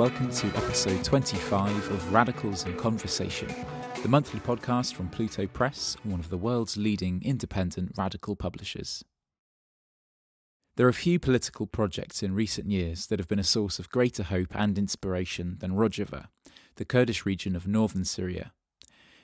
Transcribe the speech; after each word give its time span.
Welcome 0.00 0.30
to 0.30 0.46
episode 0.56 1.04
25 1.04 1.90
of 1.90 2.10
Radicals 2.14 2.64
in 2.64 2.74
Conversation, 2.78 3.54
the 4.02 4.08
monthly 4.08 4.40
podcast 4.40 4.94
from 4.94 5.10
Pluto 5.10 5.46
Press, 5.46 5.94
one 6.04 6.18
of 6.18 6.30
the 6.30 6.38
world's 6.38 6.78
leading 6.78 7.20
independent 7.22 7.92
radical 7.98 8.34
publishers. 8.34 9.04
There 10.76 10.88
are 10.88 10.92
few 10.94 11.18
political 11.18 11.66
projects 11.66 12.22
in 12.22 12.34
recent 12.34 12.70
years 12.70 13.08
that 13.08 13.18
have 13.18 13.28
been 13.28 13.38
a 13.38 13.44
source 13.44 13.78
of 13.78 13.90
greater 13.90 14.22
hope 14.22 14.56
and 14.56 14.78
inspiration 14.78 15.58
than 15.60 15.72
Rojava, 15.72 16.28
the 16.76 16.86
Kurdish 16.86 17.26
region 17.26 17.54
of 17.54 17.68
northern 17.68 18.06
Syria. 18.06 18.52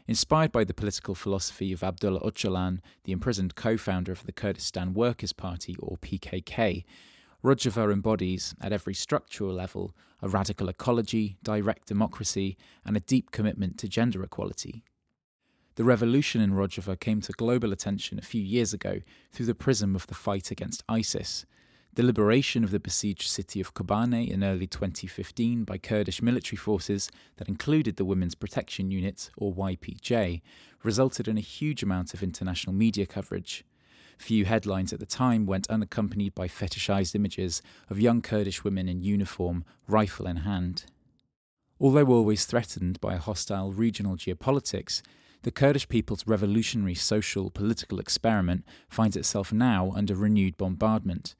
Inspired 0.06 0.52
by 0.52 0.64
the 0.64 0.74
political 0.74 1.14
philosophy 1.14 1.72
of 1.72 1.82
Abdullah 1.82 2.20
Öcalan, 2.20 2.80
the 3.04 3.12
imprisoned 3.12 3.54
co 3.54 3.78
founder 3.78 4.12
of 4.12 4.26
the 4.26 4.32
Kurdistan 4.32 4.92
Workers' 4.92 5.32
Party, 5.32 5.74
or 5.78 5.96
PKK, 5.96 6.84
Rojava 7.46 7.92
embodies, 7.92 8.56
at 8.60 8.72
every 8.72 8.92
structural 8.92 9.54
level, 9.54 9.94
a 10.20 10.28
radical 10.28 10.68
ecology, 10.68 11.36
direct 11.44 11.86
democracy, 11.86 12.56
and 12.84 12.96
a 12.96 13.00
deep 13.00 13.30
commitment 13.30 13.78
to 13.78 13.88
gender 13.88 14.24
equality. 14.24 14.82
The 15.76 15.84
revolution 15.84 16.40
in 16.40 16.54
Rojava 16.54 16.98
came 16.98 17.20
to 17.20 17.32
global 17.32 17.72
attention 17.72 18.18
a 18.18 18.22
few 18.22 18.42
years 18.42 18.74
ago 18.74 19.00
through 19.30 19.46
the 19.46 19.54
prism 19.54 19.94
of 19.94 20.08
the 20.08 20.14
fight 20.14 20.50
against 20.50 20.82
ISIS, 20.88 21.46
the 21.94 22.02
liberation 22.02 22.64
of 22.64 22.72
the 22.72 22.80
besieged 22.80 23.28
city 23.28 23.60
of 23.60 23.74
Kobane 23.74 24.28
in 24.28 24.42
early 24.42 24.66
2015 24.66 25.62
by 25.62 25.78
Kurdish 25.78 26.20
military 26.20 26.56
forces 26.56 27.08
that 27.36 27.48
included 27.48 27.94
the 27.94 28.04
Women's 28.04 28.34
Protection 28.34 28.90
Unit, 28.90 29.30
or 29.36 29.54
YPJ, 29.54 30.42
resulted 30.82 31.28
in 31.28 31.38
a 31.38 31.42
huge 31.42 31.84
amount 31.84 32.12
of 32.12 32.24
international 32.24 32.74
media 32.74 33.06
coverage. 33.06 33.64
Few 34.16 34.44
headlines 34.44 34.92
at 34.92 35.00
the 35.00 35.06
time 35.06 35.46
went 35.46 35.70
unaccompanied 35.70 36.34
by 36.34 36.48
fetishized 36.48 37.14
images 37.14 37.62
of 37.88 38.00
young 38.00 38.22
Kurdish 38.22 38.64
women 38.64 38.88
in 38.88 39.00
uniform, 39.00 39.64
rifle 39.86 40.26
in 40.26 40.38
hand. 40.38 40.84
Although 41.78 42.06
always 42.06 42.46
threatened 42.46 43.00
by 43.00 43.14
a 43.14 43.18
hostile 43.18 43.72
regional 43.72 44.16
geopolitics, 44.16 45.02
the 45.42 45.50
Kurdish 45.50 45.88
people's 45.88 46.26
revolutionary 46.26 46.94
social 46.94 47.50
political 47.50 48.00
experiment 48.00 48.64
finds 48.88 49.16
itself 49.16 49.52
now 49.52 49.92
under 49.94 50.14
renewed 50.14 50.56
bombardment. 50.56 51.34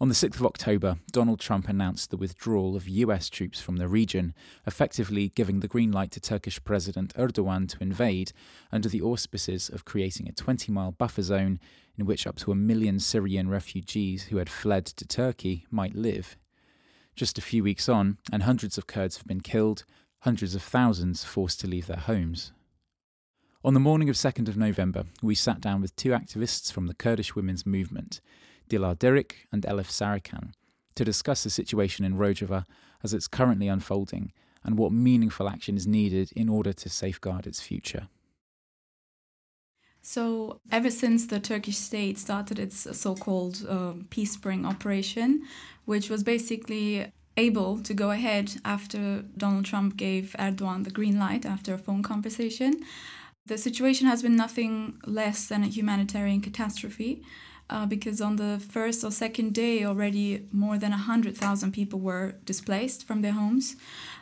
On 0.00 0.08
the 0.08 0.14
6th 0.14 0.36
of 0.36 0.46
October, 0.46 0.98
Donald 1.10 1.40
Trump 1.40 1.68
announced 1.68 2.10
the 2.10 2.16
withdrawal 2.16 2.76
of 2.76 2.88
US 2.88 3.28
troops 3.28 3.60
from 3.60 3.78
the 3.78 3.88
region, 3.88 4.32
effectively 4.64 5.30
giving 5.34 5.58
the 5.58 5.66
green 5.66 5.90
light 5.90 6.12
to 6.12 6.20
Turkish 6.20 6.62
President 6.62 7.12
Erdogan 7.14 7.68
to 7.70 7.82
invade 7.82 8.30
under 8.70 8.88
the 8.88 9.02
auspices 9.02 9.68
of 9.68 9.84
creating 9.84 10.28
a 10.28 10.32
20 10.32 10.70
mile 10.70 10.92
buffer 10.92 11.22
zone 11.22 11.58
in 11.96 12.06
which 12.06 12.28
up 12.28 12.36
to 12.36 12.52
a 12.52 12.54
million 12.54 13.00
Syrian 13.00 13.48
refugees 13.48 14.24
who 14.24 14.36
had 14.36 14.48
fled 14.48 14.86
to 14.86 15.04
Turkey 15.04 15.66
might 15.68 15.96
live. 15.96 16.36
Just 17.16 17.36
a 17.36 17.42
few 17.42 17.64
weeks 17.64 17.88
on, 17.88 18.18
and 18.30 18.44
hundreds 18.44 18.78
of 18.78 18.86
Kurds 18.86 19.16
have 19.16 19.26
been 19.26 19.40
killed, 19.40 19.84
hundreds 20.20 20.54
of 20.54 20.62
thousands 20.62 21.24
forced 21.24 21.58
to 21.58 21.66
leave 21.66 21.88
their 21.88 21.96
homes. 21.96 22.52
On 23.64 23.74
the 23.74 23.80
morning 23.80 24.08
of 24.08 24.14
2nd 24.14 24.46
of 24.46 24.56
November, 24.56 25.06
we 25.20 25.34
sat 25.34 25.60
down 25.60 25.80
with 25.80 25.96
two 25.96 26.10
activists 26.10 26.72
from 26.72 26.86
the 26.86 26.94
Kurdish 26.94 27.34
women's 27.34 27.66
movement. 27.66 28.20
Dilar 28.68 28.96
Dirik 28.96 29.46
and 29.52 29.62
Elif 29.62 29.90
Sarican, 29.90 30.52
to 30.94 31.04
discuss 31.04 31.44
the 31.44 31.50
situation 31.50 32.04
in 32.04 32.16
Rojava 32.16 32.64
as 33.02 33.14
it's 33.14 33.28
currently 33.28 33.68
unfolding 33.68 34.32
and 34.64 34.76
what 34.76 34.92
meaningful 34.92 35.48
action 35.48 35.76
is 35.76 35.86
needed 35.86 36.32
in 36.34 36.48
order 36.48 36.72
to 36.72 36.88
safeguard 36.88 37.46
its 37.46 37.60
future. 37.60 38.08
So, 40.02 40.60
ever 40.72 40.90
since 40.90 41.26
the 41.26 41.40
Turkish 41.40 41.76
state 41.76 42.18
started 42.18 42.58
its 42.58 42.98
so 42.98 43.14
called 43.14 43.66
uh, 43.68 43.92
Peace 44.10 44.32
Spring 44.32 44.64
operation, 44.64 45.42
which 45.84 46.08
was 46.08 46.24
basically 46.24 47.12
able 47.36 47.80
to 47.82 47.94
go 47.94 48.10
ahead 48.10 48.56
after 48.64 49.22
Donald 49.36 49.64
Trump 49.64 49.96
gave 49.96 50.34
Erdogan 50.38 50.84
the 50.84 50.90
green 50.90 51.18
light 51.18 51.46
after 51.46 51.74
a 51.74 51.78
phone 51.78 52.02
conversation, 52.02 52.80
the 53.46 53.58
situation 53.58 54.06
has 54.06 54.22
been 54.22 54.36
nothing 54.36 55.00
less 55.06 55.46
than 55.46 55.62
a 55.62 55.68
humanitarian 55.68 56.40
catastrophe 56.40 57.22
uh, 57.70 57.86
because 57.86 58.20
on 58.20 58.36
the 58.36 58.60
first 58.70 59.04
or 59.04 59.10
second 59.10 59.54
day 59.54 59.84
already 59.84 60.46
more 60.52 60.78
than 60.78 60.90
100,000 60.90 61.72
people 61.72 62.00
were 62.00 62.34
displaced 62.44 63.06
from 63.06 63.22
their 63.22 63.32
homes. 63.32 63.76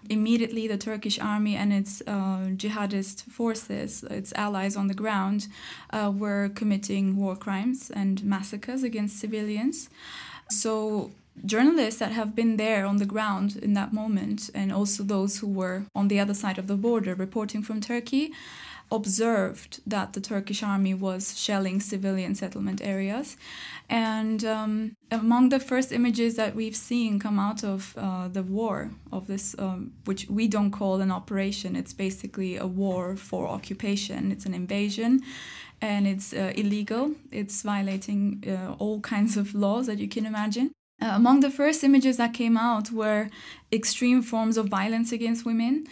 Immediately, 0.08 0.68
the 0.68 0.78
Turkish 0.78 1.18
army 1.18 1.56
and 1.56 1.72
its 1.72 2.02
uh, 2.06 2.50
jihadist 2.56 3.22
forces, 3.30 4.02
its 4.04 4.32
allies 4.34 4.76
on 4.76 4.88
the 4.88 4.94
ground, 4.94 5.48
uh, 5.90 6.12
were 6.14 6.50
committing 6.54 7.16
war 7.16 7.36
crimes 7.36 7.90
and 7.90 8.24
massacres 8.24 8.82
against 8.82 9.18
civilians. 9.18 9.88
So, 10.48 11.10
journalists 11.44 12.00
that 12.00 12.12
have 12.12 12.34
been 12.34 12.56
there 12.56 12.86
on 12.86 12.96
the 12.96 13.04
ground 13.04 13.56
in 13.56 13.74
that 13.74 13.92
moment, 13.92 14.48
and 14.54 14.72
also 14.72 15.02
those 15.02 15.38
who 15.38 15.48
were 15.48 15.84
on 15.94 16.08
the 16.08 16.18
other 16.20 16.34
side 16.34 16.58
of 16.58 16.66
the 16.66 16.76
border 16.76 17.14
reporting 17.14 17.62
from 17.62 17.80
Turkey, 17.80 18.32
observed 18.90 19.80
that 19.86 20.12
the 20.12 20.20
Turkish 20.20 20.62
army 20.62 20.94
was 20.94 21.38
shelling 21.38 21.80
civilian 21.80 22.34
settlement 22.34 22.80
areas. 22.82 23.36
And 23.88 24.44
um, 24.44 24.96
among 25.10 25.48
the 25.48 25.58
first 25.60 25.92
images 25.92 26.36
that 26.36 26.54
we've 26.54 26.76
seen 26.76 27.18
come 27.18 27.38
out 27.38 27.64
of 27.64 27.94
uh, 27.96 28.28
the 28.28 28.42
war, 28.42 28.90
of 29.12 29.26
this, 29.26 29.54
um, 29.58 29.92
which 30.04 30.28
we 30.28 30.46
don't 30.48 30.70
call 30.70 31.00
an 31.00 31.10
operation, 31.10 31.74
it's 31.76 31.92
basically 31.92 32.56
a 32.56 32.66
war 32.66 33.16
for 33.16 33.48
occupation, 33.48 34.30
it's 34.32 34.46
an 34.46 34.54
invasion. 34.54 35.22
And 35.82 36.06
it's 36.06 36.32
uh, 36.32 36.54
illegal. 36.56 37.12
It's 37.30 37.60
violating 37.60 38.42
uh, 38.48 38.76
all 38.78 39.00
kinds 39.00 39.36
of 39.36 39.54
laws 39.54 39.88
that 39.88 39.98
you 39.98 40.08
can 40.08 40.24
imagine. 40.24 40.70
Uh, 41.02 41.10
among 41.12 41.40
the 41.40 41.50
first 41.50 41.84
images 41.84 42.16
that 42.16 42.32
came 42.32 42.56
out 42.56 42.90
were 42.90 43.28
extreme 43.70 44.22
forms 44.22 44.56
of 44.56 44.68
violence 44.68 45.12
against 45.12 45.44
women 45.44 45.86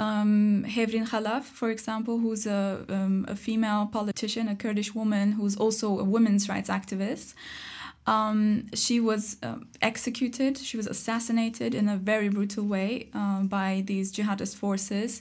um, 0.00 0.64
Hevrin 0.66 1.06
Khalaf, 1.06 1.42
for 1.42 1.68
example, 1.70 2.18
who's 2.18 2.46
a, 2.46 2.86
um, 2.88 3.26
a, 3.28 3.36
female 3.36 3.86
politician, 3.86 4.48
a 4.48 4.56
Kurdish 4.56 4.94
woman 4.94 5.32
who's 5.32 5.56
also 5.56 5.98
a 5.98 6.04
women's 6.04 6.48
rights 6.48 6.70
activist. 6.70 7.34
Um, 8.06 8.64
she 8.74 8.98
was 8.98 9.36
uh, 9.42 9.56
executed, 9.82 10.56
she 10.56 10.78
was 10.78 10.86
assassinated 10.86 11.74
in 11.74 11.86
a 11.86 11.98
very 11.98 12.30
brutal 12.30 12.64
way 12.64 13.10
uh, 13.12 13.42
by 13.42 13.82
these 13.86 14.10
jihadist 14.10 14.56
forces. 14.56 15.20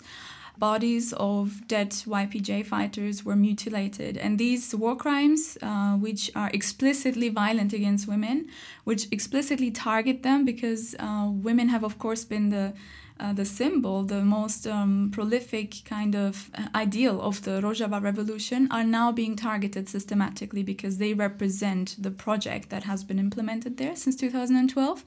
Bodies 0.58 1.14
of 1.14 1.68
dead 1.68 1.92
YPJ 1.92 2.66
fighters 2.66 3.26
were 3.26 3.36
mutilated. 3.36 4.18
And 4.18 4.38
these 4.38 4.74
war 4.74 4.96
crimes, 4.96 5.58
uh, 5.62 5.96
which 5.96 6.32
are 6.36 6.50
explicitly 6.54 7.28
violent 7.28 7.74
against 7.74 8.08
women, 8.08 8.48
which 8.86 9.08
explicitly 9.12 9.72
target 9.72 10.24
them 10.24 10.46
because 10.46 10.96
uh, 11.00 11.30
women 11.30 11.68
have, 11.68 11.84
of 11.84 11.98
course, 11.98 12.24
been 12.24 12.50
the 12.50 12.74
uh, 13.20 13.34
the 13.34 13.46
symbol, 13.46 14.04
the 14.04 14.22
most 14.22 14.66
um, 14.66 15.10
prolific 15.12 15.84
kind 15.86 16.16
of 16.16 16.50
uh, 16.56 16.68
ideal 16.74 17.22
of 17.22 17.44
the 17.44 17.62
Rojava 17.62 18.02
revolution, 18.02 18.68
are 18.72 18.84
now 18.84 19.12
being 19.12 19.36
targeted 19.36 19.90
systematically 19.90 20.64
because 20.64 20.98
they 20.98 21.14
represent 21.14 21.96
the 22.00 22.12
project 22.12 22.70
that 22.70 22.84
has 22.84 23.04
been 23.04 23.20
implemented 23.20 23.78
there 23.78 23.96
since 23.96 24.16
2012. 24.16 25.04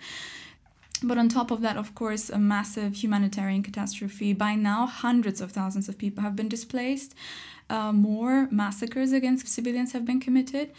But 1.04 1.18
on 1.18 1.28
top 1.28 1.50
of 1.50 1.62
that, 1.62 1.76
of 1.76 1.94
course, 1.94 2.30
a 2.30 2.38
massive 2.38 2.94
humanitarian 3.02 3.62
catastrophe. 3.62 4.32
By 4.32 4.54
now, 4.54 4.86
hundreds 4.86 5.40
of 5.40 5.50
thousands 5.50 5.88
of 5.88 5.98
people 5.98 6.22
have 6.22 6.36
been 6.36 6.48
displaced. 6.48 7.14
Uh, 7.68 7.92
more 7.92 8.46
massacres 8.50 9.12
against 9.12 9.48
civilians 9.48 9.92
have 9.92 10.04
been 10.04 10.20
committed 10.20 10.70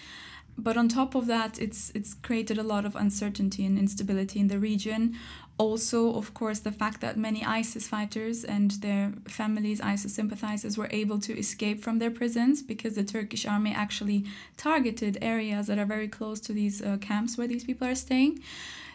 but 0.57 0.77
on 0.77 0.87
top 0.87 1.15
of 1.15 1.25
that, 1.27 1.59
it's 1.59 1.91
it's 1.95 2.13
created 2.13 2.57
a 2.57 2.63
lot 2.63 2.85
of 2.85 2.95
uncertainty 2.95 3.65
and 3.65 3.77
instability 3.77 4.39
in 4.39 4.47
the 4.47 4.59
region. 4.59 5.15
Also, 5.59 6.15
of 6.15 6.33
course, 6.33 6.59
the 6.59 6.71
fact 6.71 6.99
that 7.01 7.15
many 7.15 7.45
ISIS 7.45 7.87
fighters 7.87 8.43
and 8.43 8.71
their 8.81 9.13
families, 9.27 9.79
ISIS 9.79 10.15
sympathizers, 10.15 10.77
were 10.77 10.89
able 10.89 11.19
to 11.19 11.37
escape 11.37 11.83
from 11.83 11.99
their 11.99 12.09
prisons 12.09 12.63
because 12.63 12.95
the 12.95 13.03
Turkish 13.03 13.45
army 13.45 13.71
actually 13.71 14.25
targeted 14.57 15.17
areas 15.21 15.67
that 15.67 15.77
are 15.77 15.85
very 15.85 16.07
close 16.07 16.39
to 16.39 16.53
these 16.53 16.81
uh, 16.81 16.97
camps 16.99 17.37
where 17.37 17.47
these 17.47 17.63
people 17.63 17.87
are 17.87 17.95
staying. 17.95 18.41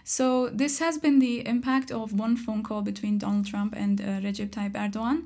So 0.02 0.48
this 0.48 0.80
has 0.80 0.98
been 0.98 1.20
the 1.20 1.46
impact 1.46 1.92
of 1.92 2.12
one 2.12 2.36
phone 2.36 2.62
call 2.62 2.82
between 2.82 3.18
Donald 3.18 3.46
Trump 3.46 3.74
and 3.76 4.00
uh, 4.00 4.04
Recep 4.20 4.48
Tayyip 4.50 4.72
Erdogan. 4.72 5.24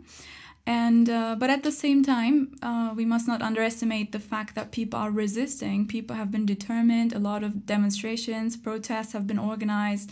And 0.67 1.11
uh, 1.11 1.35
but 1.37 1.51
at 1.51 1.65
the 1.65 1.73
same 1.73 2.05
time, 2.05 2.57
uh, 2.63 2.93
we 2.95 3.05
must 3.05 3.27
not 3.27 3.43
underestimate 3.43 4.13
the 4.13 4.21
fact 4.21 4.55
that 4.55 4.71
people 4.71 4.99
are 4.99 5.11
resisting. 5.11 5.89
People 5.89 6.15
have 6.15 6.31
been 6.31 6.47
determined. 6.47 7.13
A 7.13 7.19
lot 7.19 7.43
of 7.43 7.67
demonstrations, 7.67 8.57
protests 8.57 9.13
have 9.13 9.27
been 9.27 9.41
organized. 9.41 10.11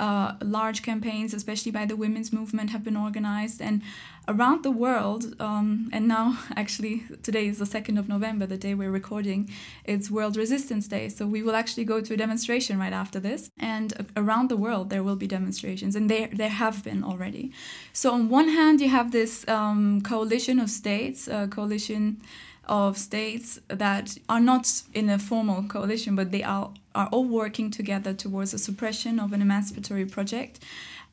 Uh, 0.00 0.32
large 0.42 0.80
campaigns, 0.82 1.34
especially 1.34 1.70
by 1.70 1.84
the 1.84 1.94
women's 1.94 2.32
movement, 2.32 2.70
have 2.70 2.82
been 2.82 2.96
organized. 2.96 3.60
And 3.60 3.82
around 4.26 4.62
the 4.62 4.70
world, 4.70 5.36
um, 5.38 5.90
and 5.92 6.08
now 6.08 6.38
actually 6.56 7.04
today 7.22 7.46
is 7.48 7.58
the 7.58 7.66
2nd 7.66 7.98
of 7.98 8.08
November, 8.08 8.46
the 8.46 8.56
day 8.56 8.74
we're 8.74 8.90
recording, 8.90 9.50
it's 9.84 10.10
World 10.10 10.38
Resistance 10.38 10.88
Day. 10.88 11.10
So 11.10 11.26
we 11.26 11.42
will 11.42 11.54
actually 11.54 11.84
go 11.84 12.00
to 12.00 12.14
a 12.14 12.16
demonstration 12.16 12.78
right 12.78 12.94
after 12.94 13.20
this. 13.20 13.50
And 13.58 14.10
around 14.16 14.48
the 14.48 14.56
world, 14.56 14.88
there 14.88 15.02
will 15.02 15.16
be 15.16 15.26
demonstrations, 15.26 15.94
and 15.94 16.08
there, 16.08 16.30
there 16.32 16.48
have 16.48 16.82
been 16.82 17.04
already. 17.04 17.52
So 17.92 18.12
on 18.12 18.30
one 18.30 18.48
hand, 18.48 18.80
you 18.80 18.88
have 18.88 19.12
this 19.12 19.46
um, 19.48 20.00
coalition 20.00 20.58
of 20.58 20.70
states, 20.70 21.28
a 21.28 21.46
coalition 21.46 22.22
of 22.70 22.96
states 22.96 23.58
that 23.68 24.16
are 24.28 24.40
not 24.40 24.82
in 24.94 25.10
a 25.10 25.18
formal 25.18 25.64
coalition, 25.64 26.14
but 26.14 26.30
they 26.30 26.42
are, 26.42 26.72
are 26.94 27.08
all 27.08 27.24
working 27.24 27.70
together 27.70 28.14
towards 28.14 28.52
the 28.52 28.58
suppression 28.58 29.18
of 29.20 29.32
an 29.32 29.42
emancipatory 29.42 30.06
project. 30.06 30.60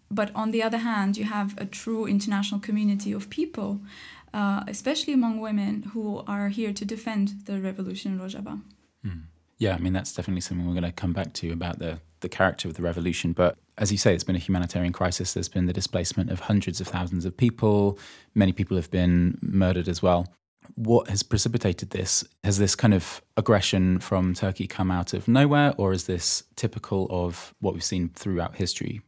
but 0.10 0.32
on 0.34 0.52
the 0.52 0.64
other 0.64 0.78
hand, 0.78 1.18
you 1.18 1.26
have 1.26 1.54
a 1.58 1.66
true 1.66 2.06
international 2.06 2.60
community 2.62 3.12
of 3.12 3.30
people, 3.30 3.82
uh, 4.34 4.64
especially 4.68 5.14
among 5.14 5.40
women, 5.40 5.84
who 5.94 6.24
are 6.28 6.50
here 6.50 6.74
to 6.74 6.86
defend 6.86 7.46
the 7.46 7.60
revolution 7.60 8.14
in 8.14 8.20
Rojava. 8.20 8.62
Mm. 9.06 9.24
Yeah, 9.58 9.74
I 9.76 9.80
mean 9.80 9.94
that's 9.94 10.14
definitely 10.14 10.42
something 10.42 10.66
we're 10.66 10.80
going 10.80 10.84
to 10.84 10.92
come 10.92 11.14
back 11.14 11.34
to 11.34 11.52
about 11.52 11.80
the 11.80 12.00
the 12.20 12.30
character 12.30 12.68
of 12.68 12.74
the 12.74 12.82
revolution. 12.82 13.34
But 13.34 13.58
as 13.78 13.92
you 13.92 13.98
say, 13.98 14.14
it's 14.14 14.24
been 14.24 14.36
a 14.36 14.40
humanitarian 14.40 14.94
crisis. 14.94 15.34
There's 15.34 15.50
been 15.50 15.68
the 15.68 15.74
displacement 15.74 16.32
of 16.32 16.40
hundreds 16.42 16.82
of 16.82 16.88
thousands 16.88 17.26
of 17.26 17.38
people. 17.38 18.00
Many 18.34 18.54
people 18.54 18.76
have 18.78 18.90
been 18.90 19.38
murdered 19.42 19.88
as 19.88 20.02
well. 20.02 20.28
What 20.76 21.10
has 21.10 21.24
precipitated 21.24 21.92
this? 21.92 22.24
Has 22.44 22.58
this 22.58 22.76
kind 22.76 22.94
of 22.94 23.22
aggression 23.36 24.00
from 24.00 24.34
Turkey 24.34 24.68
come 24.68 24.92
out 24.92 25.14
of 25.14 25.28
nowhere, 25.28 25.74
or 25.78 25.94
is 25.94 26.06
this 26.06 26.44
typical 26.56 27.08
of 27.10 27.54
what 27.60 27.74
we've 27.74 27.84
seen 27.84 28.10
throughout 28.10 28.56
history? 28.56 29.02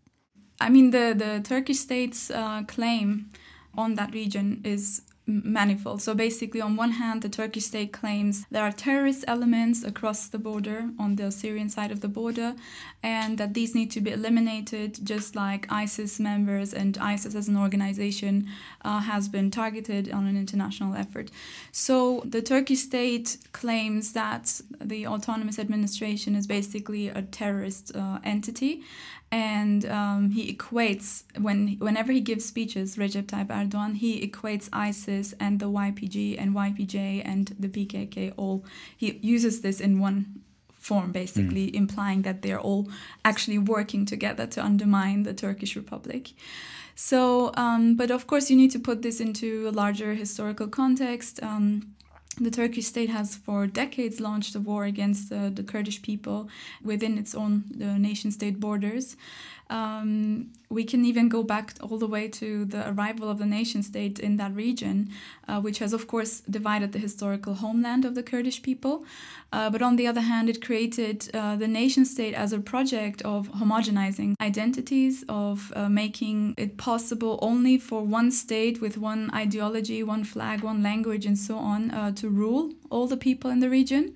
I 0.61 0.69
mean, 0.69 0.91
the, 0.91 1.13
the 1.17 1.41
Turkish 1.43 1.79
state's 1.79 2.29
uh, 2.29 2.63
claim 2.67 3.31
on 3.77 3.95
that 3.95 4.13
region 4.13 4.61
is 4.63 5.01
manifold. 5.29 6.01
So 6.01 6.13
basically, 6.15 6.61
on 6.61 6.75
one 6.75 6.91
hand, 6.91 7.21
the 7.21 7.29
Turkish 7.29 7.65
state 7.65 7.93
claims 7.93 8.45
there 8.49 8.63
are 8.63 8.71
terrorist 8.71 9.23
elements 9.27 9.83
across 9.83 10.27
the 10.27 10.39
border 10.39 10.89
on 10.97 11.15
the 11.15 11.31
Syrian 11.31 11.69
side 11.69 11.91
of 11.91 12.01
the 12.01 12.07
border, 12.07 12.55
and 13.03 13.37
that 13.37 13.53
these 13.53 13.75
need 13.75 13.91
to 13.91 14.01
be 14.01 14.11
eliminated, 14.11 14.99
just 15.03 15.35
like 15.35 15.71
ISIS 15.71 16.19
members 16.19 16.73
and 16.73 16.97
ISIS 16.97 17.35
as 17.35 17.47
an 17.47 17.57
organization 17.57 18.47
uh, 18.83 18.99
has 18.99 19.29
been 19.29 19.51
targeted 19.51 20.11
on 20.11 20.25
an 20.25 20.35
international 20.35 20.95
effort. 20.95 21.29
So 21.71 22.23
the 22.25 22.41
Turkish 22.41 22.79
state 22.79 23.37
claims 23.51 24.13
that 24.13 24.61
the 24.81 25.07
autonomous 25.07 25.59
administration 25.59 26.35
is 26.35 26.47
basically 26.47 27.09
a 27.09 27.21
terrorist 27.21 27.95
uh, 27.95 28.19
entity, 28.23 28.83
and 29.31 29.85
um, 29.85 30.31
he 30.31 30.53
equates 30.53 31.23
when 31.39 31.77
whenever 31.77 32.11
he 32.11 32.19
gives 32.19 32.45
speeches, 32.45 32.95
Recep 32.95 33.27
Tayyip 33.27 33.47
Erdogan, 33.47 33.95
he 33.95 34.27
equates 34.27 34.69
ISIS 34.73 35.33
and 35.39 35.59
the 35.59 35.69
YPG 35.69 36.35
and 36.41 36.55
YPJ 36.55 37.21
and 37.23 37.55
the 37.59 37.67
PKK 37.67 38.33
all. 38.37 38.65
He 38.97 39.19
uses 39.21 39.61
this 39.61 39.79
in 39.79 39.99
one 39.99 40.41
form, 40.79 41.11
basically 41.11 41.67
mm. 41.67 41.75
implying 41.75 42.23
that 42.23 42.41
they're 42.41 42.59
all 42.59 42.87
actually 43.23 43.59
working 43.59 44.05
together 44.05 44.47
to 44.47 44.63
undermine 44.63 45.23
the 45.23 45.33
Turkish 45.33 45.75
Republic. 45.75 46.31
So, 46.95 47.51
um, 47.55 47.95
but 47.95 48.09
of 48.11 48.25
course, 48.25 48.49
you 48.49 48.57
need 48.57 48.71
to 48.71 48.79
put 48.79 49.03
this 49.03 49.19
into 49.19 49.69
a 49.69 49.71
larger 49.71 50.15
historical 50.15 50.67
context. 50.67 51.41
Um, 51.43 51.93
the 52.39 52.51
Turkish 52.51 52.85
state 52.85 53.09
has 53.09 53.35
for 53.35 53.67
decades 53.67 54.19
launched 54.19 54.55
a 54.55 54.59
war 54.59 54.85
against 54.85 55.31
uh, 55.31 55.49
the 55.49 55.63
Kurdish 55.63 56.01
people 56.01 56.49
within 56.83 57.17
its 57.17 57.35
own 57.35 57.63
nation 57.77 58.31
state 58.31 58.59
borders. 58.59 59.15
Um, 59.69 60.51
we 60.69 60.83
can 60.83 61.03
even 61.03 61.29
go 61.29 61.41
back 61.41 61.73
all 61.81 61.97
the 61.97 62.07
way 62.07 62.27
to 62.27 62.65
the 62.65 62.89
arrival 62.91 63.29
of 63.29 63.39
the 63.39 63.45
nation 63.45 63.81
state 63.81 64.19
in 64.19 64.37
that 64.37 64.53
region, 64.55 65.09
uh, 65.47 65.59
which 65.59 65.79
has, 65.79 65.93
of 65.93 66.07
course, 66.07 66.41
divided 66.41 66.91
the 66.91 66.99
historical 66.99 67.55
homeland 67.55 68.05
of 68.05 68.13
the 68.13 68.21
Kurdish 68.21 68.61
people. 68.61 69.03
Uh, 69.51 69.69
but 69.69 69.81
on 69.81 69.95
the 69.95 70.05
other 70.05 70.21
hand, 70.21 70.47
it 70.47 70.63
created 70.63 71.29
uh, 71.33 71.55
the 71.55 71.67
nation 71.67 72.05
state 72.05 72.35
as 72.35 72.53
a 72.53 72.59
project 72.59 73.21
of 73.23 73.49
homogenizing 73.53 74.35
identities, 74.39 75.23
of 75.27 75.73
uh, 75.75 75.89
making 75.89 76.53
it 76.57 76.77
possible 76.77 77.39
only 77.41 77.77
for 77.79 78.03
one 78.03 78.29
state 78.29 78.79
with 78.79 78.95
one 78.97 79.31
ideology, 79.33 80.03
one 80.03 80.23
flag, 80.23 80.61
one 80.61 80.83
language, 80.83 81.25
and 81.25 81.37
so 81.37 81.57
on 81.57 81.89
uh, 81.91 82.11
to 82.11 82.29
rule 82.29 82.71
all 82.91 83.07
the 83.07 83.17
people 83.17 83.49
in 83.49 83.59
the 83.59 83.69
region. 83.69 84.13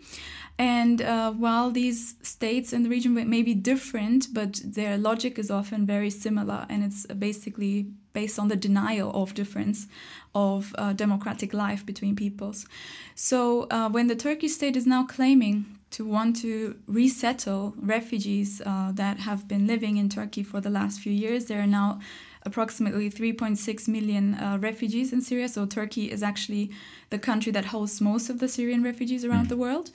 And 0.59 1.01
uh, 1.01 1.31
while 1.31 1.71
these 1.71 2.15
states 2.21 2.73
in 2.73 2.83
the 2.83 2.89
region 2.89 3.13
may 3.13 3.41
be 3.41 3.55
different, 3.55 4.27
but 4.33 4.61
their 4.63 4.97
logic 4.97 5.39
is 5.39 5.49
often 5.49 5.85
very 5.85 6.09
similar, 6.09 6.65
and 6.69 6.83
it's 6.83 7.05
basically 7.07 7.87
based 8.13 8.37
on 8.37 8.47
the 8.47 8.55
denial 8.55 9.11
of 9.11 9.33
difference 9.33 9.87
of 10.35 10.75
uh, 10.77 10.93
democratic 10.93 11.53
life 11.53 11.83
between 11.83 12.15
peoples. 12.15 12.67
So 13.15 13.67
uh, 13.71 13.89
when 13.89 14.07
the 14.07 14.15
Turkish 14.15 14.53
state 14.53 14.75
is 14.75 14.85
now 14.85 15.03
claiming 15.05 15.65
to 15.91 16.05
want 16.05 16.35
to 16.41 16.75
resettle 16.87 17.73
refugees 17.77 18.61
uh, 18.65 18.91
that 18.93 19.19
have 19.19 19.47
been 19.47 19.67
living 19.67 19.97
in 19.97 20.09
Turkey 20.09 20.43
for 20.43 20.59
the 20.61 20.69
last 20.69 20.99
few 20.99 21.11
years, 21.11 21.45
there 21.45 21.61
are 21.61 21.67
now 21.67 21.99
approximately 22.45 23.09
3.6 23.09 23.87
million 23.87 24.35
uh, 24.35 24.57
refugees 24.59 25.13
in 25.13 25.21
Syria. 25.21 25.47
So 25.47 25.65
Turkey 25.65 26.11
is 26.11 26.21
actually 26.21 26.71
the 27.09 27.19
country 27.19 27.51
that 27.53 27.65
hosts 27.65 28.01
most 28.01 28.29
of 28.29 28.39
the 28.39 28.47
Syrian 28.47 28.83
refugees 28.83 29.23
around 29.23 29.45
mm. 29.45 29.49
the 29.49 29.57
world. 29.57 29.91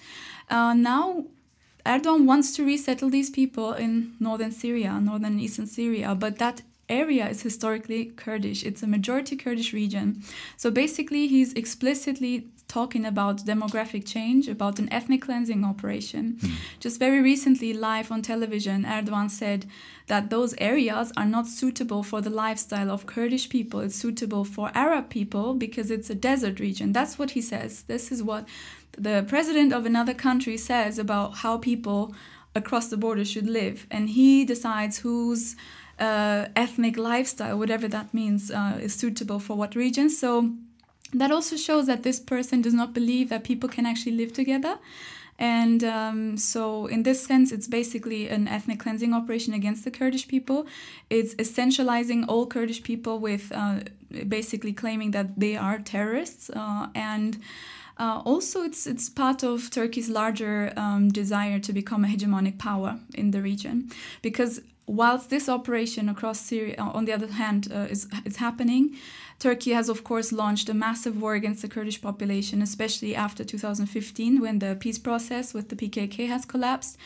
Uh, 0.50 0.74
now, 0.74 1.24
Erdogan 1.84 2.26
wants 2.26 2.54
to 2.56 2.64
resettle 2.64 3.10
these 3.10 3.30
people 3.30 3.72
in 3.72 4.14
northern 4.20 4.52
Syria, 4.52 5.00
northern 5.00 5.38
eastern 5.38 5.66
Syria, 5.66 6.14
but 6.14 6.38
that 6.38 6.62
area 6.88 7.28
is 7.28 7.42
historically 7.42 8.06
Kurdish. 8.06 8.64
It's 8.64 8.82
a 8.82 8.86
majority 8.86 9.36
Kurdish 9.36 9.72
region. 9.72 10.22
So 10.56 10.70
basically, 10.70 11.28
he's 11.28 11.52
explicitly 11.52 12.48
talking 12.68 13.06
about 13.06 13.46
demographic 13.46 14.06
change, 14.06 14.46
about 14.46 14.78
an 14.78 14.92
ethnic 14.92 15.22
cleansing 15.22 15.64
operation. 15.64 16.36
Mm. 16.38 16.52
Just 16.80 16.98
very 16.98 17.20
recently, 17.22 17.72
live 17.72 18.12
on 18.12 18.20
television, 18.20 18.84
Erdogan 18.84 19.30
said 19.30 19.66
that 20.06 20.28
those 20.28 20.54
areas 20.58 21.10
are 21.16 21.24
not 21.24 21.46
suitable 21.46 22.02
for 22.02 22.20
the 22.20 22.30
lifestyle 22.30 22.90
of 22.90 23.06
Kurdish 23.06 23.48
people. 23.48 23.80
It's 23.80 23.96
suitable 23.96 24.44
for 24.44 24.70
Arab 24.74 25.08
people 25.08 25.54
because 25.54 25.90
it's 25.90 26.10
a 26.10 26.14
desert 26.14 26.60
region. 26.60 26.92
That's 26.92 27.18
what 27.18 27.30
he 27.30 27.40
says. 27.40 27.82
This 27.82 28.12
is 28.12 28.22
what 28.22 28.46
the 28.92 29.24
president 29.26 29.72
of 29.72 29.86
another 29.86 30.14
country 30.14 30.58
says 30.58 30.98
about 30.98 31.38
how 31.38 31.56
people 31.56 32.14
across 32.54 32.88
the 32.88 32.96
border 32.98 33.24
should 33.24 33.48
live. 33.48 33.86
And 33.90 34.10
he 34.10 34.44
decides 34.44 34.98
whose 34.98 35.56
uh, 35.98 36.46
ethnic 36.54 36.98
lifestyle, 36.98 37.58
whatever 37.58 37.88
that 37.88 38.12
means, 38.12 38.50
uh, 38.50 38.78
is 38.80 38.94
suitable 38.94 39.38
for 39.38 39.56
what 39.56 39.74
region. 39.74 40.10
So 40.10 40.52
that 41.12 41.31
also 41.31 41.56
shows 41.56 41.87
that 41.87 42.02
this 42.02 42.20
person 42.20 42.62
does 42.62 42.75
not 42.75 42.93
believe 42.93 43.28
that 43.31 43.44
people 43.44 43.69
can 43.69 43.87
actually 43.87 44.12
live 44.12 44.32
together. 44.32 44.78
And 45.38 45.84
um, 45.84 46.37
so, 46.37 46.87
in 46.87 47.04
this 47.04 47.25
sense, 47.25 47.52
it's 47.52 47.68
basically 47.68 48.28
an 48.28 48.49
ethnic 48.49 48.80
cleansing 48.80 49.14
operation 49.14 49.54
against 49.54 49.85
the 49.85 49.90
Kurdish 49.90 50.26
people. 50.26 50.66
It's 51.11 51.35
essentializing 51.37 52.25
all 52.26 52.47
Kurdish 52.47 52.82
people 52.82 53.21
with 53.21 53.52
uh, 53.54 53.80
basically 54.26 54.73
claiming 54.73 55.12
that 55.12 55.38
they 55.38 55.56
are 55.56 55.78
terrorists. 55.78 56.50
Uh, 56.50 56.88
and 56.92 57.38
uh, 57.99 58.21
also, 58.25 58.62
it's, 58.62 58.85
it's 58.87 59.09
part 59.09 59.44
of 59.44 59.71
Turkey's 59.71 60.09
larger 60.09 60.73
um, 60.76 61.09
desire 61.09 61.61
to 61.61 61.73
become 61.73 62.04
a 62.04 62.09
hegemonic 62.09 62.59
power 62.59 62.99
in 63.14 63.30
the 63.30 63.40
region. 63.40 63.92
Because 64.23 64.61
whilst 64.88 65.28
this 65.28 65.49
operation 65.49 66.09
across 66.09 66.40
Syria, 66.40 66.76
on 66.78 67.04
the 67.04 67.12
other 67.12 67.28
hand, 67.28 67.68
uh, 67.73 67.87
is, 67.90 68.09
is 68.25 68.37
happening, 68.37 68.97
Turkey 69.38 69.71
has, 69.71 69.88
of 69.88 70.02
course, 70.02 70.33
launched 70.33 70.68
a 70.68 70.75
massive 70.75 71.21
war 71.21 71.35
against 71.35 71.62
the 71.62 71.68
Kurdish 71.68 72.00
population, 72.00 72.61
especially 72.62 73.14
after 73.14 73.45
2015 73.45 74.40
when 74.40 74.59
the 74.59 74.76
peace 74.80 74.99
process 74.99 75.54
with 75.54 75.68
the 75.68 75.76
PKK 75.76 76.26
has 76.28 76.45
collapsed. 76.45 76.97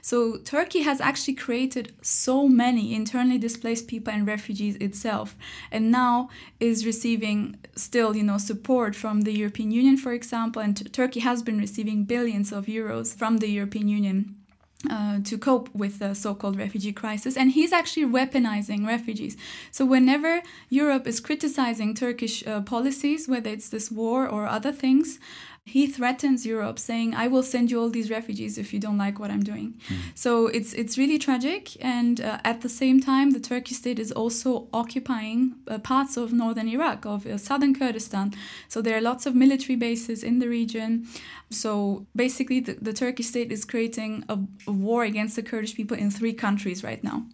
So, 0.00 0.38
Turkey 0.38 0.82
has 0.82 1.00
actually 1.00 1.34
created 1.34 1.92
so 2.00 2.48
many 2.48 2.94
internally 2.94 3.38
displaced 3.38 3.88
people 3.88 4.12
and 4.12 4.26
refugees 4.26 4.76
itself, 4.76 5.36
and 5.70 5.90
now 5.90 6.30
is 6.60 6.86
receiving 6.86 7.56
still, 7.76 8.16
you 8.16 8.22
know, 8.22 8.38
support 8.38 8.94
from 8.96 9.22
the 9.22 9.32
European 9.32 9.70
Union, 9.70 9.96
for 9.96 10.12
example, 10.12 10.62
and 10.62 10.92
Turkey 10.92 11.20
has 11.20 11.42
been 11.42 11.58
receiving 11.58 12.04
billions 12.04 12.52
of 12.52 12.66
euros 12.66 13.14
from 13.14 13.38
the 13.38 13.48
European 13.48 13.88
Union 13.88 14.41
uh, 14.90 15.20
to 15.24 15.38
cope 15.38 15.68
with 15.74 15.98
the 15.98 16.14
so 16.14 16.34
called 16.34 16.56
refugee 16.58 16.92
crisis. 16.92 17.36
And 17.36 17.52
he's 17.52 17.72
actually 17.72 18.06
weaponizing 18.06 18.86
refugees. 18.86 19.36
So, 19.70 19.84
whenever 19.84 20.42
Europe 20.68 21.06
is 21.06 21.20
criticizing 21.20 21.94
Turkish 21.94 22.46
uh, 22.46 22.60
policies, 22.62 23.28
whether 23.28 23.50
it's 23.50 23.68
this 23.68 23.90
war 23.90 24.26
or 24.26 24.46
other 24.46 24.72
things, 24.72 25.18
he 25.64 25.86
threatens 25.86 26.44
Europe, 26.44 26.78
saying, 26.78 27.14
"I 27.14 27.28
will 27.28 27.42
send 27.42 27.70
you 27.70 27.80
all 27.80 27.88
these 27.88 28.10
refugees 28.10 28.58
if 28.58 28.72
you 28.72 28.80
don't 28.80 28.98
like 28.98 29.20
what 29.20 29.30
I'm 29.30 29.44
doing." 29.44 29.74
Mm. 29.88 29.96
So 30.14 30.48
it's 30.48 30.72
it's 30.72 30.98
really 30.98 31.18
tragic, 31.18 31.76
and 31.80 32.20
uh, 32.20 32.38
at 32.44 32.62
the 32.62 32.68
same 32.68 33.00
time, 33.00 33.30
the 33.30 33.40
Turkish 33.40 33.76
state 33.76 34.00
is 34.00 34.10
also 34.10 34.68
occupying 34.72 35.54
uh, 35.68 35.78
parts 35.78 36.16
of 36.16 36.32
northern 36.32 36.68
Iraq, 36.68 37.06
of 37.06 37.26
uh, 37.26 37.38
southern 37.38 37.74
Kurdistan. 37.74 38.34
So 38.68 38.82
there 38.82 38.96
are 38.96 39.00
lots 39.00 39.24
of 39.24 39.34
military 39.34 39.76
bases 39.76 40.24
in 40.24 40.40
the 40.40 40.48
region. 40.48 41.06
So 41.50 42.06
basically, 42.16 42.60
the, 42.60 42.74
the 42.74 42.92
Turkish 42.92 43.26
state 43.26 43.52
is 43.52 43.64
creating 43.64 44.24
a, 44.28 44.38
a 44.66 44.72
war 44.72 45.04
against 45.04 45.36
the 45.36 45.42
Kurdish 45.42 45.74
people 45.76 45.96
in 45.96 46.10
three 46.10 46.32
countries 46.32 46.82
right 46.82 47.04
now. 47.04 47.26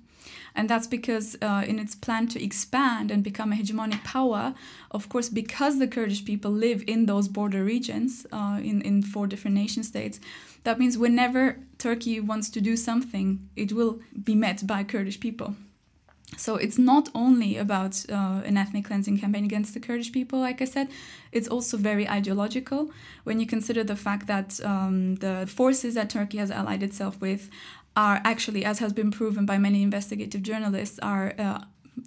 And 0.59 0.69
that's 0.69 0.89
because, 0.89 1.37
uh, 1.41 1.63
in 1.69 1.79
its 1.79 1.95
plan 1.95 2.27
to 2.35 2.43
expand 2.43 3.13
and 3.13 3.23
become 3.23 3.53
a 3.53 3.55
hegemonic 3.55 4.03
power, 4.03 4.55
of 4.91 5.09
course, 5.09 5.29
because 5.29 5.79
the 5.79 5.87
Kurdish 5.87 6.25
people 6.25 6.51
live 6.51 6.83
in 6.89 7.07
those 7.07 7.29
border 7.29 7.63
regions, 7.63 8.27
uh, 8.33 8.59
in, 8.61 8.83
in 8.83 9.03
four 9.03 9.29
different 9.29 9.57
nation 9.57 9.85
states, 9.85 10.19
that 10.65 10.81
means 10.81 10.99
whenever 10.99 11.61
Turkey 11.79 12.19
wants 12.19 12.51
to 12.51 12.61
do 12.61 12.77
something, 12.77 13.49
it 13.55 13.73
will 13.73 14.01
be 14.25 14.35
met 14.35 14.67
by 14.67 14.83
Kurdish 14.83 15.21
people. 15.21 15.55
So 16.37 16.57
it's 16.57 16.77
not 16.77 17.09
only 17.15 17.57
about 17.57 18.05
uh, 18.11 18.43
an 18.45 18.57
ethnic 18.57 18.85
cleansing 18.87 19.19
campaign 19.19 19.45
against 19.45 19.75
the 19.75 19.81
Kurdish 19.81 20.13
people, 20.13 20.41
like 20.41 20.61
I 20.61 20.67
said, 20.67 20.89
it's 21.31 21.49
also 21.49 21.77
very 21.77 22.07
ideological 22.09 22.91
when 23.23 23.39
you 23.39 23.47
consider 23.47 23.85
the 23.85 23.97
fact 23.97 24.27
that 24.27 24.61
um, 24.65 25.15
the 25.17 25.47
forces 25.47 25.95
that 25.95 26.11
Turkey 26.11 26.39
has 26.39 26.51
allied 26.51 26.83
itself 26.83 27.21
with 27.21 27.49
are 27.99 28.21
actually, 28.25 28.65
as 28.65 28.79
has 28.79 28.93
been 28.93 29.11
proven 29.11 29.45
by 29.45 29.59
many 29.59 29.83
investigative 29.83 30.43
journalists, 30.43 31.01
are 31.03 31.35
uh, 31.37 31.59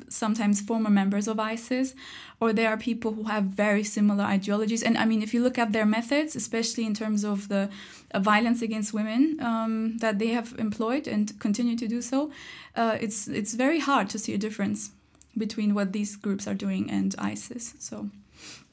sometimes 0.07 0.61
former 0.61 0.89
members 0.89 1.27
of 1.27 1.37
ISIS, 1.37 1.93
or 2.39 2.53
they 2.53 2.65
are 2.65 2.77
people 2.77 3.11
who 3.13 3.23
have 3.23 3.43
very 3.43 3.83
similar 3.83 4.23
ideologies. 4.23 4.83
And 4.83 4.97
I 4.97 5.03
mean, 5.03 5.21
if 5.21 5.33
you 5.33 5.43
look 5.43 5.57
at 5.57 5.73
their 5.73 5.85
methods, 5.85 6.33
especially 6.33 6.85
in 6.85 6.93
terms 6.93 7.25
of 7.25 7.49
the 7.49 7.69
uh, 8.13 8.19
violence 8.19 8.61
against 8.61 8.93
women 8.93 9.37
um, 9.41 9.97
that 9.97 10.17
they 10.17 10.29
have 10.29 10.55
employed 10.57 11.07
and 11.07 11.37
continue 11.41 11.75
to 11.75 11.87
do 11.89 12.01
so, 12.01 12.31
uh, 12.77 12.97
it's 13.01 13.27
it's 13.27 13.53
very 13.53 13.79
hard 13.79 14.09
to 14.11 14.17
see 14.17 14.33
a 14.33 14.37
difference 14.37 14.91
between 15.37 15.73
what 15.73 15.91
these 15.91 16.15
groups 16.15 16.47
are 16.47 16.55
doing 16.55 16.89
and 16.89 17.15
ISIS. 17.19 17.73
So. 17.79 18.09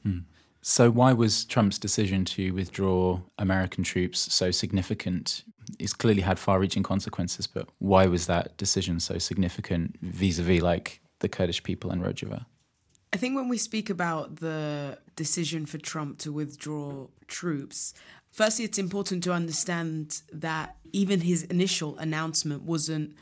Hmm. 0.03 0.19
So, 0.61 0.91
why 0.91 1.13
was 1.13 1.45
Trump's 1.45 1.79
decision 1.79 2.25
to 2.25 2.51
withdraw 2.51 3.21
American 3.37 3.83
troops 3.83 4.33
so 4.33 4.51
significant? 4.51 5.43
It's 5.77 5.93
clearly 5.93 6.21
had 6.21 6.39
far 6.39 6.59
reaching 6.59 6.83
consequences, 6.83 7.47
but 7.47 7.69
why 7.79 8.05
was 8.07 8.27
that 8.27 8.57
decision 8.57 8.99
so 8.99 9.17
significant 9.17 9.97
vis 10.01 10.39
a 10.39 10.43
vis 10.43 10.61
like 10.61 11.01
the 11.19 11.29
Kurdish 11.29 11.63
people 11.63 11.91
in 11.91 12.01
Rojava? 12.01 12.45
I 13.11 13.17
think 13.17 13.35
when 13.35 13.49
we 13.49 13.57
speak 13.57 13.89
about 13.89 14.37
the 14.37 14.99
decision 15.15 15.65
for 15.65 15.77
Trump 15.77 16.19
to 16.19 16.31
withdraw 16.31 17.07
troops, 17.27 17.93
firstly, 18.31 18.65
it's 18.65 18.77
important 18.77 19.23
to 19.23 19.33
understand 19.33 20.21
that 20.31 20.75
even 20.91 21.21
his 21.21 21.43
initial 21.43 21.97
announcement 21.97 22.63
wasn't, 22.63 23.15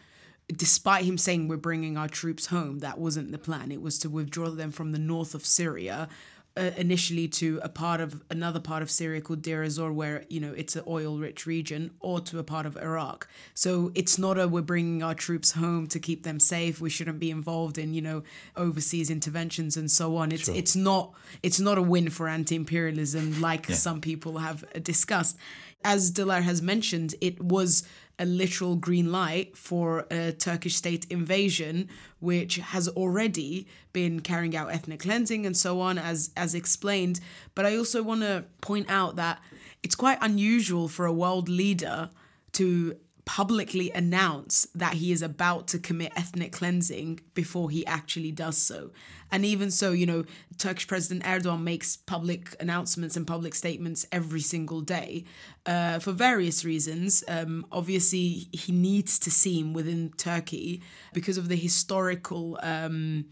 despite 0.53 1.05
him 1.05 1.17
saying 1.17 1.47
we're 1.47 1.57
bringing 1.57 1.97
our 1.97 2.09
troops 2.09 2.47
home, 2.47 2.79
that 2.79 2.97
wasn't 2.97 3.31
the 3.31 3.37
plan. 3.37 3.71
It 3.71 3.81
was 3.81 3.97
to 3.99 4.09
withdraw 4.09 4.49
them 4.49 4.71
from 4.71 4.91
the 4.91 4.99
north 4.99 5.33
of 5.33 5.45
Syria 5.45 6.09
uh, 6.57 6.71
initially 6.75 7.27
to 7.27 7.59
a 7.61 7.69
part 7.69 8.01
of 8.01 8.23
another 8.29 8.59
part 8.59 8.81
of 8.81 8.89
Syria 8.89 9.21
called 9.21 9.41
Deir 9.41 9.63
ez-Zor, 9.63 9.93
where 9.93 10.25
you 10.29 10.39
know 10.39 10.53
it's 10.53 10.75
an 10.75 10.83
oil-rich 10.87 11.45
region, 11.45 11.91
or 11.99 12.19
to 12.21 12.39
a 12.39 12.43
part 12.43 12.65
of 12.65 12.75
Iraq. 12.77 13.27
So 13.53 13.91
it's 13.93 14.17
not 14.17 14.39
a 14.39 14.47
we're 14.47 14.61
bringing 14.61 15.03
our 15.03 15.13
troops 15.13 15.51
home 15.51 15.87
to 15.87 15.99
keep 15.99 16.23
them 16.23 16.39
safe. 16.39 16.81
We 16.81 16.89
shouldn't 16.89 17.19
be 17.19 17.29
involved 17.29 17.77
in 17.77 17.93
you 17.93 18.01
know 18.01 18.23
overseas 18.55 19.09
interventions 19.09 19.77
and 19.77 19.89
so 19.91 20.17
on. 20.17 20.31
It's 20.31 20.45
sure. 20.45 20.55
it's 20.55 20.75
not 20.75 21.13
it's 21.43 21.59
not 21.59 21.77
a 21.77 21.81
win 21.83 22.09
for 22.09 22.27
anti-imperialism 22.27 23.39
like 23.39 23.69
yeah. 23.69 23.75
some 23.75 24.01
people 24.01 24.39
have 24.39 24.65
discussed. 24.83 25.37
As 25.83 26.11
Dilar 26.11 26.41
has 26.41 26.61
mentioned, 26.61 27.13
it 27.21 27.41
was 27.41 27.87
a 28.19 28.25
literal 28.25 28.75
green 28.75 29.11
light 29.11 29.55
for 29.55 30.07
a 30.09 30.31
Turkish 30.31 30.75
state 30.75 31.05
invasion, 31.09 31.87
which 32.19 32.55
has 32.57 32.87
already 32.89 33.67
been 33.93 34.19
carrying 34.21 34.55
out 34.55 34.71
ethnic 34.71 35.01
cleansing 35.01 35.45
and 35.45 35.55
so 35.55 35.81
on, 35.81 35.97
as 35.97 36.31
as 36.35 36.55
explained. 36.55 37.19
But 37.55 37.65
I 37.65 37.77
also 37.77 38.01
want 38.01 38.21
to 38.21 38.45
point 38.61 38.89
out 38.89 39.15
that 39.17 39.39
it's 39.83 39.95
quite 39.95 40.17
unusual 40.21 40.87
for 40.87 41.05
a 41.05 41.13
world 41.13 41.47
leader 41.49 42.09
to 42.53 42.97
publicly 43.27 43.91
announce 43.91 44.65
that 44.73 44.93
he 44.93 45.11
is 45.11 45.21
about 45.21 45.67
to 45.67 45.77
commit 45.77 46.13
ethnic 46.15 46.53
cleansing 46.53 47.19
before 47.33 47.69
he 47.69 47.85
actually 47.85 48.31
does 48.31 48.57
so. 48.57 48.89
And 49.29 49.43
even 49.43 49.69
so, 49.69 49.91
you 49.91 50.05
know, 50.05 50.23
Turkish 50.57 50.87
President 50.87 51.25
Erdogan 51.25 51.61
makes 51.61 51.97
public 51.97 52.55
announcements 52.61 53.17
and 53.17 53.27
public 53.27 53.53
statements 53.53 54.05
every 54.13 54.39
single 54.39 54.79
day 54.79 55.25
uh, 55.65 55.99
for 55.99 56.13
various 56.13 56.63
reasons. 56.63 57.21
Um, 57.27 57.65
obviously, 57.69 58.47
he 58.53 58.71
needs 58.71 59.19
to 59.19 59.29
seem 59.29 59.73
within 59.73 60.13
Turkey 60.15 60.81
because 61.13 61.37
of 61.37 61.49
the 61.49 61.57
historical. 61.57 62.57
Um, 62.63 63.25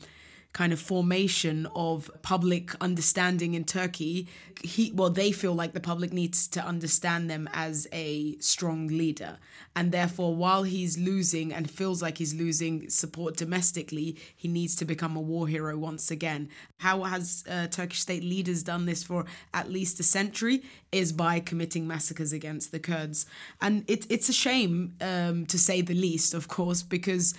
kind 0.56 0.72
of 0.72 0.80
formation 0.80 1.68
of 1.76 2.10
public 2.22 2.74
understanding 2.80 3.56
in 3.56 3.66
Turkey, 3.66 4.26
he 4.64 4.90
well 4.96 5.10
they 5.10 5.34
feel 5.34 5.54
like 5.54 5.74
the 5.74 5.82
public 5.82 6.14
needs 6.14 6.48
to 6.48 6.62
understand 6.66 7.30
them 7.30 7.50
as 7.54 7.88
a 7.92 8.38
strong 8.40 8.88
leader. 8.88 9.38
And 9.76 9.92
therefore 9.92 10.34
while 10.34 10.64
he's 10.64 10.98
losing 10.98 11.54
and 11.54 11.70
feels 11.70 12.02
like 12.02 12.20
he's 12.20 12.34
losing 12.34 12.90
support 12.90 13.36
domestically, 13.36 14.16
he 14.34 14.48
needs 14.48 14.78
to 14.78 14.86
become 14.86 15.18
a 15.18 15.22
war 15.22 15.46
hero 15.50 15.78
once 15.78 16.10
again. 16.10 16.48
How 16.78 17.04
has 17.04 17.44
uh, 17.50 17.68
Turkish 17.68 18.00
state 18.00 18.24
leaders 18.24 18.64
done 18.64 18.86
this 18.86 19.04
for 19.04 19.26
at 19.54 19.70
least 19.70 20.00
a 20.00 20.04
century 20.04 20.64
is 20.94 21.12
by 21.12 21.42
committing 21.42 21.86
massacres 21.86 22.32
against 22.32 22.72
the 22.72 22.80
Kurds. 22.80 23.26
And 23.62 23.84
it, 23.90 24.06
it's 24.10 24.30
a 24.30 24.34
shame 24.34 24.94
um, 25.02 25.46
to 25.48 25.60
say 25.60 25.82
the 25.82 25.94
least, 25.94 26.34
of 26.34 26.48
course, 26.48 26.82
because 26.82 27.34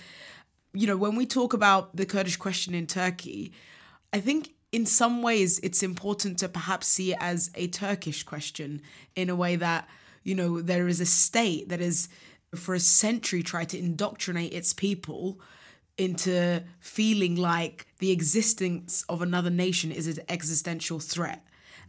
you 0.77 0.85
know, 0.85 0.97
when 0.97 1.15
we 1.15 1.25
talk 1.25 1.53
about 1.53 1.95
the 1.95 2.05
Kurdish 2.05 2.37
question 2.37 2.73
in 2.75 2.85
Turkey, 2.85 3.51
I 4.13 4.19
think 4.19 4.53
in 4.71 4.85
some 4.85 5.23
ways 5.23 5.59
it's 5.59 5.81
important 5.81 6.37
to 6.39 6.49
perhaps 6.49 6.87
see 6.87 7.13
it 7.13 7.17
as 7.19 7.49
a 7.55 7.67
Turkish 7.67 8.23
question 8.23 8.81
in 9.15 9.29
a 9.29 9.35
way 9.35 9.55
that, 9.55 9.89
you 10.23 10.35
know, 10.35 10.61
there 10.61 10.87
is 10.87 11.01
a 11.01 11.05
state 11.05 11.69
that 11.69 11.79
has 11.79 12.09
for 12.55 12.75
a 12.75 12.79
century 12.79 13.41
tried 13.41 13.69
to 13.69 13.79
indoctrinate 13.79 14.53
its 14.53 14.71
people 14.71 15.39
into 15.97 16.63
feeling 16.79 17.35
like 17.35 17.87
the 17.97 18.11
existence 18.11 19.03
of 19.09 19.21
another 19.21 19.49
nation 19.49 19.91
is 19.91 20.07
an 20.07 20.23
existential 20.29 20.99
threat. 20.99 21.43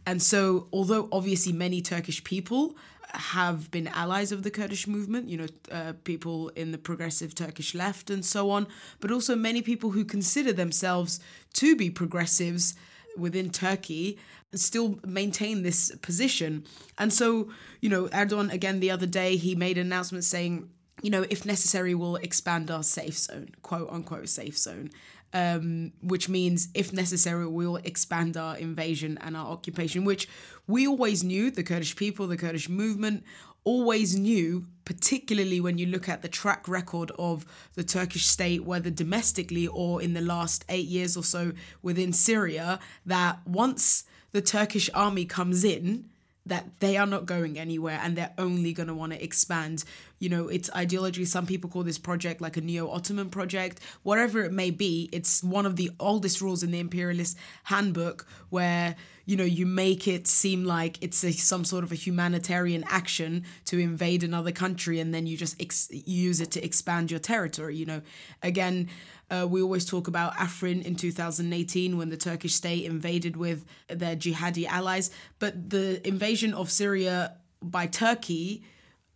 And 0.05 0.21
so, 0.21 0.67
although 0.73 1.07
obviously 1.11 1.53
many 1.53 1.81
Turkish 1.81 2.23
people 2.23 2.75
have 3.13 3.71
been 3.71 3.87
allies 3.87 4.31
of 4.31 4.43
the 4.43 4.51
Kurdish 4.51 4.87
movement, 4.87 5.27
you 5.29 5.37
know, 5.37 5.47
uh, 5.71 5.93
people 6.03 6.49
in 6.49 6.71
the 6.71 6.77
progressive 6.77 7.33
Turkish 7.33 7.73
left 7.73 8.09
and 8.09 8.23
so 8.23 8.49
on, 8.51 8.67
but 8.99 9.11
also 9.11 9.35
many 9.35 9.61
people 9.61 9.91
who 9.91 10.05
consider 10.05 10.53
themselves 10.53 11.19
to 11.53 11.75
be 11.75 11.89
progressives 11.89 12.75
within 13.17 13.49
Turkey 13.49 14.19
still 14.53 14.99
maintain 15.05 15.63
this 15.63 15.95
position. 16.01 16.65
And 16.97 17.11
so, 17.11 17.49
you 17.81 17.89
know, 17.89 18.07
Erdogan 18.07 18.51
again 18.51 18.79
the 18.79 18.91
other 18.91 19.05
day 19.05 19.35
he 19.35 19.55
made 19.55 19.77
an 19.77 19.87
announcement 19.87 20.23
saying, 20.23 20.69
you 21.01 21.09
know, 21.09 21.25
if 21.29 21.45
necessary, 21.45 21.95
we'll 21.95 22.17
expand 22.17 22.69
our 22.69 22.83
safe 22.83 23.17
zone, 23.17 23.49
quote 23.61 23.89
unquote 23.89 24.27
safe 24.27 24.57
zone 24.57 24.91
um, 25.33 25.91
which 26.01 26.27
means, 26.29 26.69
if 26.73 26.91
necessary, 26.91 27.47
we'll 27.47 27.77
expand 27.77 28.35
our 28.37 28.57
invasion 28.57 29.17
and 29.21 29.37
our 29.37 29.47
occupation, 29.47 30.05
which 30.05 30.27
we 30.67 30.87
always 30.87 31.23
knew 31.23 31.51
the 31.51 31.63
Kurdish 31.63 31.95
people, 31.95 32.27
the 32.27 32.37
Kurdish 32.37 32.69
movement 32.69 33.23
always 33.63 34.15
knew, 34.15 34.65
particularly 34.85 35.59
when 35.61 35.77
you 35.77 35.85
look 35.85 36.09
at 36.09 36.21
the 36.21 36.27
track 36.27 36.67
record 36.67 37.11
of 37.19 37.45
the 37.75 37.83
Turkish 37.83 38.25
state, 38.25 38.63
whether 38.63 38.89
domestically 38.89 39.67
or 39.67 40.01
in 40.01 40.13
the 40.13 40.21
last 40.21 40.65
eight 40.69 40.87
years 40.87 41.15
or 41.15 41.23
so 41.23 41.51
within 41.81 42.13
Syria, 42.13 42.79
that 43.05 43.45
once 43.45 44.05
the 44.31 44.41
Turkish 44.41 44.89
army 44.93 45.25
comes 45.25 45.63
in, 45.63 46.09
that 46.45 46.79
they 46.79 46.97
are 46.97 47.05
not 47.05 47.25
going 47.25 47.59
anywhere 47.59 47.99
and 48.01 48.15
they're 48.15 48.33
only 48.37 48.73
going 48.73 48.87
to 48.87 48.93
want 48.93 49.11
to 49.11 49.23
expand 49.23 49.83
you 50.19 50.29
know 50.29 50.47
its 50.47 50.69
ideology 50.75 51.25
some 51.25 51.45
people 51.45 51.69
call 51.69 51.83
this 51.83 51.97
project 51.97 52.41
like 52.41 52.57
a 52.57 52.61
neo-ottoman 52.61 53.29
project 53.29 53.79
whatever 54.03 54.43
it 54.43 54.51
may 54.51 54.69
be 54.69 55.09
it's 55.11 55.43
one 55.43 55.65
of 55.65 55.75
the 55.75 55.89
oldest 55.99 56.41
rules 56.41 56.61
in 56.61 56.71
the 56.71 56.79
imperialist 56.79 57.37
handbook 57.63 58.27
where 58.49 58.95
you 59.25 59.35
know 59.35 59.43
you 59.43 59.65
make 59.65 60.07
it 60.07 60.27
seem 60.27 60.65
like 60.65 61.01
it's 61.01 61.23
a, 61.23 61.31
some 61.31 61.63
sort 61.63 61.83
of 61.83 61.91
a 61.91 61.95
humanitarian 61.95 62.83
action 62.87 63.43
to 63.65 63.79
invade 63.79 64.23
another 64.23 64.51
country 64.51 64.99
and 64.99 65.13
then 65.13 65.25
you 65.25 65.37
just 65.37 65.59
ex- 65.61 65.89
use 65.91 66.41
it 66.41 66.51
to 66.51 66.63
expand 66.63 67.09
your 67.09 67.19
territory 67.19 67.75
you 67.75 67.85
know 67.85 68.01
again 68.43 68.87
uh, 69.31 69.45
we 69.47 69.61
always 69.61 69.85
talk 69.85 70.07
about 70.07 70.33
Afrin 70.33 70.83
in 70.83 70.95
2018 70.95 71.97
when 71.97 72.09
the 72.09 72.17
Turkish 72.17 72.55
state 72.55 72.85
invaded 72.85 73.37
with 73.37 73.63
their 73.87 74.15
jihadi 74.15 74.65
allies. 74.65 75.11
But 75.37 75.69
the 75.69 76.05
invasion 76.07 76.55
of 76.55 76.71
Syria 76.71 77.35
by 77.61 77.85
Turkey 77.85 78.63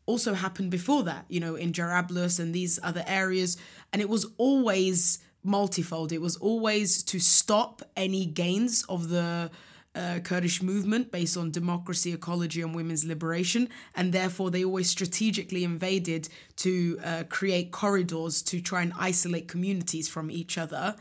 also 0.05 0.33
happened 0.33 0.71
before 0.71 1.03
that, 1.03 1.25
you 1.29 1.39
know, 1.39 1.55
in 1.55 1.71
Jarablus 1.71 2.39
and 2.39 2.53
these 2.53 2.79
other 2.83 3.03
areas. 3.07 3.57
And 3.91 4.01
it 4.01 4.09
was 4.09 4.27
always 4.37 5.19
multifold. 5.43 6.11
It 6.11 6.21
was 6.21 6.35
always 6.37 7.03
to 7.03 7.19
stop 7.19 7.81
any 7.95 8.25
gains 8.25 8.83
of 8.89 9.09
the 9.09 9.51
uh, 9.95 10.19
Kurdish 10.23 10.61
movement 10.61 11.11
based 11.11 11.37
on 11.37 11.51
democracy, 11.51 12.13
ecology, 12.13 12.61
and 12.61 12.75
women's 12.75 13.05
liberation. 13.05 13.69
And 13.95 14.11
therefore, 14.11 14.49
they 14.51 14.63
always 14.63 14.89
strategically 14.89 15.63
invaded 15.63 16.29
to 16.57 16.99
uh, 17.03 17.23
create 17.29 17.71
corridors 17.71 18.41
to 18.43 18.61
try 18.61 18.81
and 18.81 18.93
isolate 18.97 19.47
communities 19.47 20.07
from 20.09 20.31
each 20.31 20.57
other. 20.57 20.95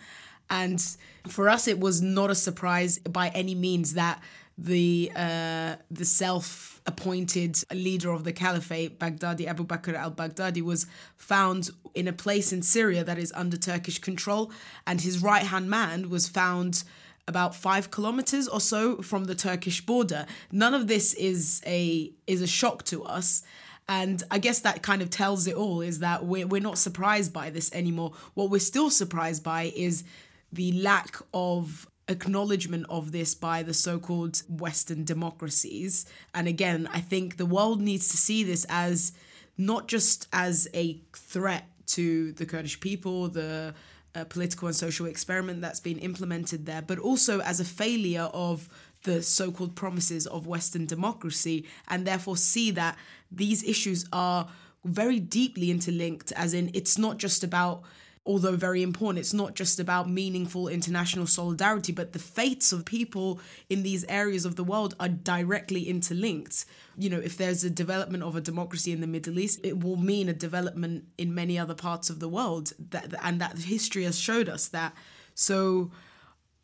And 0.51 0.85
for 1.27 1.49
us, 1.49 1.67
it 1.67 1.81
was 1.81 2.03
not 2.03 2.31
a 2.31 2.35
surprise 2.35 2.99
by 2.99 3.29
any 3.29 3.55
means 3.55 3.95
that 3.95 4.23
the 4.59 5.11
uh, 5.15 5.77
the 5.91 6.05
self-appointed 6.05 7.57
leader 7.73 8.11
of 8.11 8.25
the 8.25 8.33
caliphate, 8.33 8.99
Baghdadi 8.99 9.47
Abu 9.47 9.65
Bakr 9.65 9.95
al-Baghdadi, 9.95 10.63
was 10.63 10.87
found 11.17 11.71
in 11.95 12.09
a 12.09 12.13
place 12.13 12.53
in 12.53 12.63
Syria 12.63 13.05
that 13.05 13.19
is 13.19 13.33
under 13.35 13.57
Turkish 13.57 13.99
control, 13.99 14.53
and 14.87 15.01
his 15.01 15.23
right-hand 15.23 15.69
man 15.69 16.11
was 16.11 16.29
found 16.29 16.85
about 17.29 17.55
five 17.55 17.91
kilometers 17.91 18.49
or 18.49 18.61
so 18.61 19.01
from 19.03 19.25
the 19.25 19.35
Turkish 19.35 19.87
border. 19.87 20.27
None 20.51 20.75
of 20.75 20.87
this 20.87 21.15
is 21.15 21.63
a 21.67 22.13
is 22.27 22.43
a 22.43 22.47
shock 22.47 22.85
to 22.85 23.05
us. 23.05 23.43
And 23.89 24.23
I 24.31 24.39
guess 24.39 24.61
that 24.61 24.83
kind 24.83 25.03
of 25.03 25.11
tells 25.11 25.47
it 25.47 25.57
all 25.57 25.81
is 25.81 25.99
that 25.99 26.25
we're, 26.25 26.47
we're 26.47 26.61
not 26.61 26.79
surprised 26.79 27.33
by 27.33 27.51
this 27.51 27.71
anymore. 27.73 28.13
What 28.35 28.49
we're 28.49 28.61
still 28.61 28.91
surprised 28.91 29.43
by 29.43 29.73
is 29.75 30.05
the 30.53 30.73
lack 30.73 31.17
of 31.35 31.89
acknowledgement 32.09 32.87
of 32.89 33.13
this 33.13 33.35
by 33.35 33.63
the 33.63 33.75
so 33.75 33.99
called 33.99 34.43
Western 34.49 35.05
democracies. 35.05 36.05
And 36.35 36.49
again, 36.49 36.89
I 36.93 37.01
think 37.01 37.37
the 37.37 37.47
world 37.47 37.81
needs 37.81 38.09
to 38.09 38.17
see 38.17 38.45
this 38.45 38.67
as 38.69 39.13
not 39.57 39.89
just 39.89 40.29
as 40.33 40.69
a 40.75 41.01
threat 41.15 41.69
to 41.87 42.33
the 42.33 42.47
Kurdish 42.47 42.81
people, 42.81 43.29
the 43.29 43.75
a 44.15 44.25
political 44.25 44.69
and 44.69 44.77
social 44.77 45.07
experiment 45.07 45.63
that's 45.63 45.81
been 45.81 45.99
implemented 45.99 46.67
there, 46.67 46.83
but 46.83 46.99
also 46.99 47.41
as 47.41 47.61
a 47.61 47.65
failure 47.65 48.29
of 48.35 48.69
the 49.05 49.23
so 49.23 49.51
called 49.51 49.75
promises 49.75 50.27
of 50.27 50.47
Western 50.47 50.87
democracy, 50.87 51.67
and 51.89 52.07
therefore 52.07 52.37
see 52.37 52.71
that 52.71 52.97
these 53.31 53.65
issues 53.65 54.05
are 54.13 54.49
very 54.85 55.19
deeply 55.19 55.71
interlinked, 55.71 56.31
as 56.33 56.53
in, 56.53 56.71
it's 56.75 56.99
not 56.99 57.17
just 57.17 57.43
about 57.43 57.83
although 58.25 58.55
very 58.55 58.83
important, 58.83 59.19
it's 59.19 59.35
not 59.35 59.55
just 59.55 59.81
about 59.81 60.09
meaningful 60.09 60.69
international 60.69 61.27
solidarity, 61.27 61.93
but 61.93 62.13
the 62.13 62.19
fates 62.19 62.73
of 62.73 62.85
people 62.85 63.41
in 63.69 63.83
these 63.83 64.05
areas 64.09 64.45
of 64.45 64.57
the 64.57 64.63
world 64.65 64.95
are 65.01 65.09
directly 65.09 65.89
interlinked. 65.89 66.65
You 66.97 67.11
know, 67.11 67.19
if 67.19 67.37
there's 67.37 67.65
a 67.65 67.71
development 67.71 68.23
of 68.23 68.37
a 68.37 68.41
democracy 68.41 68.93
in 68.93 69.01
the 69.01 69.07
Middle 69.07 69.39
East, 69.39 69.61
it 69.65 69.83
will 69.83 69.97
mean 69.97 70.29
a 70.29 70.33
development 70.33 71.05
in 71.19 71.35
many 71.35 71.59
other 71.59 71.75
parts 71.75 72.11
of 72.11 72.21
the 72.21 72.29
world. 72.29 72.73
That 72.91 73.15
and 73.23 73.41
that 73.41 73.59
history 73.59 74.05
has 74.05 74.19
showed 74.19 74.49
us 74.49 74.69
that. 74.69 74.95
So 75.35 75.91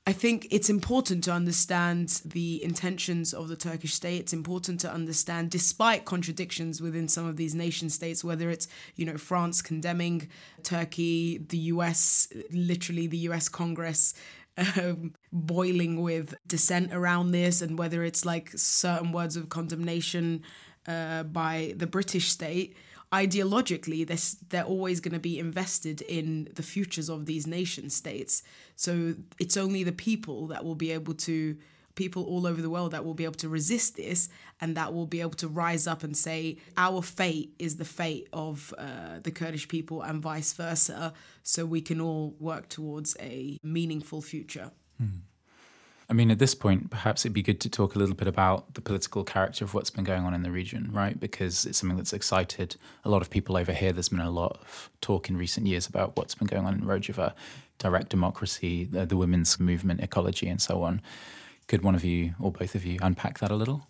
I 0.08 0.12
think 0.14 0.46
it's 0.50 0.70
important 0.70 1.22
to 1.24 1.32
understand 1.32 2.22
the 2.24 2.64
intentions 2.64 3.34
of 3.34 3.48
the 3.48 3.56
Turkish 3.56 3.92
state. 3.92 4.20
It's 4.20 4.32
important 4.32 4.80
to 4.80 4.90
understand, 4.90 5.50
despite 5.50 6.06
contradictions 6.06 6.80
within 6.80 7.08
some 7.08 7.26
of 7.26 7.36
these 7.36 7.54
nation 7.54 7.90
states, 7.90 8.24
whether 8.24 8.48
it's 8.48 8.68
you 8.96 9.04
know 9.04 9.18
France 9.18 9.60
condemning 9.60 10.30
Turkey, 10.62 11.44
the 11.46 11.58
U.S. 11.74 12.26
literally 12.50 13.06
the 13.06 13.18
U.S. 13.28 13.50
Congress 13.50 14.14
um, 14.78 15.12
boiling 15.30 16.00
with 16.00 16.34
dissent 16.46 16.94
around 16.94 17.32
this, 17.32 17.60
and 17.60 17.78
whether 17.78 18.02
it's 18.02 18.24
like 18.24 18.48
certain 18.56 19.12
words 19.12 19.36
of 19.36 19.50
condemnation 19.50 20.42
uh, 20.86 21.24
by 21.24 21.74
the 21.76 21.86
British 21.86 22.30
state 22.30 22.74
ideologically 23.12 24.06
they're, 24.06 24.40
they're 24.50 24.68
always 24.68 25.00
going 25.00 25.14
to 25.14 25.18
be 25.18 25.38
invested 25.38 26.02
in 26.02 26.48
the 26.54 26.62
futures 26.62 27.08
of 27.08 27.26
these 27.26 27.46
nation 27.46 27.88
states 27.88 28.42
so 28.76 29.14
it's 29.38 29.56
only 29.56 29.82
the 29.82 29.92
people 29.92 30.46
that 30.46 30.64
will 30.64 30.74
be 30.74 30.90
able 30.90 31.14
to 31.14 31.56
people 31.98 32.22
all 32.24 32.46
over 32.46 32.62
the 32.62 32.70
world 32.70 32.92
that 32.92 33.04
will 33.04 33.12
be 33.12 33.24
able 33.24 33.34
to 33.34 33.48
resist 33.48 33.96
this 33.96 34.28
and 34.60 34.76
that 34.76 34.94
will 34.94 35.04
be 35.06 35.20
able 35.20 35.32
to 35.32 35.48
rise 35.48 35.86
up 35.88 36.04
and 36.04 36.16
say 36.16 36.56
our 36.76 37.02
fate 37.02 37.52
is 37.58 37.76
the 37.76 37.84
fate 37.84 38.28
of 38.32 38.72
uh, 38.78 39.18
the 39.22 39.32
Kurdish 39.32 39.66
people 39.66 40.00
and 40.02 40.22
vice 40.22 40.52
versa 40.52 41.12
so 41.42 41.66
we 41.66 41.80
can 41.80 42.00
all 42.00 42.36
work 42.38 42.68
towards 42.68 43.16
a 43.18 43.58
meaningful 43.64 44.22
future. 44.22 44.70
Hmm. 44.98 45.22
I 46.10 46.14
mean, 46.14 46.30
at 46.30 46.38
this 46.38 46.54
point, 46.54 46.90
perhaps 46.90 47.22
it'd 47.22 47.34
be 47.34 47.42
good 47.42 47.60
to 47.60 47.68
talk 47.68 47.94
a 47.94 47.98
little 47.98 48.14
bit 48.14 48.28
about 48.28 48.72
the 48.72 48.80
political 48.80 49.24
character 49.24 49.64
of 49.64 49.74
what's 49.74 49.90
been 49.90 50.04
going 50.04 50.24
on 50.24 50.32
in 50.32 50.42
the 50.42 50.50
region, 50.50 50.88
right? 50.90 51.20
Because 51.20 51.66
it's 51.66 51.78
something 51.78 51.98
that's 51.98 52.14
excited 52.14 52.76
a 53.04 53.10
lot 53.10 53.20
of 53.20 53.28
people 53.28 53.58
over 53.58 53.72
here. 53.72 53.92
There's 53.92 54.08
been 54.08 54.20
a 54.20 54.30
lot 54.30 54.58
of 54.60 54.90
talk 55.02 55.28
in 55.28 55.36
recent 55.36 55.66
years 55.66 55.86
about 55.86 56.16
what's 56.16 56.34
been 56.34 56.46
going 56.46 56.64
on 56.64 56.74
in 56.74 56.80
Rojava, 56.80 57.34
direct 57.78 58.08
democracy, 58.08 58.84
the, 58.84 59.04
the 59.04 59.18
women's 59.18 59.60
movement, 59.60 60.00
ecology, 60.00 60.48
and 60.48 60.62
so 60.62 60.82
on. 60.82 61.02
Could 61.66 61.82
one 61.82 61.94
of 61.94 62.04
you 62.04 62.34
or 62.40 62.52
both 62.52 62.74
of 62.74 62.86
you 62.86 62.98
unpack 63.02 63.40
that 63.40 63.50
a 63.50 63.54
little? 63.54 63.86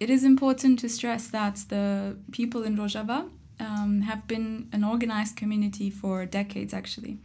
It 0.00 0.08
is 0.08 0.24
important 0.24 0.78
to 0.78 0.88
stress 0.88 1.28
that 1.28 1.56
the 1.68 2.16
people 2.32 2.62
in 2.62 2.78
Rojava 2.78 3.28
um, 3.60 4.00
have 4.00 4.26
been 4.26 4.68
an 4.72 4.82
organized 4.82 5.36
community 5.36 5.90
for 5.90 6.24
decades, 6.24 6.72
actually. 6.72 7.18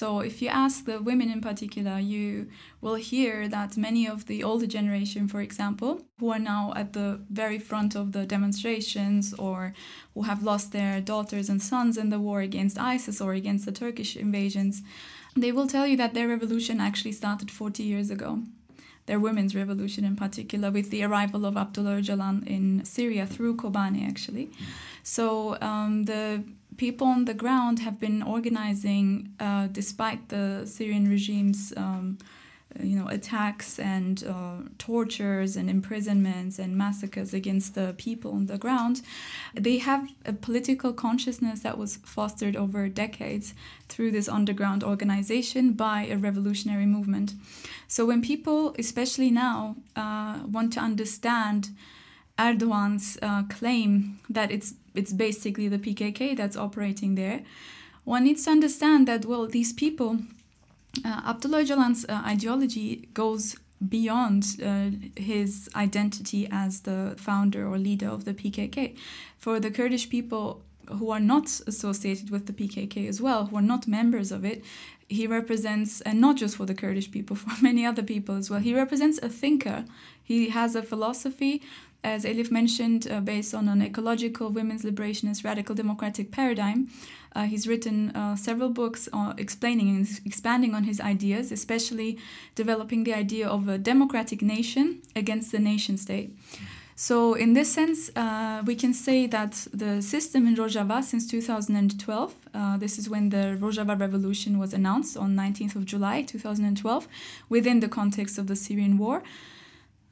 So, 0.00 0.18
if 0.18 0.42
you 0.42 0.48
ask 0.48 0.86
the 0.86 1.00
women 1.00 1.30
in 1.30 1.40
particular, 1.40 2.00
you 2.00 2.48
will 2.80 2.96
hear 2.96 3.46
that 3.46 3.76
many 3.76 4.08
of 4.08 4.26
the 4.26 4.42
older 4.42 4.66
generation, 4.66 5.28
for 5.28 5.40
example, 5.40 6.02
who 6.18 6.30
are 6.30 6.40
now 6.40 6.72
at 6.74 6.94
the 6.94 7.20
very 7.30 7.60
front 7.60 7.94
of 7.94 8.10
the 8.10 8.26
demonstrations 8.26 9.32
or 9.34 9.72
who 10.12 10.22
have 10.22 10.42
lost 10.42 10.72
their 10.72 11.00
daughters 11.00 11.48
and 11.48 11.62
sons 11.62 11.96
in 11.96 12.10
the 12.10 12.18
war 12.18 12.40
against 12.40 12.76
ISIS 12.76 13.20
or 13.20 13.34
against 13.34 13.66
the 13.66 13.78
Turkish 13.84 14.16
invasions, 14.16 14.82
they 15.36 15.52
will 15.52 15.68
tell 15.68 15.86
you 15.86 15.96
that 15.96 16.12
their 16.12 16.26
revolution 16.26 16.80
actually 16.80 17.12
started 17.12 17.48
40 17.48 17.84
years 17.84 18.10
ago 18.10 18.42
their 19.06 19.20
women's 19.20 19.54
revolution 19.54 20.04
in 20.04 20.16
particular, 20.16 20.70
with 20.70 20.90
the 20.90 21.02
arrival 21.02 21.44
of 21.44 21.56
Abdullah 21.56 22.00
Öcalan 22.00 22.46
in 22.46 22.84
Syria 22.84 23.26
through 23.26 23.56
Kobani, 23.56 24.08
actually. 24.08 24.50
So 25.02 25.58
um, 25.60 26.04
the 26.04 26.42
people 26.76 27.06
on 27.06 27.24
the 27.24 27.34
ground 27.34 27.80
have 27.80 27.98
been 28.00 28.22
organizing 28.22 29.34
uh, 29.40 29.68
despite 29.68 30.28
the 30.28 30.62
Syrian 30.66 31.08
regime's 31.08 31.72
um, 31.76 32.18
you 32.82 32.96
know 32.96 33.06
attacks 33.08 33.78
and 33.78 34.24
uh, 34.24 34.56
tortures 34.78 35.56
and 35.56 35.70
imprisonments 35.70 36.58
and 36.58 36.76
massacres 36.76 37.32
against 37.32 37.74
the 37.74 37.94
people 37.98 38.32
on 38.32 38.46
the 38.46 38.58
ground 38.58 39.00
they 39.54 39.78
have 39.78 40.10
a 40.24 40.32
political 40.32 40.92
consciousness 40.92 41.60
that 41.60 41.78
was 41.78 41.96
fostered 42.04 42.56
over 42.56 42.88
decades 42.88 43.54
through 43.88 44.10
this 44.10 44.28
underground 44.28 44.82
organization 44.82 45.72
by 45.72 46.06
a 46.06 46.16
revolutionary 46.16 46.86
movement. 46.86 47.34
So 47.86 48.06
when 48.06 48.22
people 48.22 48.74
especially 48.78 49.30
now 49.30 49.76
uh, 49.94 50.40
want 50.50 50.72
to 50.74 50.80
understand 50.80 51.70
Erdogan's 52.38 53.16
uh, 53.22 53.44
claim 53.44 54.18
that 54.28 54.50
it's 54.50 54.74
it's 54.94 55.12
basically 55.12 55.68
the 55.68 55.78
PKK 55.78 56.36
that's 56.36 56.56
operating 56.56 57.14
there. 57.14 57.42
One 58.04 58.24
needs 58.24 58.44
to 58.44 58.50
understand 58.50 59.08
that 59.08 59.24
well, 59.24 59.46
these 59.46 59.72
people, 59.72 60.18
uh, 61.04 61.22
Abdullah 61.26 61.62
Öcalan's 61.62 62.04
uh, 62.08 62.22
ideology 62.24 63.08
goes 63.14 63.56
beyond 63.88 64.56
uh, 64.64 64.90
his 65.16 65.68
identity 65.74 66.48
as 66.50 66.80
the 66.80 67.14
founder 67.18 67.66
or 67.66 67.78
leader 67.78 68.08
of 68.08 68.24
the 68.24 68.34
PKK. 68.34 68.96
For 69.38 69.60
the 69.60 69.70
Kurdish 69.70 70.08
people 70.08 70.62
who 70.88 71.10
are 71.10 71.20
not 71.20 71.60
associated 71.66 72.30
with 72.30 72.46
the 72.46 72.52
PKK 72.52 73.08
as 73.08 73.20
well, 73.20 73.46
who 73.46 73.56
are 73.56 73.62
not 73.62 73.88
members 73.88 74.30
of 74.30 74.44
it, 74.44 74.62
he 75.08 75.26
represents, 75.26 76.00
and 76.02 76.20
not 76.20 76.36
just 76.36 76.56
for 76.56 76.66
the 76.66 76.74
Kurdish 76.74 77.10
people, 77.10 77.36
for 77.42 77.62
many 77.62 77.84
other 77.84 78.02
people 78.02 78.36
as 78.36 78.50
well, 78.50 78.60
he 78.60 78.74
represents 78.74 79.18
a 79.22 79.28
thinker. 79.28 79.84
He 80.22 80.50
has 80.50 80.74
a 80.74 80.82
philosophy 80.82 81.62
as 82.04 82.24
Elif 82.24 82.50
mentioned, 82.50 83.08
uh, 83.10 83.20
based 83.20 83.54
on 83.54 83.68
an 83.68 83.82
ecological 83.82 84.50
women's 84.50 84.84
liberationist 84.84 85.44
radical 85.44 85.74
democratic 85.74 86.30
paradigm. 86.30 86.88
Uh, 87.34 87.44
he's 87.44 87.66
written 87.66 88.10
uh, 88.10 88.36
several 88.36 88.68
books 88.68 89.08
uh, 89.12 89.32
explaining 89.38 89.88
and 89.88 90.20
expanding 90.24 90.74
on 90.74 90.84
his 90.84 91.00
ideas, 91.00 91.50
especially 91.50 92.18
developing 92.54 93.02
the 93.04 93.14
idea 93.14 93.48
of 93.48 93.68
a 93.68 93.78
democratic 93.78 94.42
nation 94.42 95.00
against 95.16 95.50
the 95.50 95.58
nation 95.58 95.96
state. 95.96 96.36
So, 96.96 97.34
in 97.34 97.54
this 97.54 97.72
sense, 97.72 98.08
uh, 98.14 98.62
we 98.64 98.76
can 98.76 98.94
say 98.94 99.26
that 99.26 99.66
the 99.72 100.00
system 100.00 100.46
in 100.46 100.54
Rojava 100.54 101.02
since 101.02 101.26
2012, 101.28 102.34
uh, 102.54 102.76
this 102.76 102.98
is 102.98 103.10
when 103.10 103.30
the 103.30 103.58
Rojava 103.60 103.98
Revolution 103.98 104.60
was 104.60 104.72
announced 104.72 105.16
on 105.16 105.34
19th 105.34 105.74
of 105.74 105.86
July 105.86 106.22
2012, 106.22 107.08
within 107.48 107.80
the 107.80 107.88
context 107.88 108.38
of 108.38 108.46
the 108.46 108.54
Syrian 108.54 108.96
war, 108.96 109.24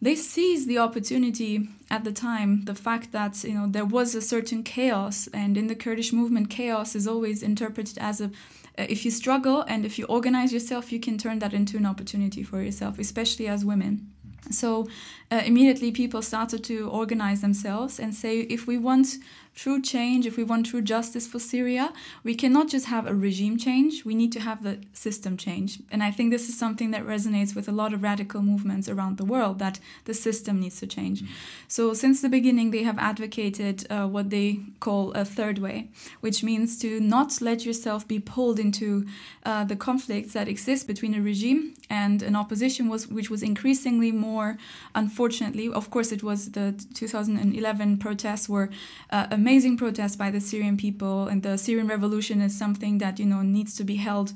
they 0.02 0.16
seized 0.16 0.68
the 0.68 0.78
opportunity 0.78 1.68
at 1.88 2.02
the 2.02 2.12
time 2.12 2.64
the 2.64 2.74
fact 2.74 3.12
that 3.12 3.42
you 3.44 3.54
know 3.54 3.66
there 3.68 3.84
was 3.84 4.14
a 4.14 4.20
certain 4.20 4.62
chaos 4.62 5.28
and 5.32 5.56
in 5.56 5.68
the 5.68 5.76
kurdish 5.76 6.12
movement 6.12 6.50
chaos 6.50 6.94
is 6.94 7.06
always 7.06 7.42
interpreted 7.42 7.96
as 7.98 8.20
a 8.20 8.30
if 8.76 9.04
you 9.04 9.10
struggle 9.10 9.62
and 9.68 9.84
if 9.84 9.98
you 9.98 10.04
organize 10.06 10.52
yourself 10.52 10.92
you 10.92 10.98
can 10.98 11.16
turn 11.16 11.38
that 11.38 11.54
into 11.54 11.76
an 11.76 11.86
opportunity 11.86 12.42
for 12.42 12.60
yourself 12.60 12.98
especially 12.98 13.46
as 13.46 13.64
women. 13.64 14.10
So 14.50 14.88
uh, 15.30 15.42
immediately 15.44 15.92
people 15.92 16.20
started 16.20 16.64
to 16.64 16.88
organize 16.88 17.42
themselves 17.42 18.00
and 18.00 18.12
say 18.14 18.40
if 18.40 18.66
we 18.66 18.76
want 18.76 19.18
true 19.54 19.82
change, 19.82 20.26
if 20.26 20.36
we 20.36 20.44
want 20.44 20.66
true 20.66 20.80
justice 20.80 21.26
for 21.26 21.38
Syria, 21.38 21.92
we 22.24 22.34
cannot 22.34 22.68
just 22.68 22.86
have 22.86 23.06
a 23.06 23.14
regime 23.14 23.58
change, 23.58 24.04
we 24.04 24.14
need 24.14 24.32
to 24.32 24.40
have 24.40 24.62
the 24.62 24.80
system 24.92 25.36
change. 25.36 25.78
And 25.90 26.02
I 26.02 26.10
think 26.10 26.30
this 26.30 26.48
is 26.48 26.58
something 26.58 26.90
that 26.92 27.04
resonates 27.04 27.54
with 27.54 27.68
a 27.68 27.72
lot 27.72 27.92
of 27.92 28.02
radical 28.02 28.42
movements 28.42 28.88
around 28.88 29.18
the 29.18 29.24
world 29.24 29.58
that 29.58 29.78
the 30.04 30.14
system 30.14 30.60
needs 30.60 30.80
to 30.80 30.86
change. 30.86 31.22
Mm-hmm. 31.22 31.32
So, 31.68 31.92
since 31.92 32.22
the 32.22 32.28
beginning, 32.28 32.70
they 32.70 32.82
have 32.82 32.98
advocated 32.98 33.86
uh, 33.90 34.06
what 34.06 34.30
they 34.30 34.60
call 34.80 35.12
a 35.12 35.24
third 35.24 35.58
way, 35.58 35.90
which 36.20 36.42
means 36.42 36.78
to 36.80 37.00
not 37.00 37.40
let 37.40 37.66
yourself 37.66 38.08
be 38.08 38.18
pulled 38.18 38.58
into 38.58 39.06
uh, 39.44 39.64
the 39.64 39.76
conflicts 39.76 40.32
that 40.32 40.48
exist 40.48 40.86
between 40.86 41.14
a 41.14 41.20
regime 41.20 41.74
and 41.90 42.22
an 42.22 42.34
opposition, 42.36 42.88
was, 42.88 43.06
which 43.06 43.28
was 43.28 43.42
increasingly 43.42 44.12
more, 44.12 44.56
unfortunately, 44.94 45.68
of 45.68 45.90
course, 45.90 46.10
it 46.10 46.22
was 46.22 46.52
the 46.52 46.74
2011 46.94 47.98
protests 47.98 48.48
were 48.48 48.70
uh, 49.10 49.26
a 49.30 49.41
amazing 49.42 49.76
protest 49.76 50.14
by 50.22 50.30
the 50.30 50.40
Syrian 50.40 50.76
people, 50.76 51.18
and 51.30 51.42
the 51.42 51.54
Syrian 51.64 51.88
revolution 51.96 52.40
is 52.40 52.52
something 52.64 52.94
that 52.98 53.14
you 53.20 53.26
know 53.32 53.42
needs 53.56 53.72
to 53.78 53.84
be 53.92 53.96
held 54.08 54.28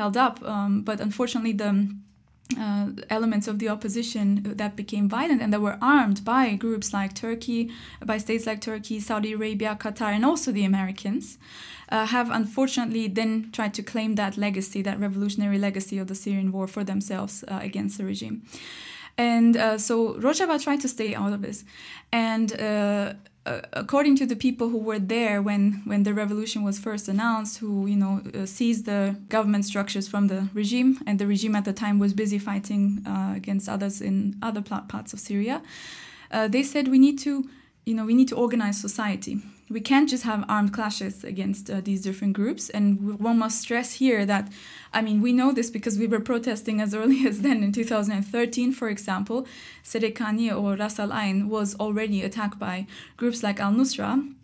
held 0.00 0.16
up. 0.26 0.34
Um, 0.54 0.72
but 0.88 0.96
unfortunately, 1.06 1.54
the 1.64 1.72
uh, 2.56 2.86
elements 3.10 3.46
of 3.46 3.58
the 3.58 3.68
opposition 3.68 4.24
that 4.60 4.72
became 4.82 5.06
violent 5.08 5.42
and 5.42 5.52
that 5.52 5.60
were 5.60 5.78
armed 5.82 6.24
by 6.24 6.54
groups 6.54 6.88
like 6.98 7.12
Turkey, 7.14 7.70
by 8.04 8.18
states 8.18 8.46
like 8.46 8.60
Turkey, 8.60 8.98
Saudi 9.00 9.32
Arabia, 9.32 9.76
Qatar, 9.78 10.12
and 10.16 10.24
also 10.24 10.50
the 10.50 10.64
Americans, 10.64 11.38
uh, 11.90 12.06
have 12.06 12.30
unfortunately 12.30 13.06
then 13.08 13.50
tried 13.52 13.74
to 13.74 13.82
claim 13.82 14.14
that 14.14 14.36
legacy, 14.36 14.80
that 14.82 14.98
revolutionary 14.98 15.58
legacy 15.58 15.98
of 15.98 16.06
the 16.06 16.14
Syrian 16.14 16.50
war 16.50 16.66
for 16.66 16.84
themselves 16.84 17.44
uh, 17.48 17.60
against 17.62 17.98
the 17.98 18.04
regime. 18.04 18.42
And 19.18 19.56
uh, 19.56 19.78
so 19.78 20.14
Rojava 20.14 20.62
tried 20.62 20.80
to 20.82 20.88
stay 20.88 21.14
out 21.14 21.32
of 21.32 21.42
this. 21.42 21.64
And 22.12 22.58
uh, 22.58 23.14
uh, 23.44 23.62
according 23.72 24.14
to 24.16 24.26
the 24.26 24.36
people 24.36 24.68
who 24.68 24.78
were 24.78 24.98
there 24.98 25.42
when, 25.42 25.82
when 25.84 26.04
the 26.04 26.14
revolution 26.14 26.62
was 26.62 26.78
first 26.78 27.08
announced, 27.08 27.58
who 27.58 27.86
you 27.86 27.96
know 27.96 28.20
uh, 28.34 28.46
seized 28.46 28.84
the 28.84 29.16
government 29.28 29.64
structures 29.64 30.06
from 30.06 30.28
the 30.28 30.48
regime, 30.54 31.00
and 31.06 31.18
the 31.18 31.26
regime 31.26 31.56
at 31.56 31.64
the 31.64 31.72
time 31.72 31.98
was 31.98 32.14
busy 32.14 32.38
fighting 32.38 33.02
uh, 33.06 33.32
against 33.34 33.68
others 33.68 34.00
in 34.00 34.36
other 34.42 34.62
parts 34.62 35.12
of 35.12 35.18
Syria, 35.18 35.62
uh, 36.30 36.46
they 36.46 36.62
said 36.62 36.88
we 36.88 36.98
need 36.98 37.18
to 37.20 37.48
you 37.86 37.94
know 37.94 38.04
we 38.04 38.14
need 38.14 38.28
to 38.28 38.36
organize 38.36 38.78
society 38.80 39.40
we 39.70 39.80
can't 39.80 40.08
just 40.08 40.24
have 40.24 40.44
armed 40.48 40.72
clashes 40.72 41.24
against 41.24 41.70
uh, 41.70 41.80
these 41.80 42.02
different 42.02 42.32
groups. 42.34 42.70
And 42.70 43.18
one 43.18 43.38
must 43.38 43.60
stress 43.60 43.94
here 43.94 44.24
that, 44.26 44.50
I 44.92 45.02
mean, 45.02 45.20
we 45.20 45.32
know 45.32 45.52
this 45.52 45.70
because 45.70 45.98
we 45.98 46.06
were 46.06 46.20
protesting 46.20 46.80
as 46.80 46.94
early 47.00 47.26
as 47.26 47.42
then 47.42 47.62
in 47.62 47.72
2013, 47.72 48.72
for 48.72 48.88
example. 48.88 49.46
Serekani 49.84 50.50
or 50.50 50.76
Ras 50.76 50.98
Al 50.98 51.12
Ain 51.12 51.48
was 51.48 51.74
already 51.76 52.22
attacked 52.22 52.58
by 52.58 52.86
groups 53.16 53.42
like 53.42 53.60
Al 53.60 53.72
Nusra. 53.72 54.34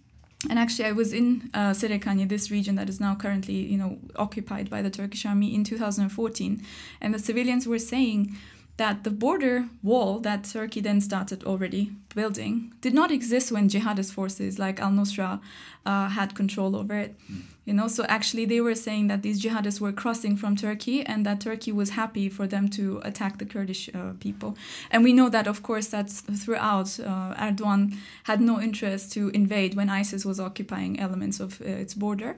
And 0.50 0.58
actually, 0.58 0.84
I 0.84 0.92
was 0.92 1.14
in 1.14 1.50
uh, 1.54 1.70
Serekani, 1.70 2.28
this 2.28 2.50
region 2.50 2.74
that 2.74 2.90
is 2.90 3.00
now 3.00 3.14
currently, 3.14 3.54
you 3.54 3.78
know, 3.78 3.98
occupied 4.16 4.68
by 4.68 4.82
the 4.82 4.90
Turkish 4.90 5.24
army 5.24 5.54
in 5.54 5.64
2014, 5.64 6.62
and 7.00 7.14
the 7.14 7.18
civilians 7.18 7.66
were 7.66 7.78
saying 7.78 8.36
that 8.76 9.04
the 9.04 9.10
border 9.10 9.68
wall 9.82 10.18
that 10.20 10.44
Turkey 10.44 10.80
then 10.80 11.00
started 11.00 11.44
already 11.44 11.92
building 12.14 12.72
did 12.80 12.92
not 12.92 13.10
exist 13.10 13.52
when 13.52 13.68
jihadist 13.68 14.12
forces 14.12 14.58
like 14.58 14.80
Al 14.80 14.90
Nusra 14.90 15.40
uh, 15.86 16.08
had 16.08 16.34
control 16.34 16.74
over 16.74 16.94
it. 16.94 17.16
Mm. 17.30 17.42
You 17.64 17.72
know, 17.72 17.88
so 17.88 18.04
actually 18.04 18.44
they 18.44 18.60
were 18.60 18.74
saying 18.74 19.06
that 19.08 19.22
these 19.22 19.42
jihadists 19.42 19.80
were 19.80 19.92
crossing 19.92 20.36
from 20.36 20.54
Turkey 20.54 21.02
and 21.02 21.24
that 21.24 21.40
Turkey 21.40 21.72
was 21.72 21.90
happy 21.90 22.28
for 22.28 22.46
them 22.46 22.68
to 22.70 23.00
attack 23.04 23.38
the 23.38 23.46
Kurdish 23.46 23.88
uh, 23.94 24.12
people. 24.20 24.56
And 24.90 25.02
we 25.02 25.14
know 25.14 25.30
that, 25.30 25.46
of 25.46 25.62
course, 25.62 25.86
that 25.88 26.10
throughout 26.10 27.00
uh, 27.00 27.34
Erdogan 27.36 27.96
had 28.24 28.42
no 28.42 28.60
interest 28.60 29.12
to 29.12 29.30
invade 29.30 29.76
when 29.76 29.88
ISIS 29.88 30.26
was 30.26 30.38
occupying 30.38 31.00
elements 31.00 31.40
of 31.40 31.60
uh, 31.62 31.64
its 31.64 31.94
border. 31.94 32.36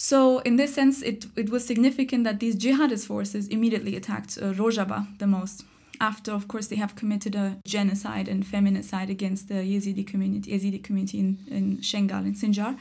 So, 0.00 0.38
in 0.38 0.54
this 0.54 0.76
sense, 0.76 1.02
it, 1.02 1.26
it 1.34 1.50
was 1.50 1.66
significant 1.66 2.22
that 2.22 2.38
these 2.38 2.54
jihadist 2.54 3.08
forces 3.08 3.48
immediately 3.48 3.96
attacked 3.96 4.38
uh, 4.40 4.52
Rojava 4.52 5.18
the 5.18 5.26
most. 5.26 5.64
After, 6.00 6.30
of 6.30 6.46
course, 6.46 6.68
they 6.68 6.76
have 6.76 6.94
committed 6.94 7.34
a 7.34 7.56
genocide 7.66 8.28
and 8.28 8.46
feminicide 8.46 9.10
against 9.10 9.48
the 9.48 9.54
Yazidi 9.54 10.06
community, 10.06 10.52
Yazidi 10.52 10.80
community 10.84 11.18
in, 11.18 11.38
in 11.50 11.78
Shengal, 11.78 12.24
in 12.24 12.34
Sinjar, 12.34 12.78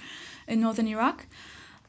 in 0.47 0.61
northern 0.61 0.87
Iraq. 0.87 1.25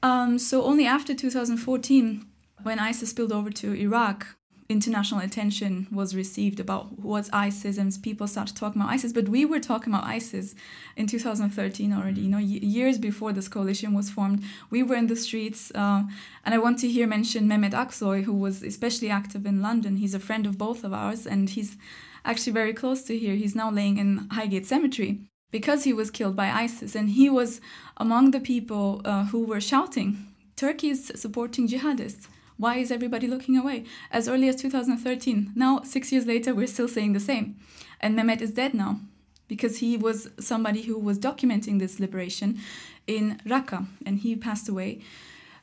Um, 0.02 0.38
so, 0.38 0.62
only 0.62 0.86
after 0.86 1.14
2014, 1.14 2.24
when 2.62 2.78
ISIS 2.78 3.10
spilled 3.10 3.30
over 3.30 3.50
to 3.50 3.74
Iraq, 3.74 4.37
international 4.68 5.20
attention 5.20 5.86
was 5.90 6.14
received 6.14 6.60
about 6.60 6.98
what's 6.98 7.30
ISIS 7.32 7.78
and 7.78 7.90
people 8.02 8.26
started 8.26 8.54
talking 8.54 8.82
about 8.82 8.92
ISIS. 8.92 9.14
But 9.14 9.28
we 9.28 9.46
were 9.46 9.60
talking 9.60 9.94
about 9.94 10.04
ISIS 10.04 10.54
in 10.94 11.06
2013 11.06 11.90
already, 11.92 12.20
you 12.20 12.28
know, 12.28 12.38
years 12.38 12.98
before 12.98 13.32
this 13.32 13.48
coalition 13.48 13.94
was 13.94 14.10
formed. 14.10 14.42
We 14.70 14.82
were 14.82 14.96
in 14.96 15.06
the 15.06 15.16
streets. 15.16 15.72
Uh, 15.74 16.02
and 16.44 16.54
I 16.54 16.58
want 16.58 16.78
to 16.80 16.88
here 16.88 17.06
mention 17.06 17.48
Mehmet 17.48 17.72
Aksoy, 17.72 18.24
who 18.24 18.34
was 18.34 18.62
especially 18.62 19.08
active 19.08 19.46
in 19.46 19.62
London. 19.62 19.96
He's 19.96 20.14
a 20.14 20.20
friend 20.20 20.44
of 20.46 20.58
both 20.58 20.84
of 20.84 20.92
ours 20.92 21.26
and 21.26 21.48
he's 21.48 21.78
actually 22.26 22.52
very 22.52 22.74
close 22.74 23.02
to 23.04 23.18
here. 23.18 23.36
He's 23.36 23.54
now 23.54 23.70
laying 23.70 23.96
in 23.96 24.28
Highgate 24.32 24.66
Cemetery 24.66 25.20
because 25.50 25.84
he 25.84 25.94
was 25.94 26.10
killed 26.10 26.36
by 26.36 26.50
ISIS. 26.50 26.94
And 26.94 27.08
he 27.10 27.30
was 27.30 27.62
among 27.96 28.32
the 28.32 28.40
people 28.40 29.00
uh, 29.06 29.24
who 29.26 29.44
were 29.44 29.62
shouting, 29.62 30.26
Turkey 30.56 30.90
is 30.90 31.10
supporting 31.14 31.68
jihadists. 31.68 32.26
Why 32.58 32.76
is 32.76 32.90
everybody 32.90 33.28
looking 33.28 33.56
away? 33.56 33.84
As 34.10 34.28
early 34.28 34.48
as 34.48 34.56
2013. 34.56 35.52
Now, 35.54 35.82
six 35.84 36.12
years 36.12 36.26
later, 36.26 36.54
we're 36.54 36.66
still 36.66 36.88
saying 36.88 37.12
the 37.12 37.20
same. 37.20 37.56
And 38.00 38.18
Mehmet 38.18 38.42
is 38.42 38.50
dead 38.50 38.74
now 38.74 39.00
because 39.46 39.78
he 39.78 39.96
was 39.96 40.28
somebody 40.38 40.82
who 40.82 40.98
was 40.98 41.18
documenting 41.18 41.78
this 41.78 42.00
liberation 42.00 42.58
in 43.06 43.40
Raqqa 43.46 43.86
and 44.04 44.18
he 44.18 44.36
passed 44.36 44.68
away 44.68 45.00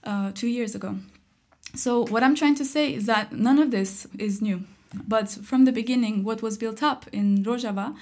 uh, 0.06 0.32
two 0.34 0.48
years 0.48 0.74
ago. 0.74 0.98
So, 1.76 2.06
what 2.06 2.24
I'm 2.24 2.36
trying 2.36 2.56
to 2.56 2.66
say 2.66 2.94
is 2.94 3.06
that 3.06 3.34
none 3.34 3.60
of 3.60 3.72
this 3.72 4.08
is 4.18 4.42
new. 4.42 4.64
But 4.94 5.30
from 5.30 5.66
the 5.66 5.74
beginning, 5.74 6.24
what 6.24 6.42
was 6.42 6.58
built 6.58 6.82
up 6.82 7.06
in 7.12 7.44
Rojava 7.44 7.96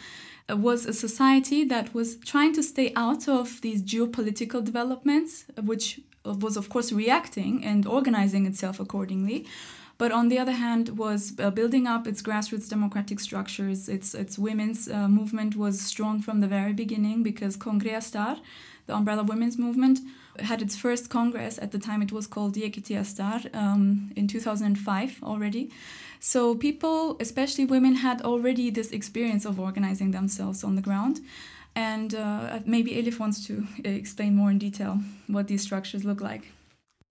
uh, 0.50 0.58
was 0.58 0.86
a 0.86 0.94
society 0.94 1.64
that 1.66 1.94
was 1.94 2.18
trying 2.18 2.54
to 2.54 2.62
stay 2.62 2.94
out 2.96 3.28
of 3.28 3.62
these 3.62 3.82
geopolitical 3.82 4.64
developments, 4.64 5.46
which 5.60 6.02
was 6.26 6.58
of 6.58 6.70
course 6.70 6.92
reacting 6.92 7.64
and 7.64 7.86
organizing 7.86 8.46
itself 8.46 8.80
accordingly. 8.80 9.46
But 9.98 10.12
on 10.12 10.28
the 10.28 10.40
other 10.40 10.54
hand 10.54 10.98
was 10.98 11.34
uh, 11.40 11.52
building 11.52 11.86
up 11.88 12.08
its 12.08 12.22
grassroots 12.22 12.70
democratic 12.70 13.20
structures 13.20 13.88
its 13.88 14.14
its 14.16 14.40
women's 14.40 14.90
uh, 14.90 15.08
movement 15.08 15.56
was 15.56 15.80
strong 15.80 16.22
from 16.22 16.40
the 16.40 16.48
very 16.48 16.74
beginning 16.74 17.24
because 17.24 17.56
Kongra 17.58 18.02
Star 18.02 18.38
the 18.88 18.96
umbrella 18.96 19.24
women's 19.24 19.58
movement 19.58 20.00
had 20.40 20.62
its 20.62 20.76
first 20.76 21.10
congress 21.10 21.60
at 21.60 21.72
the 21.72 21.80
time 21.80 22.02
it 22.02 22.12
was 22.12 22.28
called 22.28 22.56
Yekiti 22.56 23.06
Star 23.06 23.40
um, 23.54 24.12
in 24.16 24.28
2005 24.28 25.20
already. 25.24 25.72
So 26.20 26.56
people 26.56 27.18
especially 27.20 27.66
women 27.66 27.96
had 27.96 28.22
already 28.22 28.70
this 28.72 28.92
experience 28.92 29.46
of 29.46 29.60
organizing 29.60 30.12
themselves 30.12 30.64
on 30.64 30.76
the 30.76 30.82
ground 30.82 31.22
and 31.76 32.14
uh, 32.14 32.60
maybe 32.66 32.92
Elif 32.92 33.20
wants 33.20 33.46
to 33.48 33.66
uh, 33.86 33.90
explain 33.90 34.36
more 34.36 34.52
in 34.52 34.58
detail 34.58 35.00
what 35.28 35.48
these 35.48 35.62
structures 35.62 36.04
look 36.06 36.22
like. 36.22 36.52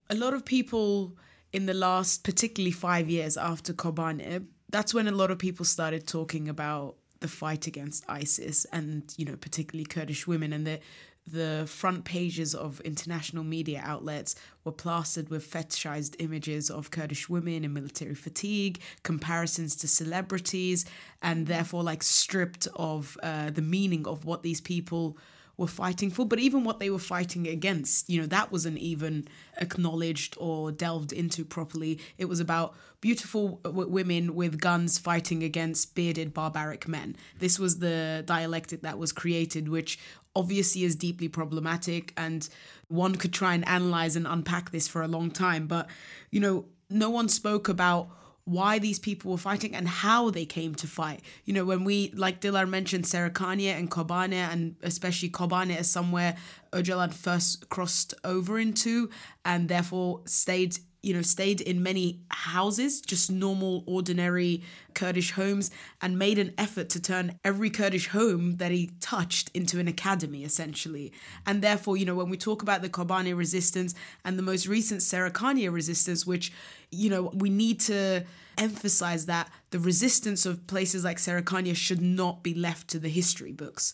A 0.09 0.15
lot 0.15 0.33
of 0.33 0.45
people 0.45 1.17
in 1.51 1.65
the 1.65 1.73
last, 1.73 2.23
particularly 2.23 2.71
five 2.71 3.09
years 3.09 3.37
after 3.37 3.73
Kobane, 3.73 4.45
that's 4.69 4.93
when 4.93 5.07
a 5.07 5.11
lot 5.11 5.31
of 5.31 5.37
people 5.37 5.65
started 5.65 6.07
talking 6.07 6.49
about 6.49 6.95
the 7.19 7.27
fight 7.27 7.67
against 7.67 8.03
ISIS 8.09 8.65
and, 8.71 9.13
you 9.17 9.25
know, 9.25 9.37
particularly 9.37 9.85
Kurdish 9.85 10.27
women 10.27 10.51
and 10.51 10.65
the 10.65 10.79
the 11.25 11.63
front 11.67 12.03
pages 12.03 12.53
of 12.53 12.81
international 12.81 13.43
media 13.43 13.81
outlets 13.83 14.35
were 14.63 14.71
plastered 14.71 15.29
with 15.29 15.49
fetishized 15.49 16.15
images 16.19 16.69
of 16.69 16.91
Kurdish 16.91 17.29
women 17.29 17.63
in 17.63 17.73
military 17.73 18.15
fatigue, 18.15 18.81
comparisons 19.03 19.75
to 19.77 19.87
celebrities, 19.87 20.85
and 21.21 21.47
therefore 21.47 21.83
like 21.83 22.03
stripped 22.03 22.67
of 22.75 23.17
uh, 23.23 23.49
the 23.49 23.61
meaning 23.61 24.05
of 24.05 24.25
what 24.25 24.43
these 24.43 24.61
people 24.61 25.17
were 25.55 25.67
fighting 25.67 26.09
for, 26.09 26.25
but 26.25 26.39
even 26.39 26.63
what 26.63 26.79
they 26.79 26.89
were 26.89 26.97
fighting 26.97 27.47
against, 27.47 28.09
you 28.09 28.19
know, 28.19 28.25
that 28.27 28.51
wasn't 28.51 28.77
even 28.77 29.27
acknowledged 29.57 30.35
or 30.39 30.71
delved 30.71 31.13
into 31.13 31.45
properly. 31.45 31.99
It 32.17 32.25
was 32.25 32.39
about 32.39 32.75
beautiful 33.01 33.59
w- 33.63 33.87
women 33.87 34.33
with 34.33 34.59
guns 34.59 34.97
fighting 34.97 35.43
against 35.43 35.93
bearded 35.93 36.33
barbaric 36.33 36.87
men. 36.87 37.15
This 37.37 37.59
was 37.59 37.79
the 37.79 38.23
dialectic 38.25 38.81
that 38.81 38.97
was 38.97 39.11
created, 39.11 39.69
which 39.69 39.99
obviously 40.35 40.83
is 40.83 40.95
deeply 40.95 41.27
problematic, 41.27 42.13
and 42.17 42.49
one 42.87 43.15
could 43.15 43.33
try 43.33 43.53
and 43.53 43.67
analyze 43.67 44.15
and 44.15 44.25
unpack 44.25 44.71
this 44.71 44.87
for 44.87 45.03
a 45.03 45.07
long 45.07 45.29
time. 45.29 45.67
But, 45.67 45.87
you 46.31 46.39
know, 46.39 46.65
no 46.89 47.11
one 47.11 47.29
spoke 47.29 47.69
about 47.69 48.09
why 48.45 48.77
these 48.77 48.99
people 48.99 49.31
were 49.31 49.37
fighting 49.37 49.73
and 49.75 49.87
how 49.87 50.29
they 50.29 50.45
came 50.45 50.75
to 50.75 50.87
fight. 50.87 51.21
You 51.45 51.53
know, 51.53 51.65
when 51.65 51.83
we, 51.83 52.11
like 52.15 52.41
Dilar 52.41 52.67
mentioned, 52.67 53.05
Serekania 53.05 53.77
and 53.77 53.89
Kobane, 53.89 54.33
and 54.33 54.75
especially 54.83 55.29
Kobane 55.29 55.79
is 55.79 55.89
somewhere 55.89 56.35
Öcalan 56.73 57.13
first 57.13 57.69
crossed 57.69 58.13
over 58.23 58.59
into 58.59 59.09
and 59.45 59.69
therefore 59.69 60.21
stayed 60.25 60.77
you 61.03 61.13
know, 61.13 61.21
stayed 61.21 61.59
in 61.59 61.83
many 61.83 62.21
houses, 62.29 63.01
just 63.01 63.29
normal, 63.29 63.83
ordinary 63.85 64.63
Kurdish 64.93 65.31
homes, 65.31 65.69
and 66.01 66.17
made 66.17 66.39
an 66.39 66.53
effort 66.57 66.89
to 66.89 67.01
turn 67.01 67.37
every 67.43 67.69
Kurdish 67.69 68.07
home 68.07 68.55
that 68.57 68.71
he 68.71 68.91
touched 69.01 69.51
into 69.53 69.79
an 69.79 69.87
academy, 69.89 70.45
essentially. 70.45 71.11
And 71.45 71.61
therefore, 71.61 71.97
you 71.97 72.05
know, 72.05 72.15
when 72.15 72.29
we 72.29 72.37
talk 72.37 72.61
about 72.61 72.81
the 72.81 72.89
Kobani 72.89 73.37
resistance 73.37 73.93
and 74.23 74.39
the 74.39 74.43
most 74.43 74.65
recent 74.65 75.01
Serekania 75.01 75.71
resistance, 75.71 76.25
which, 76.25 76.53
you 76.89 77.09
know, 77.09 77.31
we 77.33 77.49
need 77.49 77.81
to 77.81 78.23
emphasize 78.57 79.25
that 79.25 79.51
the 79.71 79.79
resistance 79.79 80.45
of 80.45 80.65
places 80.67 81.03
like 81.03 81.17
Serekania 81.17 81.75
should 81.75 82.01
not 82.01 82.43
be 82.43 82.53
left 82.53 82.87
to 82.89 82.99
the 82.99 83.09
history 83.09 83.51
books 83.51 83.93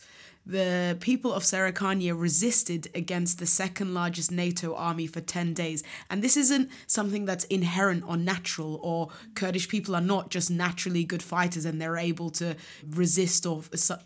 the 0.50 0.98
people 1.00 1.32
of 1.32 1.44
Serekania 1.44 2.20
resisted 2.20 2.90
against 2.96 3.38
the 3.38 3.46
second 3.46 3.94
largest 3.94 4.32
NATO 4.32 4.74
army 4.74 5.06
for 5.06 5.22
10 5.22 5.54
days. 5.54 5.84
And 6.10 6.24
this 6.24 6.36
isn't 6.36 6.72
something 6.88 7.26
that's 7.26 7.46
inherent 7.46 8.04
or 8.08 8.18
natural, 8.18 8.80
or 8.82 9.10
Kurdish 9.36 9.70
people 9.70 9.96
are 9.96 10.02
not 10.02 10.32
just 10.32 10.50
naturally 10.50 11.04
good 11.04 11.22
fighters 11.22 11.66
and 11.66 11.80
they're 11.80 11.98
able 11.98 12.32
to 12.32 12.56
resist 12.90 13.46
or, 13.46 13.62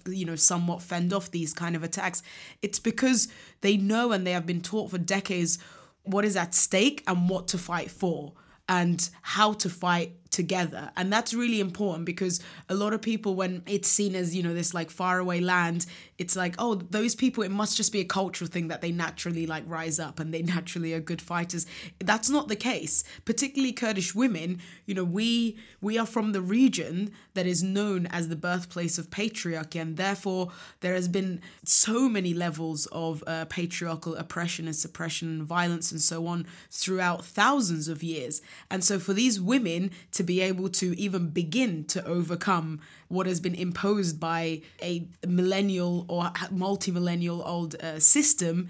you 0.05 0.25
know, 0.25 0.35
somewhat 0.35 0.81
fend 0.81 1.13
off 1.13 1.31
these 1.31 1.53
kind 1.53 1.77
of 1.77 1.83
attacks. 1.83 2.21
It's 2.61 2.79
because 2.79 3.29
they 3.61 3.77
know 3.77 4.11
and 4.11 4.27
they 4.27 4.33
have 4.33 4.45
been 4.45 4.61
taught 4.61 4.91
for 4.91 4.97
decades 4.97 5.59
what 6.01 6.25
is 6.25 6.35
at 6.35 6.53
stake 6.53 7.03
and 7.07 7.29
what 7.29 7.47
to 7.47 7.57
fight 7.57 7.89
for 7.89 8.33
and 8.67 9.09
how 9.21 9.53
to 9.53 9.69
fight 9.69 10.17
together. 10.33 10.91
And 10.97 11.13
that's 11.13 11.33
really 11.33 11.59
important 11.59 12.05
because 12.05 12.41
a 12.67 12.73
lot 12.73 12.91
of 12.91 13.01
people 13.01 13.35
when 13.35 13.61
it's 13.67 13.87
seen 13.87 14.15
as 14.15 14.35
you 14.35 14.41
know 14.41 14.53
this 14.53 14.73
like 14.73 14.89
faraway 14.89 15.39
land 15.39 15.85
it's 16.17 16.35
like 16.35 16.55
oh 16.57 16.75
those 16.75 17.13
people 17.13 17.43
it 17.43 17.51
must 17.51 17.77
just 17.77 17.91
be 17.91 17.99
a 17.99 18.05
cultural 18.05 18.49
thing 18.49 18.67
that 18.67 18.81
they 18.81 18.91
naturally 18.91 19.45
like 19.45 19.63
rise 19.67 19.99
up 19.99 20.19
and 20.19 20.33
they 20.33 20.41
naturally 20.55 20.93
are 20.93 20.99
good 20.99 21.21
fighters. 21.21 21.65
That's 21.99 22.29
not 22.29 22.47
the 22.47 22.55
case. 22.55 23.03
Particularly 23.25 23.73
kurdish 23.73 24.15
women 24.15 24.59
you 24.85 24.95
know 24.95 25.03
we 25.03 25.57
we 25.79 25.97
are 25.97 26.05
from 26.05 26.31
the 26.31 26.41
region 26.41 27.11
that 27.35 27.45
is 27.45 27.61
known 27.61 28.07
as 28.07 28.27
the 28.27 28.35
birthplace 28.35 28.97
of 28.97 29.09
patriarchy 29.11 29.79
and 29.79 29.97
therefore 29.97 30.51
there 30.79 30.95
has 30.95 31.07
been 31.07 31.39
so 31.63 32.09
many 32.09 32.33
levels 32.33 32.87
of 32.87 33.23
uh, 33.27 33.45
patriarchal 33.45 34.15
oppression 34.15 34.65
and 34.65 34.75
suppression 34.75 35.27
and 35.29 35.43
violence 35.43 35.91
and 35.91 36.01
so 36.01 36.25
on 36.25 36.47
throughout 36.71 37.23
thousands 37.23 37.87
of 37.87 38.01
years. 38.01 38.41
And 38.69 38.83
so 38.83 38.97
for 38.99 39.13
these 39.13 39.39
women 39.39 39.91
to 40.11 40.22
be 40.23 40.41
able 40.41 40.69
to 40.69 40.97
even 40.99 41.29
begin 41.29 41.85
to 41.85 42.05
overcome 42.05 42.79
what 43.07 43.27
has 43.27 43.39
been 43.39 43.55
imposed 43.55 44.19
by 44.19 44.61
a 44.81 45.05
millennial 45.27 46.05
or 46.07 46.31
multi-millennial 46.51 47.43
old 47.43 47.75
uh, 47.75 47.99
system 47.99 48.69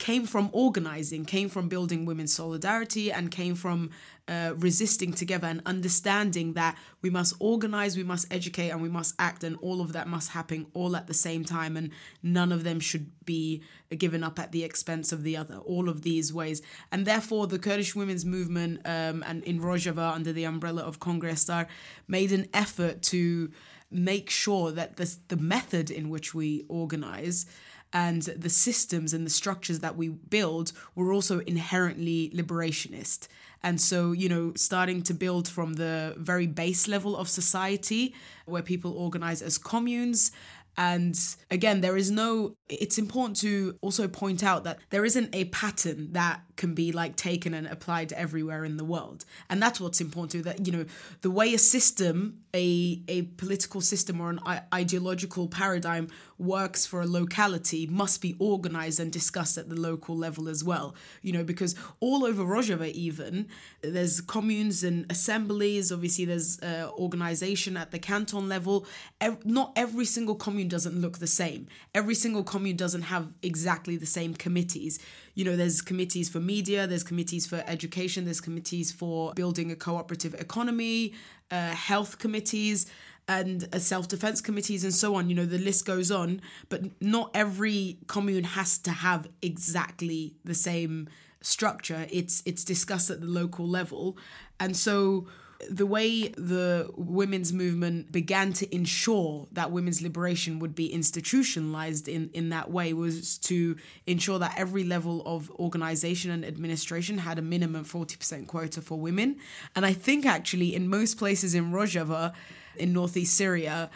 came 0.00 0.24
from 0.24 0.48
organizing, 0.52 1.26
came 1.26 1.50
from 1.50 1.68
building 1.68 2.06
women's 2.06 2.32
solidarity, 2.32 3.12
and 3.12 3.30
came 3.30 3.54
from 3.54 3.90
uh, 4.26 4.54
resisting 4.56 5.12
together 5.12 5.46
and 5.46 5.60
understanding 5.66 6.54
that 6.54 6.76
we 7.02 7.10
must 7.10 7.34
organize, 7.38 7.98
we 7.98 8.02
must 8.02 8.26
educate, 8.32 8.70
and 8.70 8.80
we 8.80 8.88
must 8.88 9.14
act, 9.18 9.44
and 9.44 9.56
all 9.60 9.82
of 9.82 9.92
that 9.92 10.08
must 10.08 10.30
happen 10.30 10.66
all 10.72 10.96
at 10.96 11.06
the 11.06 11.14
same 11.14 11.44
time, 11.44 11.76
and 11.76 11.90
none 12.22 12.50
of 12.50 12.64
them 12.64 12.80
should 12.80 13.12
be 13.26 13.62
given 13.98 14.24
up 14.24 14.38
at 14.38 14.52
the 14.52 14.64
expense 14.64 15.12
of 15.12 15.22
the 15.22 15.36
other. 15.36 15.58
All 15.58 15.90
of 15.90 16.00
these 16.00 16.32
ways, 16.32 16.62
and 16.90 17.06
therefore 17.06 17.46
the 17.46 17.58
Kurdish 17.58 17.94
women's 17.94 18.24
movement 18.24 18.80
um, 18.86 19.22
and 19.26 19.44
in 19.44 19.60
Rojava 19.60 20.14
under 20.14 20.32
the 20.32 20.44
umbrella 20.44 20.82
of 20.82 20.98
Kongra 20.98 21.36
Star 21.36 21.68
made 22.08 22.32
an 22.32 22.48
effort 22.54 23.02
to 23.02 23.50
make 23.90 24.30
sure 24.30 24.70
that 24.70 24.96
the 24.96 25.14
the 25.28 25.36
method 25.36 25.90
in 25.90 26.08
which 26.08 26.32
we 26.32 26.64
organize 26.68 27.44
and 27.92 28.22
the 28.22 28.48
systems 28.48 29.12
and 29.12 29.26
the 29.26 29.30
structures 29.30 29.80
that 29.80 29.96
we 29.96 30.08
build 30.08 30.72
were 30.94 31.12
also 31.12 31.40
inherently 31.40 32.30
liberationist. 32.34 33.26
And 33.62 33.80
so, 33.80 34.12
you 34.12 34.28
know, 34.28 34.52
starting 34.56 35.02
to 35.02 35.14
build 35.14 35.46
from 35.46 35.74
the 35.74 36.14
very 36.16 36.46
base 36.46 36.88
level 36.88 37.16
of 37.16 37.28
society 37.28 38.14
where 38.46 38.62
people 38.62 38.92
organize 38.92 39.42
as 39.42 39.58
communes 39.58 40.32
and 40.76 41.18
again, 41.50 41.82
there 41.82 41.96
is 41.96 42.10
no, 42.10 42.54
it's 42.68 42.96
important 42.96 43.36
to 43.40 43.76
also 43.82 44.08
point 44.08 44.42
out 44.42 44.64
that 44.64 44.78
there 44.90 45.04
isn't 45.04 45.34
a 45.34 45.44
pattern 45.46 46.12
that 46.12 46.40
can 46.60 46.74
be 46.74 46.92
like 46.92 47.16
taken 47.16 47.54
and 47.54 47.66
applied 47.66 48.12
everywhere 48.12 48.66
in 48.66 48.76
the 48.76 48.84
world. 48.84 49.24
And 49.48 49.62
that's 49.62 49.80
what's 49.80 49.98
important 49.98 50.30
to 50.32 50.42
that, 50.42 50.66
you 50.66 50.72
know, 50.72 50.84
the 51.22 51.30
way 51.30 51.54
a 51.54 51.58
system, 51.58 52.40
a, 52.54 53.00
a 53.08 53.22
political 53.22 53.80
system 53.80 54.20
or 54.20 54.28
an 54.28 54.40
ideological 54.72 55.48
paradigm 55.48 56.08
works 56.36 56.84
for 56.84 57.00
a 57.00 57.06
locality 57.06 57.86
must 57.86 58.20
be 58.20 58.36
organized 58.38 59.00
and 59.00 59.10
discussed 59.10 59.56
at 59.56 59.70
the 59.70 59.74
local 59.74 60.14
level 60.14 60.48
as 60.48 60.62
well. 60.62 60.94
You 61.22 61.32
know, 61.32 61.44
because 61.44 61.74
all 62.00 62.26
over 62.26 62.44
Rojava, 62.44 62.90
even, 62.92 63.48
there's 63.80 64.20
communes 64.20 64.84
and 64.84 65.10
assemblies, 65.10 65.90
obviously, 65.90 66.26
there's 66.26 66.60
uh, 66.60 66.90
organization 66.92 67.78
at 67.78 67.90
the 67.90 67.98
canton 67.98 68.50
level. 68.50 68.86
Ev- 69.20 69.46
not 69.46 69.72
every 69.76 70.04
single 70.04 70.34
commune 70.34 70.68
doesn't 70.68 71.00
look 71.00 71.18
the 71.18 71.26
same, 71.26 71.68
every 71.94 72.14
single 72.14 72.44
commune 72.44 72.76
doesn't 72.76 73.02
have 73.02 73.28
exactly 73.42 73.96
the 73.96 74.12
same 74.18 74.34
committees. 74.34 74.98
You 75.40 75.46
know, 75.46 75.56
there's 75.56 75.80
committees 75.80 76.28
for 76.28 76.38
media, 76.38 76.86
there's 76.86 77.02
committees 77.02 77.46
for 77.46 77.64
education, 77.66 78.26
there's 78.26 78.42
committees 78.42 78.92
for 78.92 79.32
building 79.32 79.70
a 79.70 79.74
cooperative 79.74 80.34
economy, 80.34 81.14
uh, 81.50 81.70
health 81.70 82.18
committees 82.18 82.84
and 83.26 83.66
uh, 83.72 83.78
self 83.78 84.06
defense 84.06 84.42
committees 84.42 84.84
and 84.84 84.92
so 84.92 85.14
on. 85.14 85.30
You 85.30 85.36
know, 85.36 85.46
the 85.46 85.56
list 85.56 85.86
goes 85.86 86.10
on, 86.10 86.42
but 86.68 86.82
not 87.00 87.30
every 87.32 87.96
commune 88.06 88.44
has 88.44 88.76
to 88.80 88.90
have 88.90 89.30
exactly 89.40 90.34
the 90.44 90.52
same 90.52 91.08
structure. 91.40 92.06
It's 92.10 92.42
it's 92.44 92.62
discussed 92.62 93.08
at 93.08 93.22
the 93.22 93.26
local 93.26 93.66
level, 93.66 94.18
and 94.58 94.76
so 94.76 95.26
the 95.68 95.86
way 95.86 96.28
the 96.28 96.90
women's 96.96 97.52
movement 97.52 98.10
began 98.10 98.52
to 98.54 98.74
ensure 98.74 99.46
that 99.52 99.70
women's 99.70 100.00
liberation 100.00 100.58
would 100.58 100.74
be 100.74 100.92
institutionalized 100.92 102.08
in, 102.08 102.30
in 102.32 102.48
that 102.48 102.70
way 102.70 102.92
was 102.92 103.38
to 103.38 103.76
ensure 104.06 104.38
that 104.38 104.54
every 104.56 104.84
level 104.84 105.22
of 105.26 105.50
organization 105.52 106.30
and 106.30 106.44
administration 106.44 107.18
had 107.18 107.38
a 107.38 107.42
minimum 107.42 107.84
40% 107.84 108.46
quota 108.46 108.80
for 108.80 108.98
women. 108.98 109.36
And 109.76 109.84
I 109.84 109.92
think 109.92 110.24
actually 110.24 110.74
in 110.74 110.88
most 110.88 111.18
places 111.18 111.54
in 111.54 111.72
Rojava, 111.72 112.32
in 112.76 112.92
northeast 112.92 113.36
Syria, 113.36 113.90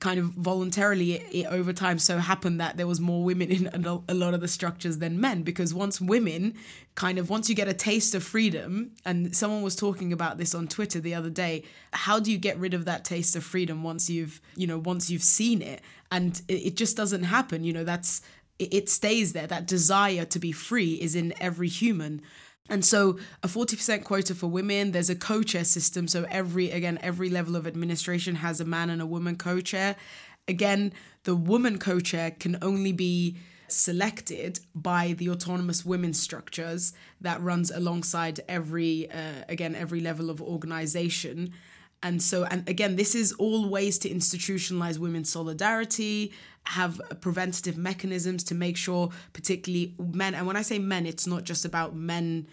kind 0.00 0.18
of 0.18 0.26
voluntarily 0.26 1.12
it, 1.12 1.26
it, 1.30 1.46
over 1.46 1.72
time 1.72 1.98
so 1.98 2.18
happened 2.18 2.58
that 2.58 2.76
there 2.78 2.86
was 2.86 3.00
more 3.00 3.22
women 3.22 3.50
in 3.50 3.84
a, 3.84 4.14
lot 4.14 4.34
of 4.34 4.40
the 4.40 4.48
structures 4.48 4.98
than 4.98 5.20
men. 5.20 5.42
Because 5.42 5.72
once 5.72 6.00
women 6.00 6.54
kind 6.94 7.18
of 7.18 7.30
once 7.30 7.48
you 7.48 7.54
get 7.54 7.68
a 7.68 7.74
taste 7.74 8.14
of 8.14 8.24
freedom 8.24 8.92
and 9.04 9.36
someone 9.36 9.62
was 9.62 9.76
talking 9.76 10.12
about 10.12 10.38
this 10.38 10.54
on 10.54 10.66
Twitter 10.66 11.00
the 11.00 11.14
other 11.14 11.30
day 11.30 11.62
how 11.92 12.18
do 12.18 12.32
you 12.32 12.38
get 12.38 12.58
rid 12.58 12.74
of 12.74 12.84
that 12.84 13.04
taste 13.04 13.36
of 13.36 13.44
freedom 13.44 13.82
once 13.82 14.10
you've 14.10 14.40
you 14.56 14.66
know 14.66 14.78
once 14.78 15.10
you've 15.10 15.22
seen 15.22 15.62
it? 15.62 15.82
And 16.10 16.40
it, 16.48 16.66
it 16.66 16.76
just 16.76 16.96
doesn't 16.96 17.24
happen 17.24 17.62
you 17.62 17.72
know 17.72 17.84
that's 17.84 18.22
it, 18.58 18.74
it 18.74 18.88
stays 18.88 19.32
there. 19.32 19.46
That 19.46 19.66
desire 19.66 20.24
to 20.24 20.38
be 20.38 20.52
free 20.52 20.94
is 20.94 21.14
in 21.14 21.34
every 21.40 21.68
human 21.68 22.22
and 22.70 22.84
so 22.84 23.18
a 23.42 23.48
40% 23.48 24.04
quota 24.04 24.34
for 24.34 24.46
women, 24.46 24.92
there's 24.92 25.10
a 25.10 25.16
co-chair 25.16 25.64
system. 25.64 26.06
So 26.06 26.24
every, 26.30 26.70
again, 26.70 26.98
every 27.02 27.28
level 27.28 27.56
of 27.56 27.66
administration 27.66 28.36
has 28.36 28.60
a 28.60 28.64
man 28.64 28.90
and 28.90 29.02
a 29.02 29.06
woman 29.06 29.36
co-chair. 29.36 29.96
Again, 30.46 30.92
the 31.24 31.34
woman 31.34 31.78
co-chair 31.78 32.30
can 32.30 32.56
only 32.62 32.92
be 32.92 33.36
selected 33.66 34.60
by 34.74 35.14
the 35.18 35.28
autonomous 35.30 35.84
women 35.84 36.12
structures 36.12 36.92
that 37.20 37.40
runs 37.40 37.70
alongside 37.70 38.40
every, 38.48 39.10
uh, 39.10 39.44
again, 39.48 39.74
every 39.74 40.00
level 40.00 40.30
of 40.30 40.40
organization. 40.40 41.52
And 42.02 42.22
so, 42.22 42.44
and 42.44 42.66
again, 42.68 42.96
this 42.96 43.14
is 43.14 43.32
all 43.32 43.68
ways 43.68 43.98
to 43.98 44.08
institutionalize 44.08 44.98
women's 44.98 45.30
solidarity, 45.30 46.32
have 46.64 47.00
preventative 47.20 47.76
mechanisms 47.76 48.42
to 48.44 48.54
make 48.54 48.76
sure, 48.76 49.10
particularly 49.32 49.94
men, 49.98 50.34
and 50.34 50.46
when 50.46 50.56
I 50.56 50.62
say 50.62 50.78
men, 50.78 51.04
it's 51.04 51.26
not 51.26 51.44
just 51.44 51.64
about 51.64 51.94
men 51.94 52.46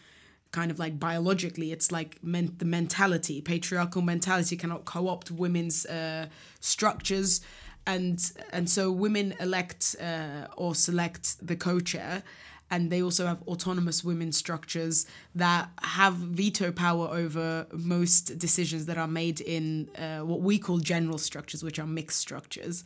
kind 0.51 0.71
of 0.71 0.79
like 0.79 0.99
biologically 0.99 1.71
it's 1.71 1.91
like 1.91 2.23
men- 2.23 2.55
the 2.57 2.65
mentality. 2.65 3.41
Patriarchal 3.41 4.01
mentality 4.01 4.55
cannot 4.55 4.85
co-opt 4.85 5.29
women's 5.29 5.85
uh, 5.85 6.27
structures. 6.59 7.41
And 7.85 8.19
and 8.51 8.69
so 8.69 8.91
women 8.91 9.33
elect 9.39 9.95
uh, 10.01 10.47
or 10.57 10.75
select 10.75 11.45
the 11.45 11.55
co-chair 11.55 12.23
and 12.69 12.91
they 12.91 13.01
also 13.01 13.25
have 13.25 13.41
autonomous 13.43 14.03
women 14.03 14.31
structures 14.31 15.05
that 15.35 15.69
have 15.81 16.15
veto 16.15 16.71
power 16.71 17.07
over 17.07 17.65
most 17.71 18.37
decisions 18.37 18.85
that 18.87 18.97
are 18.97 19.07
made 19.07 19.39
in 19.39 19.89
uh, 19.97 20.19
what 20.19 20.41
we 20.41 20.59
call 20.59 20.77
general 20.79 21.17
structures 21.17 21.63
which 21.63 21.79
are 21.79 21.87
mixed 21.87 22.19
structures. 22.19 22.83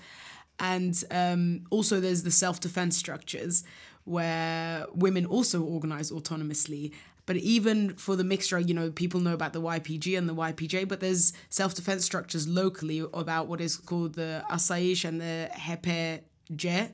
And 0.59 1.03
um, 1.09 1.65
also 1.71 1.99
there's 1.99 2.23
the 2.23 2.31
self-defense 2.31 2.95
structures 2.95 3.63
where 4.03 4.85
women 4.93 5.25
also 5.25 5.63
organize 5.63 6.11
autonomously. 6.11 6.91
But 7.25 7.37
even 7.37 7.95
for 7.95 8.15
the 8.15 8.23
mixture, 8.23 8.59
you 8.59 8.73
know, 8.73 8.91
people 8.91 9.19
know 9.19 9.33
about 9.33 9.53
the 9.53 9.61
YPG 9.61 10.17
and 10.17 10.27
the 10.27 10.35
YPJ, 10.35 10.87
but 10.87 10.99
there's 10.99 11.33
self 11.49 11.73
defense 11.73 12.03
structures 12.03 12.47
locally 12.47 13.03
about 13.13 13.47
what 13.47 13.61
is 13.61 13.77
called 13.77 14.15
the 14.15 14.43
Asayish 14.51 15.05
and 15.05 15.21
the 15.21 15.49
HPJ 15.53 16.91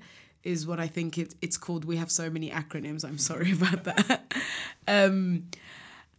is 0.47 0.65
what 0.65 0.79
I 0.79 0.87
think 0.87 1.17
it, 1.17 1.35
it's 1.41 1.57
called. 1.57 1.85
We 1.85 1.97
have 1.97 2.09
so 2.09 2.29
many 2.29 2.49
acronyms. 2.49 3.03
I'm 3.03 3.17
sorry 3.17 3.51
about 3.59 3.83
that. 3.83 4.33
um, 4.87 5.47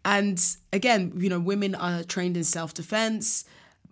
and 0.05 0.41
again, 0.73 1.13
you 1.17 1.29
know, 1.29 1.41
women 1.41 1.75
are 1.75 2.03
trained 2.03 2.37
in 2.37 2.45
self 2.45 2.75
defense, 2.75 3.45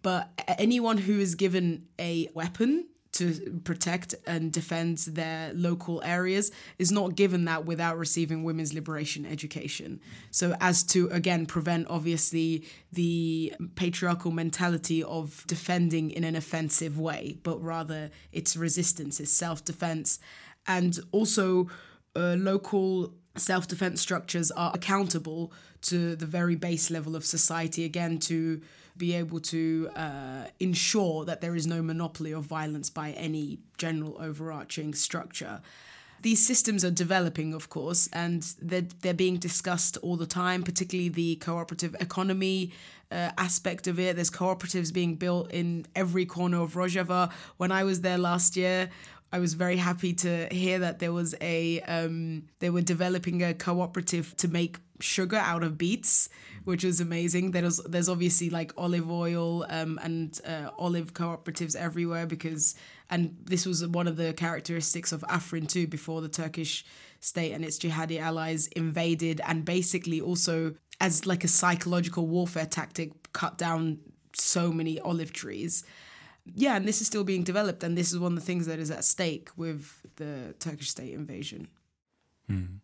but 0.02 0.30
anyone 0.58 0.98
who 0.98 1.18
is 1.18 1.34
given 1.34 1.86
a 1.98 2.28
weapon 2.34 2.86
to 3.16 3.60
protect 3.64 4.14
and 4.26 4.52
defend 4.52 4.98
their 4.98 5.52
local 5.54 6.02
areas 6.04 6.50
is 6.78 6.92
not 6.92 7.14
given 7.14 7.44
that 7.46 7.64
without 7.64 7.98
receiving 7.98 8.44
women's 8.44 8.74
liberation 8.74 9.26
education. 9.26 10.00
So, 10.30 10.54
as 10.60 10.82
to 10.84 11.08
again 11.08 11.46
prevent 11.46 11.88
obviously 11.88 12.64
the 12.92 13.54
patriarchal 13.74 14.30
mentality 14.30 15.02
of 15.02 15.44
defending 15.46 16.10
in 16.10 16.24
an 16.24 16.36
offensive 16.36 16.98
way, 16.98 17.38
but 17.42 17.62
rather 17.62 18.10
it's 18.32 18.56
resistance, 18.56 19.20
it's 19.20 19.32
self 19.32 19.64
defense, 19.64 20.18
and 20.66 20.98
also 21.12 21.68
uh, 22.14 22.36
local 22.38 23.14
self 23.36 23.68
defense 23.68 24.00
structures 24.00 24.50
are 24.50 24.72
accountable 24.74 25.52
to 25.82 26.16
the 26.16 26.26
very 26.26 26.56
base 26.56 26.90
level 26.90 27.14
of 27.14 27.24
society 27.24 27.84
again 27.84 28.18
to 28.18 28.60
be 28.96 29.14
able 29.14 29.40
to 29.40 29.90
uh, 29.94 30.44
ensure 30.58 31.24
that 31.24 31.40
there 31.40 31.54
is 31.54 31.66
no 31.66 31.82
monopoly 31.82 32.32
of 32.32 32.44
violence 32.44 32.88
by 32.88 33.10
any 33.12 33.58
general 33.76 34.16
overarching 34.18 34.94
structure. 34.94 35.60
These 36.22 36.46
systems 36.46 36.84
are 36.84 36.90
developing, 36.90 37.52
of 37.52 37.68
course, 37.68 38.08
and 38.12 38.42
they're, 38.60 38.86
they're 39.02 39.14
being 39.14 39.36
discussed 39.36 39.98
all 39.98 40.16
the 40.16 40.26
time, 40.26 40.62
particularly 40.62 41.10
the 41.10 41.36
cooperative 41.36 41.94
economy 42.00 42.72
uh, 43.10 43.30
aspect 43.36 43.86
of 43.86 44.00
it. 44.00 44.16
There's 44.16 44.30
cooperatives 44.30 44.92
being 44.92 45.16
built 45.16 45.52
in 45.52 45.86
every 45.94 46.24
corner 46.24 46.62
of 46.62 46.74
Rojava. 46.74 47.30
When 47.58 47.70
I 47.70 47.84
was 47.84 48.00
there 48.00 48.18
last 48.18 48.56
year, 48.56 48.90
I 49.32 49.38
was 49.38 49.54
very 49.54 49.76
happy 49.76 50.12
to 50.14 50.48
hear 50.50 50.78
that 50.78 50.98
there 50.98 51.12
was 51.12 51.34
a 51.40 51.80
um, 51.82 52.44
they 52.60 52.70
were 52.70 52.80
developing 52.80 53.42
a 53.42 53.54
cooperative 53.54 54.36
to 54.36 54.48
make 54.48 54.78
sugar 55.00 55.36
out 55.36 55.62
of 55.62 55.76
beets, 55.76 56.28
which 56.64 56.84
was 56.84 57.00
amazing. 57.00 57.50
There's 57.50 57.78
there's 57.78 58.08
obviously 58.08 58.50
like 58.50 58.72
olive 58.76 59.10
oil 59.10 59.66
um, 59.68 59.98
and 60.02 60.40
uh, 60.46 60.70
olive 60.78 61.12
cooperatives 61.12 61.74
everywhere 61.74 62.26
because 62.26 62.76
and 63.10 63.36
this 63.44 63.66
was 63.66 63.86
one 63.86 64.06
of 64.06 64.16
the 64.16 64.32
characteristics 64.32 65.12
of 65.12 65.22
Afrin 65.22 65.68
too 65.68 65.86
before 65.86 66.20
the 66.20 66.28
Turkish 66.28 66.84
state 67.20 67.52
and 67.52 67.64
its 67.64 67.78
jihadi 67.78 68.20
allies 68.20 68.68
invaded 68.68 69.40
and 69.46 69.64
basically 69.64 70.20
also 70.20 70.74
as 71.00 71.26
like 71.26 71.44
a 71.44 71.48
psychological 71.48 72.26
warfare 72.26 72.66
tactic 72.66 73.32
cut 73.32 73.58
down 73.58 73.98
so 74.34 74.70
many 74.70 75.00
olive 75.00 75.32
trees. 75.32 75.84
Yeah, 76.54 76.76
and 76.76 76.86
this 76.86 77.00
is 77.00 77.06
still 77.06 77.24
being 77.24 77.42
developed 77.42 77.82
and 77.82 77.96
this 77.96 78.12
is 78.12 78.18
one 78.18 78.32
of 78.32 78.38
the 78.38 78.44
things 78.44 78.66
that 78.66 78.78
is 78.78 78.90
at 78.90 79.04
stake 79.04 79.50
with 79.56 80.00
the 80.16 80.54
Turkish 80.58 80.90
state 80.90 81.12
invasion. 81.12 81.68
Mm. 82.50 82.80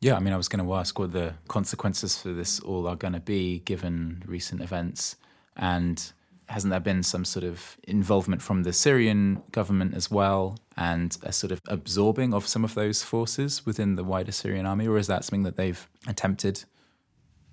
Yeah, 0.00 0.16
I 0.16 0.20
mean, 0.20 0.34
I 0.34 0.36
was 0.36 0.48
going 0.48 0.64
to 0.64 0.74
ask 0.74 0.98
what 0.98 1.12
the 1.12 1.34
consequences 1.48 2.18
for 2.18 2.32
this 2.32 2.60
all 2.60 2.86
are 2.86 2.96
going 2.96 3.14
to 3.14 3.20
be 3.20 3.60
given 3.60 4.22
recent 4.26 4.60
events. 4.60 5.16
And 5.56 6.12
hasn't 6.48 6.70
there 6.70 6.80
been 6.80 7.02
some 7.02 7.24
sort 7.24 7.44
of 7.44 7.78
involvement 7.84 8.42
from 8.42 8.64
the 8.64 8.72
Syrian 8.72 9.42
government 9.50 9.94
as 9.94 10.10
well 10.10 10.58
and 10.76 11.16
a 11.22 11.32
sort 11.32 11.52
of 11.52 11.60
absorbing 11.68 12.34
of 12.34 12.46
some 12.46 12.64
of 12.64 12.74
those 12.74 13.02
forces 13.02 13.64
within 13.64 13.96
the 13.96 14.04
wider 14.04 14.32
Syrian 14.32 14.66
army? 14.66 14.86
Or 14.86 14.98
is 14.98 15.06
that 15.06 15.24
something 15.24 15.44
that 15.44 15.56
they've 15.56 15.88
attempted? 16.06 16.64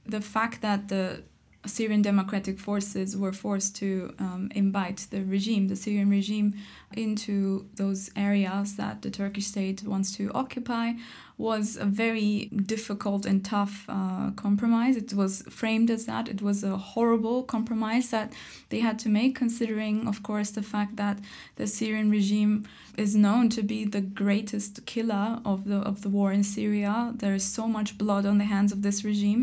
The 0.06 0.22
fact 0.22 0.62
that 0.62 0.90
the 0.90 1.24
Syrian 1.66 2.02
democratic 2.02 2.60
forces 2.60 3.16
were 3.16 3.32
forced 3.32 3.76
to 3.78 4.14
um, 4.20 4.50
invite 4.56 5.08
the 5.12 5.24
regime, 5.24 5.68
the 5.68 5.76
Syrian 5.76 6.10
regime, 6.10 6.56
into 6.94 7.68
those 7.76 8.10
areas 8.16 8.76
that 8.78 9.02
the 9.02 9.12
Turkish 9.12 9.46
state 9.46 9.84
wants 9.84 10.16
to 10.18 10.32
occupy 10.34 10.94
was 11.42 11.76
a 11.76 11.86
very 11.86 12.46
difficult 12.46 13.26
and 13.26 13.44
tough 13.44 13.86
uh, 13.90 14.30
compromise. 14.36 14.96
It 14.96 15.14
was 15.14 15.42
framed 15.50 15.90
as 15.90 16.06
that. 16.06 16.30
It 16.30 16.42
was 16.42 16.64
a 16.64 16.78
horrible 16.78 17.42
compromise 17.44 18.12
that 18.12 18.32
they 18.70 18.80
had 18.80 19.00
to 19.00 19.10
make, 19.10 19.34
considering, 19.36 20.08
of 20.08 20.22
course, 20.22 20.52
the 20.52 20.62
fact 20.62 20.98
that 20.98 21.18
the 21.56 21.66
Syrian 21.66 22.12
regime 22.12 22.68
is 22.96 23.16
known 23.16 23.50
to 23.50 23.64
be 23.64 23.86
the 23.86 24.02
greatest 24.02 24.86
killer 24.86 25.40
of 25.44 25.66
the 25.66 25.78
of 25.78 26.02
the 26.04 26.10
war 26.10 26.32
in 26.32 26.44
Syria. 26.44 26.96
There 27.16 27.34
is 27.34 27.44
so 27.44 27.68
much 27.68 27.98
blood 27.98 28.26
on 28.26 28.38
the 28.38 28.50
hands 28.56 28.72
of 28.72 28.84
this 28.84 29.04
regime. 29.04 29.42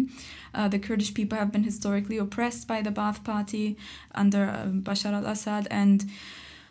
Uh, 0.54 0.68
the 0.68 0.78
Kurdish 0.78 1.12
people 1.14 1.36
have 1.38 1.50
been 1.50 1.64
historically 1.64 2.18
oppressed 2.18 2.68
by 2.68 2.80
the 2.82 2.90
Ba'ath 2.90 3.24
Party 3.24 3.76
under 4.14 4.44
uh, 4.44 4.66
Bashar 4.86 5.12
al-Assad, 5.12 5.66
and 5.70 6.04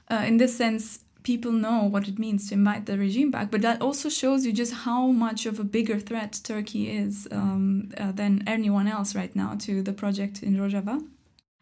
uh, 0.09 0.23
in 0.25 0.37
this 0.37 0.55
sense, 0.55 0.99
people 1.27 1.51
know 1.51 1.79
what 1.83 2.07
it 2.07 2.17
means 2.17 2.47
to 2.47 2.53
invite 2.53 2.85
the 2.85 2.97
regime 2.97 3.29
back. 3.29 3.51
But 3.51 3.61
that 3.61 3.81
also 3.81 4.07
shows 4.07 4.45
you 4.45 4.53
just 4.53 4.73
how 4.87 5.07
much 5.25 5.45
of 5.45 5.59
a 5.59 5.65
bigger 5.77 5.99
threat 5.99 6.39
Turkey 6.41 6.83
is 6.89 7.27
um, 7.31 7.91
uh, 7.97 8.13
than 8.13 8.31
anyone 8.47 8.87
else 8.87 9.13
right 9.13 9.35
now 9.35 9.51
to 9.65 9.81
the 9.87 9.91
project 9.91 10.41
in 10.41 10.55
Rojava. 10.55 10.95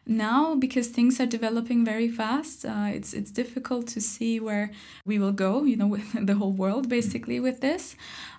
Now, 0.06 0.54
because 0.54 0.86
things 0.86 1.18
are 1.20 1.26
developing 1.26 1.84
very 1.84 2.08
fast, 2.08 2.64
uh, 2.64 2.90
it's 2.96 3.12
it's 3.12 3.32
difficult 3.32 3.84
to 3.94 4.00
see 4.00 4.38
where 4.38 4.70
we 5.04 5.18
will 5.18 5.36
go. 5.46 5.64
You 5.70 5.76
know, 5.80 5.90
with 5.94 6.08
the 6.30 6.36
whole 6.40 6.56
world 6.64 6.88
basically 6.88 7.38
with 7.40 7.58
this. 7.60 7.96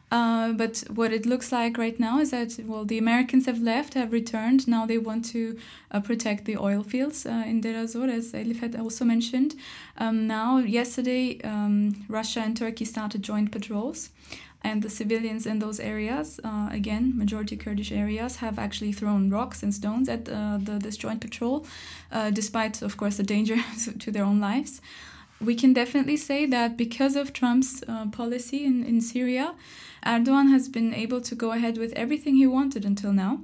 Uh, 0.09 0.53
but 0.53 0.83
what 0.93 1.11
it 1.11 1.25
looks 1.25 1.51
like 1.51 1.77
right 1.77 1.99
now 1.99 2.19
is 2.19 2.31
that 2.31 2.57
well, 2.65 2.85
the 2.85 2.97
Americans 2.97 3.45
have 3.45 3.61
left, 3.61 3.93
have 3.93 4.13
returned. 4.13 4.67
Now 4.67 4.85
they 4.85 4.97
want 4.97 5.25
to 5.25 5.57
uh, 5.91 5.99
protect 5.99 6.45
the 6.45 6.57
oil 6.57 6.81
fields 6.81 7.25
uh, 7.25 7.43
in 7.45 7.59
Deir 7.59 7.75
ez-Zor, 7.75 8.07
as 8.07 8.31
Elif 8.31 8.61
had 8.61 8.75
also 8.77 9.03
mentioned. 9.03 9.55
Um, 9.97 10.25
now, 10.25 10.59
yesterday, 10.59 11.41
um, 11.43 12.05
Russia 12.07 12.39
and 12.39 12.55
Turkey 12.55 12.85
started 12.85 13.21
joint 13.21 13.51
patrols, 13.51 14.09
and 14.63 14.81
the 14.81 14.89
civilians 14.89 15.45
in 15.45 15.59
those 15.59 15.79
areas, 15.79 16.39
uh, 16.41 16.69
again, 16.71 17.17
majority 17.17 17.57
Kurdish 17.57 17.91
areas, 17.91 18.37
have 18.37 18.57
actually 18.57 18.93
thrown 18.93 19.29
rocks 19.29 19.61
and 19.61 19.73
stones 19.73 20.07
at 20.07 20.29
uh, 20.29 20.57
the, 20.57 20.79
this 20.79 20.95
joint 20.95 21.19
patrol, 21.19 21.65
despite, 22.31 22.81
of 22.81 22.95
course, 22.95 23.17
the 23.17 23.23
danger 23.23 23.57
to 23.99 24.11
their 24.11 24.23
own 24.23 24.39
lives 24.39 24.81
we 25.39 25.55
can 25.55 25.73
definitely 25.73 26.17
say 26.17 26.45
that 26.45 26.77
because 26.77 27.15
of 27.15 27.33
Trump's 27.33 27.83
uh, 27.87 28.07
policy 28.07 28.65
in, 28.65 28.83
in 28.83 29.01
Syria, 29.01 29.55
Erdogan 30.05 30.49
has 30.49 30.67
been 30.69 30.93
able 30.93 31.21
to 31.21 31.35
go 31.35 31.51
ahead 31.51 31.77
with 31.77 31.93
everything 31.93 32.35
he 32.35 32.47
wanted 32.47 32.85
until 32.85 33.13
now. 33.13 33.41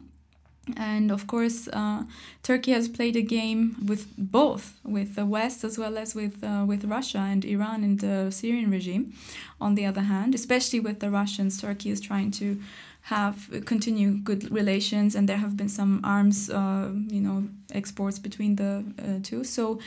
And 0.78 1.12
of 1.12 1.28
course, 1.28 1.68
uh, 1.68 2.04
Turkey 2.42 2.72
has 2.72 2.88
played 2.88 3.18
a 3.18 3.22
game 3.22 3.76
with 3.86 4.08
both, 4.18 4.80
with 4.86 5.16
the 5.16 5.26
West 5.26 5.66
as 5.66 5.78
well 5.78 5.98
as 5.98 6.16
with 6.16 6.42
uh, 6.42 6.64
with 6.66 6.86
Russia 6.86 7.18
and 7.18 7.44
Iran 7.44 7.84
and 7.84 8.00
the 8.00 8.32
Syrian 8.32 8.72
regime. 8.72 9.14
On 9.60 9.76
the 9.76 9.86
other 9.86 10.02
hand, 10.02 10.34
especially 10.34 10.80
with 10.80 11.02
the 11.02 11.10
Russians, 11.10 11.60
Turkey 11.60 11.90
is 11.90 12.00
trying 12.00 12.32
to 12.32 12.62
have 13.08 13.50
continue 13.66 14.14
good 14.14 14.50
relations, 14.50 15.14
and 15.14 15.28
there 15.28 15.38
have 15.38 15.58
been 15.58 15.68
some 15.68 16.00
arms, 16.06 16.50
uh, 16.50 16.90
you 17.10 17.20
know, 17.20 17.50
exports 17.74 18.18
between 18.18 18.56
the 18.56 18.86
uh, 18.98 19.20
two. 19.22 19.44
So, 19.44 19.80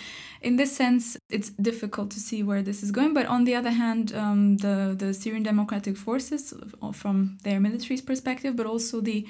in 0.43 0.57
this 0.57 0.77
sense, 0.77 1.17
it's 1.31 1.49
difficult 1.51 2.11
to 2.11 2.21
see 2.21 2.43
where 2.43 2.61
this 2.61 2.83
is 2.83 2.91
going. 2.91 3.15
But 3.15 3.25
on 3.25 3.45
the 3.45 3.55
other 3.55 3.71
hand, 3.71 4.15
um, 4.15 4.59
the 4.59 4.95
the 4.99 5.15
Syrian 5.15 5.43
Democratic 5.43 5.97
Forces, 5.97 6.53
uh, 6.83 6.93
from 6.93 7.39
their 7.43 7.59
military's 7.59 8.03
perspective, 8.03 8.55
but 8.55 8.67
also 8.67 9.01
the 9.01 9.27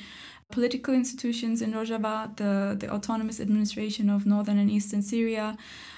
political 0.50 0.94
institutions 0.94 1.62
in 1.62 1.72
Rojava, 1.72 2.36
the, 2.36 2.76
the 2.78 2.92
autonomous 2.92 3.40
administration 3.40 4.08
of 4.08 4.26
northern 4.26 4.58
and 4.58 4.70
eastern 4.70 5.02
Syria, 5.02 5.56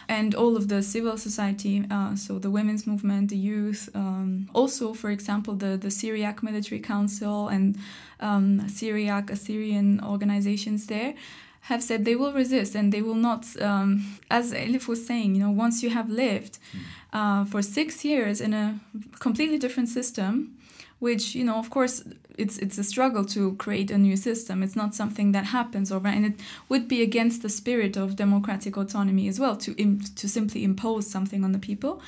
and 0.09 0.35
all 0.35 0.57
of 0.57 0.68
the 0.68 0.83
civil 0.83 1.18
society, 1.18 1.85
uh, 1.90 2.16
so 2.16 2.38
the 2.38 2.51
women's 2.51 2.87
movement, 2.87 3.29
the 3.29 3.37
youth, 3.37 3.90
um, 3.94 4.49
also, 4.55 4.94
for 4.94 5.11
example, 5.11 5.55
the, 5.55 5.77
the 5.77 5.90
Syriac 5.90 6.42
Military 6.42 6.81
Council 6.81 7.49
and 7.49 7.77
um, 8.21 8.68
Syriac 8.68 9.31
Assyrian 9.31 10.01
organizations 10.03 10.87
there 10.87 11.14
have 11.62 11.83
said 11.83 12.07
they 12.07 12.16
will 12.16 12.33
resist 12.33 12.75
and 12.75 12.92
they 12.92 13.03
will 13.03 13.14
not, 13.14 13.44
um, 13.61 14.18
as 14.31 14.53
Elif 14.53 14.88
was 14.88 15.07
saying, 15.07 15.35
you 15.35 15.42
know, 15.42 15.51
once 15.51 15.83
you 15.83 15.90
have 15.90 16.09
lived 16.09 16.59
hmm. 16.73 16.79
uh, 17.16 17.44
for 17.44 17.61
six 17.61 18.05
years 18.05 18.40
in 18.40 18.55
a 18.55 18.81
completely 19.18 19.59
different 19.59 19.90
system, 19.90 20.58
which 20.99 21.35
you 21.35 21.45
know 21.45 21.57
of 21.57 21.71
course 21.71 22.03
it's 22.39 22.57
it's 22.59 22.79
a 22.79 22.85
struggle 22.85 23.25
to 23.25 23.55
create 23.57 23.91
a 23.91 23.99
new 23.99 24.17
system. 24.17 24.63
It's 24.63 24.77
not 24.77 24.95
something 24.95 25.33
that 25.33 25.47
happens 25.47 25.93
over 25.93 26.09
and 26.09 26.25
it 26.25 26.35
would 26.69 26.89
be 26.89 27.03
against 27.03 27.43
the 27.43 27.49
spirit 27.49 27.97
of 27.97 28.17
democratic 28.17 28.77
autonomy 28.77 29.29
as 29.29 29.41
well 29.41 29.57
to 29.57 29.75
Im- 29.77 30.01
to 30.17 30.29
simply 30.29 30.65
impose 30.65 31.11
something 31.11 31.45
on 31.45 31.53
the 31.53 31.59
people. 31.59 32.01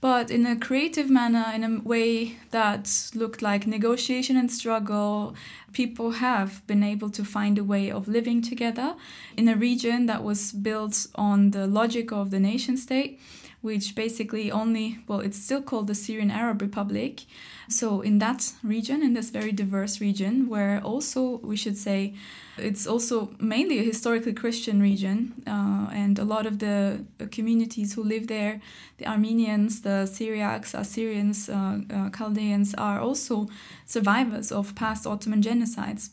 But 0.00 0.30
in 0.30 0.46
a 0.46 0.56
creative 0.56 1.10
manner 1.10 1.46
in 1.52 1.64
a 1.64 1.80
way 1.80 2.36
that 2.50 3.10
looked 3.14 3.42
like 3.42 3.66
negotiation 3.66 4.36
and 4.36 4.50
struggle 4.50 5.34
people 5.72 6.12
have 6.12 6.64
been 6.68 6.84
able 6.84 7.10
to 7.10 7.24
find 7.24 7.58
a 7.58 7.64
way 7.64 7.90
of 7.90 8.06
living 8.06 8.40
together 8.40 8.94
in 9.36 9.48
a 9.48 9.56
region 9.56 10.06
that 10.06 10.22
was 10.22 10.52
built 10.52 11.08
on 11.16 11.50
the 11.50 11.66
logic 11.66 12.12
of 12.12 12.30
the 12.30 12.38
nation 12.38 12.76
state 12.76 13.20
which 13.60 13.94
basically 13.94 14.50
only 14.50 14.98
well 15.06 15.20
it's 15.20 15.38
still 15.38 15.62
called 15.62 15.86
the 15.86 15.94
Syrian 15.94 16.30
Arab 16.30 16.62
Republic 16.62 17.26
so, 17.70 18.00
in 18.00 18.18
that 18.18 18.54
region, 18.62 19.02
in 19.02 19.12
this 19.12 19.28
very 19.28 19.52
diverse 19.52 20.00
region, 20.00 20.48
where 20.48 20.80
also 20.82 21.36
we 21.42 21.54
should 21.54 21.76
say 21.76 22.14
it's 22.56 22.86
also 22.86 23.30
mainly 23.38 23.78
a 23.78 23.82
historically 23.82 24.32
Christian 24.32 24.80
region, 24.80 25.34
uh, 25.46 25.88
and 25.92 26.18
a 26.18 26.24
lot 26.24 26.46
of 26.46 26.60
the 26.60 27.04
communities 27.30 27.92
who 27.92 28.02
live 28.02 28.26
there, 28.26 28.62
the 28.96 29.06
Armenians, 29.06 29.82
the 29.82 30.08
Syriacs, 30.10 30.72
Assyrians, 30.72 31.50
uh, 31.50 31.80
uh, 31.92 32.08
Chaldeans, 32.08 32.74
are 32.74 33.00
also 33.00 33.48
survivors 33.84 34.50
of 34.50 34.74
past 34.74 35.06
Ottoman 35.06 35.42
genocides. 35.42 36.08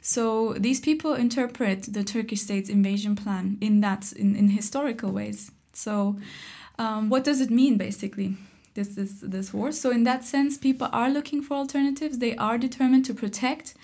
So 0.00 0.54
these 0.54 0.78
people 0.78 1.14
interpret 1.14 1.92
the 1.92 2.04
Turkish 2.04 2.42
state's 2.42 2.70
invasion 2.70 3.16
plan 3.16 3.58
in 3.60 3.80
that 3.80 4.12
in, 4.12 4.36
in 4.36 4.50
historical 4.50 5.10
ways. 5.10 5.50
So 5.72 6.16
um, 6.82 7.10
what 7.12 7.22
does 7.28 7.40
it 7.40 7.50
mean 7.50 7.76
basically? 7.76 8.30
this 8.74 8.94
this 8.94 9.20
this 9.22 9.52
war. 9.52 9.72
So 9.72 9.90
in 9.90 10.04
that 10.04 10.24
sense, 10.24 10.56
people 10.56 10.88
are 10.92 11.10
looking 11.10 11.42
for 11.42 11.54
alternatives. 11.54 12.18
They 12.18 12.36
are 12.36 12.58
determined 12.58 13.04
to 13.06 13.14
protect 13.14 13.74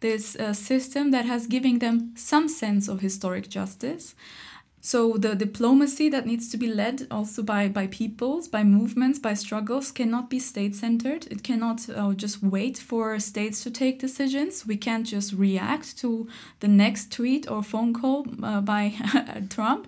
this 0.00 0.36
uh, 0.36 0.52
system 0.52 1.12
that 1.12 1.24
has 1.26 1.46
given 1.46 1.78
them 1.78 2.12
some 2.16 2.48
sense 2.48 2.88
of 2.88 3.00
historic 3.00 3.48
justice. 3.48 4.14
So 4.84 5.12
the 5.16 5.36
diplomacy 5.36 6.08
that 6.08 6.26
needs 6.26 6.50
to 6.50 6.56
be 6.56 6.66
led 6.66 7.06
also 7.08 7.44
by 7.44 7.68
by 7.68 7.86
peoples, 7.86 8.48
by 8.48 8.64
movements, 8.64 9.20
by 9.20 9.34
struggles 9.34 9.92
cannot 9.92 10.28
be 10.28 10.40
state 10.40 10.74
centered. 10.74 11.28
It 11.30 11.44
cannot 11.44 11.88
uh, 11.88 12.14
just 12.14 12.42
wait 12.42 12.78
for 12.78 13.16
states 13.20 13.62
to 13.62 13.70
take 13.70 14.00
decisions. 14.00 14.66
We 14.66 14.76
can't 14.76 15.06
just 15.06 15.34
react 15.34 15.96
to 15.98 16.26
the 16.58 16.66
next 16.66 17.12
tweet 17.12 17.48
or 17.48 17.62
phone 17.62 17.94
call 17.94 18.26
uh, 18.42 18.60
by 18.60 18.94
Trump, 19.50 19.86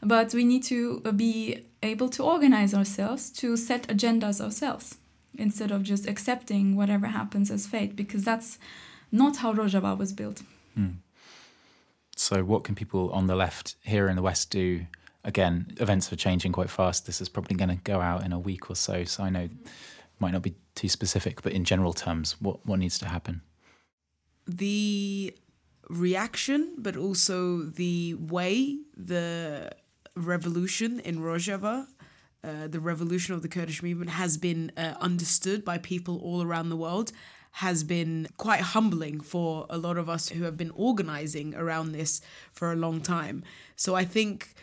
but 0.00 0.34
we 0.34 0.44
need 0.44 0.64
to 0.64 1.00
be 1.14 1.62
able 1.80 2.08
to 2.08 2.24
organize 2.24 2.74
ourselves 2.74 3.30
to 3.30 3.56
set 3.56 3.86
agendas 3.86 4.40
ourselves 4.40 4.96
instead 5.38 5.70
of 5.70 5.84
just 5.84 6.08
accepting 6.08 6.74
whatever 6.74 7.06
happens 7.06 7.48
as 7.48 7.68
fate 7.68 7.94
because 7.94 8.24
that's 8.24 8.58
not 9.12 9.36
how 9.36 9.52
Rojava 9.54 9.96
was 9.96 10.12
built. 10.12 10.42
Mm. 10.76 10.96
So, 12.22 12.44
what 12.44 12.62
can 12.62 12.74
people 12.74 13.10
on 13.10 13.26
the 13.26 13.34
left 13.34 13.74
here 13.82 14.08
in 14.08 14.14
the 14.14 14.22
West 14.22 14.50
do 14.50 14.86
again, 15.24 15.74
events 15.78 16.12
are 16.12 16.16
changing 16.16 16.52
quite 16.52 16.70
fast. 16.70 17.06
This 17.06 17.20
is 17.20 17.28
probably 17.28 17.56
going 17.56 17.68
to 17.70 17.76
go 17.76 18.00
out 18.00 18.24
in 18.24 18.32
a 18.32 18.38
week 18.38 18.70
or 18.70 18.76
so. 18.76 19.04
So 19.04 19.24
I 19.24 19.30
know 19.30 19.48
might 20.18 20.32
not 20.32 20.42
be 20.42 20.54
too 20.74 20.88
specific, 20.88 21.42
but 21.42 21.52
in 21.52 21.64
general 21.64 21.92
terms, 21.92 22.40
what, 22.40 22.64
what 22.64 22.78
needs 22.78 22.98
to 23.00 23.06
happen? 23.06 23.42
The 24.46 25.34
reaction, 25.88 26.74
but 26.78 26.96
also 26.96 27.62
the 27.62 28.14
way 28.14 28.78
the 28.96 29.72
revolution 30.16 31.00
in 31.00 31.18
Rojava, 31.18 31.86
uh, 32.44 32.68
the 32.68 32.80
revolution 32.80 33.34
of 33.34 33.42
the 33.42 33.48
Kurdish 33.48 33.82
movement, 33.82 34.10
has 34.10 34.36
been 34.36 34.70
uh, 34.76 34.94
understood 35.00 35.64
by 35.64 35.78
people 35.78 36.18
all 36.20 36.42
around 36.42 36.68
the 36.68 36.76
world 36.76 37.12
has 37.56 37.84
been 37.84 38.28
quite 38.38 38.60
humbling 38.60 39.20
for 39.20 39.66
a 39.68 39.76
lot 39.76 39.98
of 39.98 40.08
us 40.08 40.30
who 40.30 40.44
have 40.44 40.56
been 40.56 40.72
organizing 40.74 41.54
around 41.54 41.92
this 41.92 42.20
for 42.52 42.72
a 42.72 42.76
long 42.76 43.00
time. 43.00 43.44
So 43.76 43.94
I 43.94 44.04
think 44.04 44.54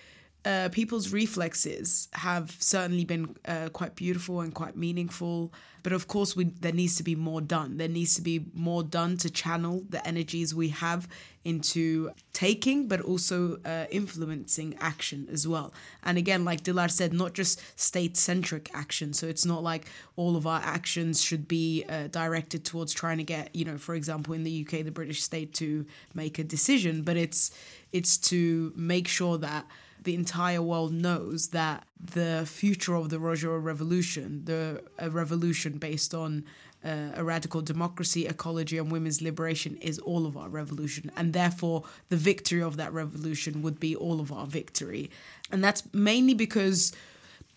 uh, 0.45 0.69
people's 0.71 1.11
reflexes 1.11 2.07
have 2.13 2.55
certainly 2.59 3.03
been 3.03 3.35
uh, 3.45 3.69
quite 3.73 3.95
beautiful 3.95 4.39
and 4.39 4.53
quite 4.53 4.77
meaningful. 4.77 5.51
But 5.83 5.93
of 5.93 6.07
course, 6.07 6.35
we, 6.35 6.45
there 6.45 6.71
needs 6.71 6.95
to 6.97 7.03
be 7.03 7.15
more 7.15 7.41
done. 7.41 7.77
There 7.77 7.89
needs 7.89 8.15
to 8.15 8.21
be 8.21 8.45
more 8.53 8.83
done 8.83 9.17
to 9.17 9.29
channel 9.29 9.83
the 9.89 10.05
energies 10.07 10.55
we 10.55 10.69
have 10.69 11.07
into 11.43 12.11
taking, 12.31 12.87
but 12.87 13.01
also 13.01 13.59
uh, 13.65 13.85
influencing 13.91 14.75
action 14.79 15.27
as 15.31 15.47
well. 15.47 15.73
And 16.03 16.17
again, 16.17 16.45
like 16.45 16.63
Dilar 16.63 16.91
said, 16.91 17.13
not 17.13 17.33
just 17.33 17.61
state 17.79 18.15
centric 18.17 18.69
action. 18.73 19.13
So 19.13 19.27
it's 19.27 19.45
not 19.45 19.63
like 19.63 19.87
all 20.15 20.35
of 20.35 20.45
our 20.47 20.61
actions 20.63 21.21
should 21.21 21.47
be 21.47 21.85
uh, 21.89 22.07
directed 22.07 22.65
towards 22.65 22.93
trying 22.93 23.17
to 23.17 23.23
get, 23.23 23.53
you 23.55 23.65
know, 23.65 23.77
for 23.77 23.95
example, 23.95 24.33
in 24.33 24.43
the 24.43 24.65
UK, 24.65 24.85
the 24.85 24.91
British 24.91 25.21
state 25.21 25.53
to 25.55 25.85
make 26.13 26.39
a 26.39 26.43
decision, 26.43 27.03
but 27.03 27.17
it's 27.17 27.51
it's 27.91 28.17
to 28.17 28.71
make 28.75 29.07
sure 29.07 29.37
that 29.39 29.65
the 30.03 30.15
entire 30.15 30.61
world 30.61 30.93
knows 30.93 31.49
that 31.49 31.85
the 31.99 32.45
future 32.47 32.95
of 32.95 33.09
the 33.09 33.17
Rojava 33.17 33.61
revolution, 33.61 34.45
the 34.45 34.83
a 34.97 35.09
revolution 35.09 35.77
based 35.77 36.13
on 36.13 36.45
uh, 36.83 37.11
a 37.15 37.23
radical 37.23 37.61
democracy, 37.61 38.25
ecology, 38.25 38.77
and 38.77 38.91
women's 38.91 39.21
liberation, 39.21 39.75
is 39.77 39.99
all 39.99 40.25
of 40.25 40.37
our 40.37 40.49
revolution. 40.49 41.11
And 41.17 41.33
therefore, 41.33 41.83
the 42.07 42.15
victory 42.15 42.61
of 42.61 42.77
that 42.77 42.93
revolution 42.93 43.61
would 43.61 43.79
be 43.79 43.95
all 43.95 44.21
of 44.21 44.31
our 44.31 44.47
victory. 44.47 45.09
And 45.51 45.63
that's 45.63 45.83
mainly 45.93 46.33
because 46.33 46.93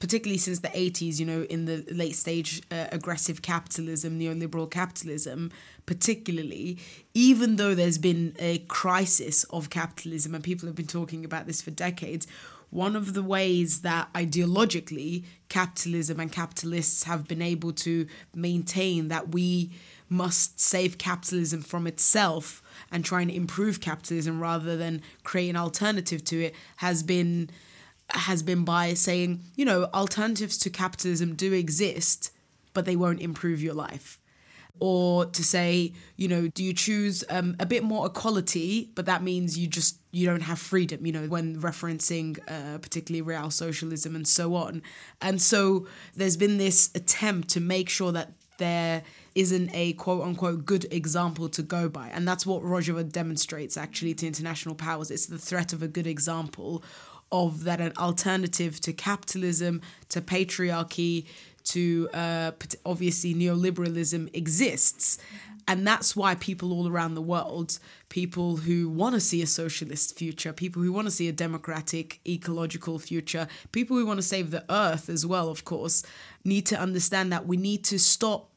particularly 0.03 0.37
since 0.37 0.59
the 0.59 0.69
80s, 0.69 1.21
you 1.21 1.25
know, 1.25 1.43
in 1.49 1.67
the 1.67 1.85
late 1.93 2.17
stage 2.17 2.61
uh, 2.73 2.87
aggressive 2.91 3.41
capitalism, 3.41 4.19
neoliberal 4.19 4.69
capitalism, 4.69 5.53
particularly, 5.87 6.77
even 7.15 7.55
though 7.55 7.73
there's 7.73 7.99
been 7.99 8.35
a 8.41 8.59
crisis 8.67 9.45
of 9.45 9.71
capitalism 9.71 10.35
and 10.35 10.43
people 10.43 10.67
have 10.67 10.75
been 10.75 10.89
talking 10.89 11.25
about 11.25 11.47
this 11.47 11.63
for 11.63 11.71
decades, 11.71 12.27
one 12.71 12.97
of 12.97 13.15
the 13.15 13.23
ways 13.23 13.83
that 13.83 14.13
ideologically 14.13 15.23
capitalism 15.49 16.19
and 16.19 16.33
capitalists 16.33 17.05
have 17.05 17.29
been 17.29 17.41
able 17.41 17.73
to 17.73 18.09
maintain 18.35 19.07
that 19.07 19.29
we 19.29 19.71
must 20.09 20.59
save 20.59 20.99
capitalism 20.99 21.63
from 21.63 21.87
itself 21.87 22.61
and 22.91 23.05
try 23.05 23.21
and 23.21 23.31
improve 23.31 23.81
capitalism 23.81 24.41
rather 24.41 24.77
than 24.77 25.01
create 25.23 25.51
an 25.51 25.57
alternative 25.57 26.25
to 26.25 26.43
it 26.47 26.57
has 26.79 27.05
been 27.05 27.49
has 28.13 28.43
been 28.43 28.65
by 28.65 28.95
saying, 28.95 29.41
you 29.55 29.65
know, 29.65 29.85
alternatives 29.95 30.59
to 30.59 30.71
capitalism 30.71 31.35
do 31.35 31.53
exist, 31.53 32.31
but 32.73 32.85
they 32.85 32.97
won't 32.97 33.21
improve 33.21 33.63
your 33.63 33.75
life. 33.75 34.19
Or 34.81 35.27
to 35.27 35.45
say, 35.45 35.93
you 36.17 36.29
know, 36.29 36.49
do 36.49 36.65
you 36.65 36.73
choose 36.73 37.23
um, 37.31 37.57
a 37.61 37.67
bit 37.67 37.85
more 37.85 38.07
equality, 38.07 38.91
but 38.95 39.07
that 39.07 39.23
means 39.23 39.57
you 39.57 39.67
just 39.69 39.99
you 40.11 40.27
don't 40.27 40.43
have 40.43 40.59
freedom, 40.59 41.07
you 41.07 41.13
know, 41.13 41.27
when 41.27 41.61
referencing 41.61 42.39
uh, 42.49 42.79
particularly 42.79 43.23
real 43.23 43.51
socialism 43.51 44.17
and 44.17 44.27
so 44.27 44.55
on. 44.55 44.83
And 45.21 45.41
so 45.41 45.87
there's 46.17 46.37
been 46.37 46.59
this 46.59 46.91
attempt 46.95 47.49
to 47.51 47.61
make 47.61 47.89
sure 47.89 48.13
that 48.13 48.33
there 48.59 49.03
isn't 49.35 49.71
a 49.75 49.95
quote 49.95 50.23
unquote 50.23 50.67
good 50.67 50.87
example 50.93 51.49
to 51.51 51.63
go 51.63 51.89
by. 51.89 52.09
And 52.09 52.27
that's 52.29 52.45
what 52.47 52.63
Rojava 52.63 53.11
demonstrates 53.11 53.77
actually 53.77 54.15
to 54.15 54.27
international 54.27 54.75
powers. 54.75 55.11
It's 55.11 55.27
the 55.27 55.39
threat 55.39 55.73
of 55.73 55.83
a 55.83 55.89
good 55.89 56.07
example 56.07 56.83
of 57.33 57.65
that 57.65 57.81
an 57.81 57.93
alternative 57.97 58.81
to 58.83 58.93
capitalism, 58.93 59.81
to 60.11 60.21
patriarchy, 60.21 61.27
to 61.65 62.09
uh, 62.13 62.53
obviously 62.85 63.35
neoliberalism 63.35 64.35
exists. 64.37 65.19
And 65.69 65.87
that's 65.87 66.17
why 66.17 66.35
people 66.35 66.73
all 66.73 66.89
around 66.89 67.15
the 67.15 67.23
world, 67.23 67.79
people 68.09 68.57
who 68.57 68.89
want 68.89 69.15
to 69.15 69.21
see 69.21 69.43
a 69.43 69.47
socialist 69.47 70.19
future, 70.19 70.53
people 70.53 70.83
who 70.83 70.93
want 70.93 71.07
to 71.07 71.11
see 71.11 71.29
a 71.29 71.33
democratic, 71.33 72.21
ecological 72.27 72.99
future, 72.99 73.47
people 73.71 73.97
who 73.97 74.05
want 74.05 74.19
to 74.19 74.23
save 74.23 74.51
the 74.51 74.65
earth 74.69 75.09
as 75.09 75.25
well, 75.25 75.49
of 75.49 75.65
course, 75.65 76.03
need 76.45 76.67
to 76.67 76.79
understand 76.79 77.33
that 77.33 77.47
we 77.47 77.57
need 77.57 77.85
to 77.85 77.99
stop 77.99 78.51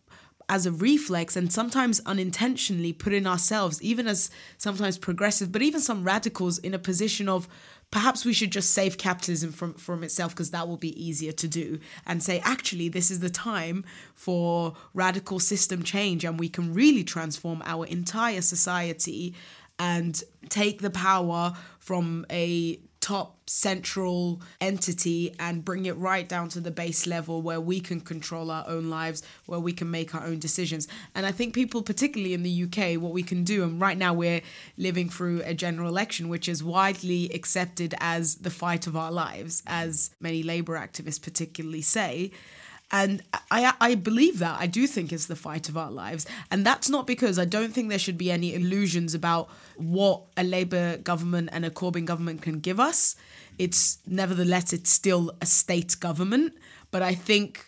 as 0.48 0.66
a 0.66 0.72
reflex 0.72 1.36
and 1.36 1.52
sometimes 1.52 2.02
unintentionally 2.06 2.94
putting 2.94 3.26
ourselves, 3.26 3.82
even 3.82 4.08
as 4.08 4.30
sometimes 4.58 4.98
progressive, 4.98 5.52
but 5.52 5.62
even 5.62 5.82
some 5.82 6.04
radicals, 6.04 6.58
in 6.60 6.74
a 6.74 6.80
position 6.80 7.28
of 7.28 7.48
perhaps 7.92 8.26
we 8.26 8.34
should 8.34 8.52
just 8.52 8.72
save 8.72 8.98
capitalism 8.98 9.52
from, 9.52 9.74
from 9.76 10.04
itself 10.04 10.34
because 10.34 10.52
that 10.52 10.68
will 10.68 10.78
be 10.78 11.02
easier 11.02 11.32
to 11.32 11.48
do 11.48 11.80
and 12.06 12.22
say, 12.22 12.42
actually, 12.44 12.90
this 12.90 13.10
is 13.10 13.20
the 13.20 13.30
time 13.30 13.86
for 14.14 14.74
radical 14.94 15.40
system 15.40 15.84
change 15.84 16.26
and 16.26 16.40
we 16.40 16.50
can 16.50 16.74
really 16.74 17.04
transform 17.04 17.62
our 17.66 17.86
entire 17.86 18.42
society 18.42 19.34
and 19.80 20.24
take 20.50 20.82
the 20.82 20.90
power 20.90 21.54
from 21.80 22.26
a 22.32 22.80
top 23.06 23.38
central 23.46 24.42
entity 24.60 25.32
and 25.40 25.64
bring 25.64 25.86
it 25.86 25.96
right 25.96 26.28
down 26.28 26.50
to 26.50 26.60
the 26.60 26.72
base 26.72 27.06
level 27.06 27.40
where 27.40 27.62
we 27.62 27.80
can 27.80 28.02
control 28.02 28.50
our 28.50 28.68
own 28.68 28.90
lives, 28.90 29.22
where 29.46 29.60
we 29.60 29.72
can 29.72 29.92
make 29.92 30.16
our 30.16 30.26
own 30.26 30.40
decisions. 30.40 30.88
And 31.14 31.24
I 31.24 31.32
think 31.32 31.54
people, 31.54 31.84
particularly 31.84 32.34
in 32.34 32.42
the 32.42 32.64
UK, 32.64 33.00
what 33.00 33.12
we 33.12 33.22
can 33.22 33.44
do, 33.44 33.62
and 33.62 33.80
right 33.80 33.96
now 33.96 34.16
we're 34.16 34.42
living 34.76 35.08
through 35.08 35.44
a 35.46 35.54
general 35.54 35.88
election, 35.88 36.30
which 36.30 36.50
is 36.50 36.64
widely 36.64 37.30
accepted 37.32 37.94
as 38.00 38.38
the 38.38 38.50
fight 38.50 38.88
of 38.88 38.98
our 38.98 39.12
lives, 39.12 39.62
as 39.68 40.10
many 40.20 40.42
Labour 40.42 40.76
activists 40.76 41.22
particularly 41.22 41.84
say. 41.84 42.32
And 42.98 43.22
I, 43.52 43.74
I 43.82 43.96
believe 43.96 44.40
that. 44.40 44.58
I 44.58 44.68
do 44.68 44.88
think 44.88 45.12
it's 45.12 45.26
the 45.26 45.36
fight 45.36 45.68
of 45.68 45.76
our 45.76 45.92
lives. 45.92 46.26
And 46.50 46.66
that's 46.66 46.90
not 46.90 47.06
because 47.06 47.38
I 47.38 47.44
don't 47.44 47.74
think 47.74 47.90
there 47.90 48.00
should 48.00 48.18
be 48.18 48.32
any 48.32 48.54
illusions 48.54 49.14
about 49.14 49.50
what 49.76 50.22
a 50.38 50.46
Labour 50.46 50.96
government 50.98 51.50
and 51.52 51.66
a 51.66 51.70
Corbyn 51.70 52.06
government 52.06 52.42
can 52.42 52.62
give 52.62 52.80
us. 52.80 53.18
It's 53.60 53.98
nevertheless, 54.08 54.72
it's 54.72 54.90
still 54.90 55.36
a 55.42 55.46
state 55.46 56.00
government. 56.00 56.54
But 56.92 57.02
I 57.02 57.16
think 57.16 57.68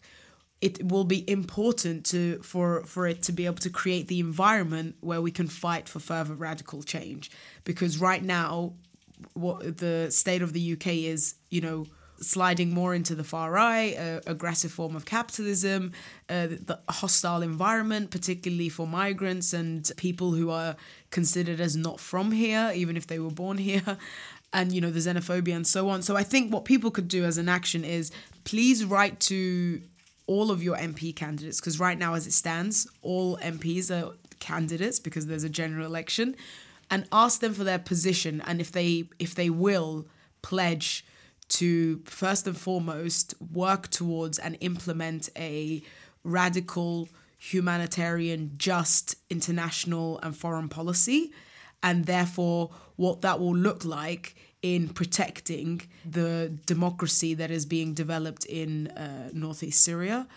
it 0.62 0.82
will 0.88 1.04
be 1.04 1.30
important 1.30 2.06
to 2.06 2.40
for 2.42 2.84
for 2.86 3.06
it 3.06 3.22
to 3.24 3.34
be 3.34 3.46
able 3.46 3.58
to 3.58 3.70
create 3.70 4.08
the 4.08 4.22
environment 4.22 4.96
where 5.02 5.22
we 5.22 5.30
can 5.30 5.48
fight 5.48 5.90
for 5.90 6.00
further 6.00 6.36
radical 6.36 6.82
change 6.84 7.30
because 7.66 7.98
right 8.00 8.24
now 8.24 8.74
what 9.34 9.78
the 9.78 10.10
state 10.10 10.42
of 10.42 10.54
the 10.54 10.74
UK 10.74 10.88
is 10.88 11.36
you 11.50 11.62
know 11.62 11.86
sliding 12.22 12.74
more 12.74 12.94
into 12.94 13.16
the 13.16 13.24
far 13.24 13.52
right, 13.52 13.96
uh, 13.96 14.20
aggressive 14.26 14.72
form 14.72 14.96
of 14.96 15.06
capitalism, 15.06 15.92
uh, 16.30 16.48
the 16.48 16.80
hostile 16.90 17.42
environment, 17.42 18.12
particularly 18.12 18.70
for 18.70 18.88
migrants 18.88 19.54
and 19.54 19.92
people 19.98 20.32
who 20.32 20.50
are 20.50 20.76
considered 21.12 21.60
as 21.60 21.76
not 21.76 22.00
from 22.00 22.32
here, 22.32 22.72
even 22.74 22.98
if 22.98 23.08
they 23.08 23.20
were 23.20 23.32
born 23.32 23.58
here. 23.58 23.98
And 24.54 24.72
you 24.72 24.80
know 24.80 24.90
the 24.90 25.00
xenophobia 25.00 25.54
and 25.54 25.68
so 25.68 25.90
on. 25.90 26.02
So 26.02 26.16
I 26.16 26.24
think 26.24 26.54
what 26.54 26.64
people 26.64 26.90
could 26.90 27.10
do 27.10 27.26
as 27.26 27.38
an 27.38 27.50
action 27.50 27.84
is 27.84 28.14
please 28.46 28.86
write 28.86 29.20
to 29.20 29.82
all 30.26 30.52
of 30.52 30.64
your 30.64 30.78
MP 30.78 31.14
candidates 31.14 31.60
because 31.60 31.82
right 31.82 31.98
now, 31.98 32.14
as 32.14 32.26
it 32.26 32.32
stands, 32.32 32.88
all 33.02 33.38
MPs 33.40 33.92
are 33.92 34.14
candidates 34.40 35.00
because 35.00 35.28
there's 35.28 35.44
a 35.44 35.50
general 35.50 35.86
election, 35.86 36.34
and 36.90 37.06
ask 37.12 37.42
them 37.42 37.54
for 37.54 37.66
their 37.66 37.78
position 37.78 38.42
and 38.48 38.62
if 38.62 38.72
they 38.72 39.04
if 39.20 39.36
they 39.36 39.50
will 39.50 40.06
pledge 40.42 41.06
to 41.50 42.00
first 42.06 42.48
and 42.48 42.58
foremost 42.58 43.34
work 43.54 43.90
towards 43.90 44.38
and 44.40 44.58
implement 44.62 45.30
a 45.38 45.82
radical, 46.24 47.08
humanitarian, 47.38 48.52
just 48.58 49.16
international 49.30 50.20
and 50.20 50.36
foreign 50.36 50.70
policy, 50.70 51.32
and 51.82 52.06
therefore 52.06 52.72
what 52.96 53.22
that 53.22 53.40
will 53.40 53.56
look 53.56 53.86
like 53.86 54.36
in 54.62 54.90
protecting 54.90 55.82
the 56.04 56.52
democracy 56.66 57.34
that 57.36 57.52
is 57.52 57.66
being 57.66 57.94
developed 57.94 58.46
in 58.46 58.88
uh, 58.90 59.30
northeast 59.32 59.84
Syria, 59.84 60.28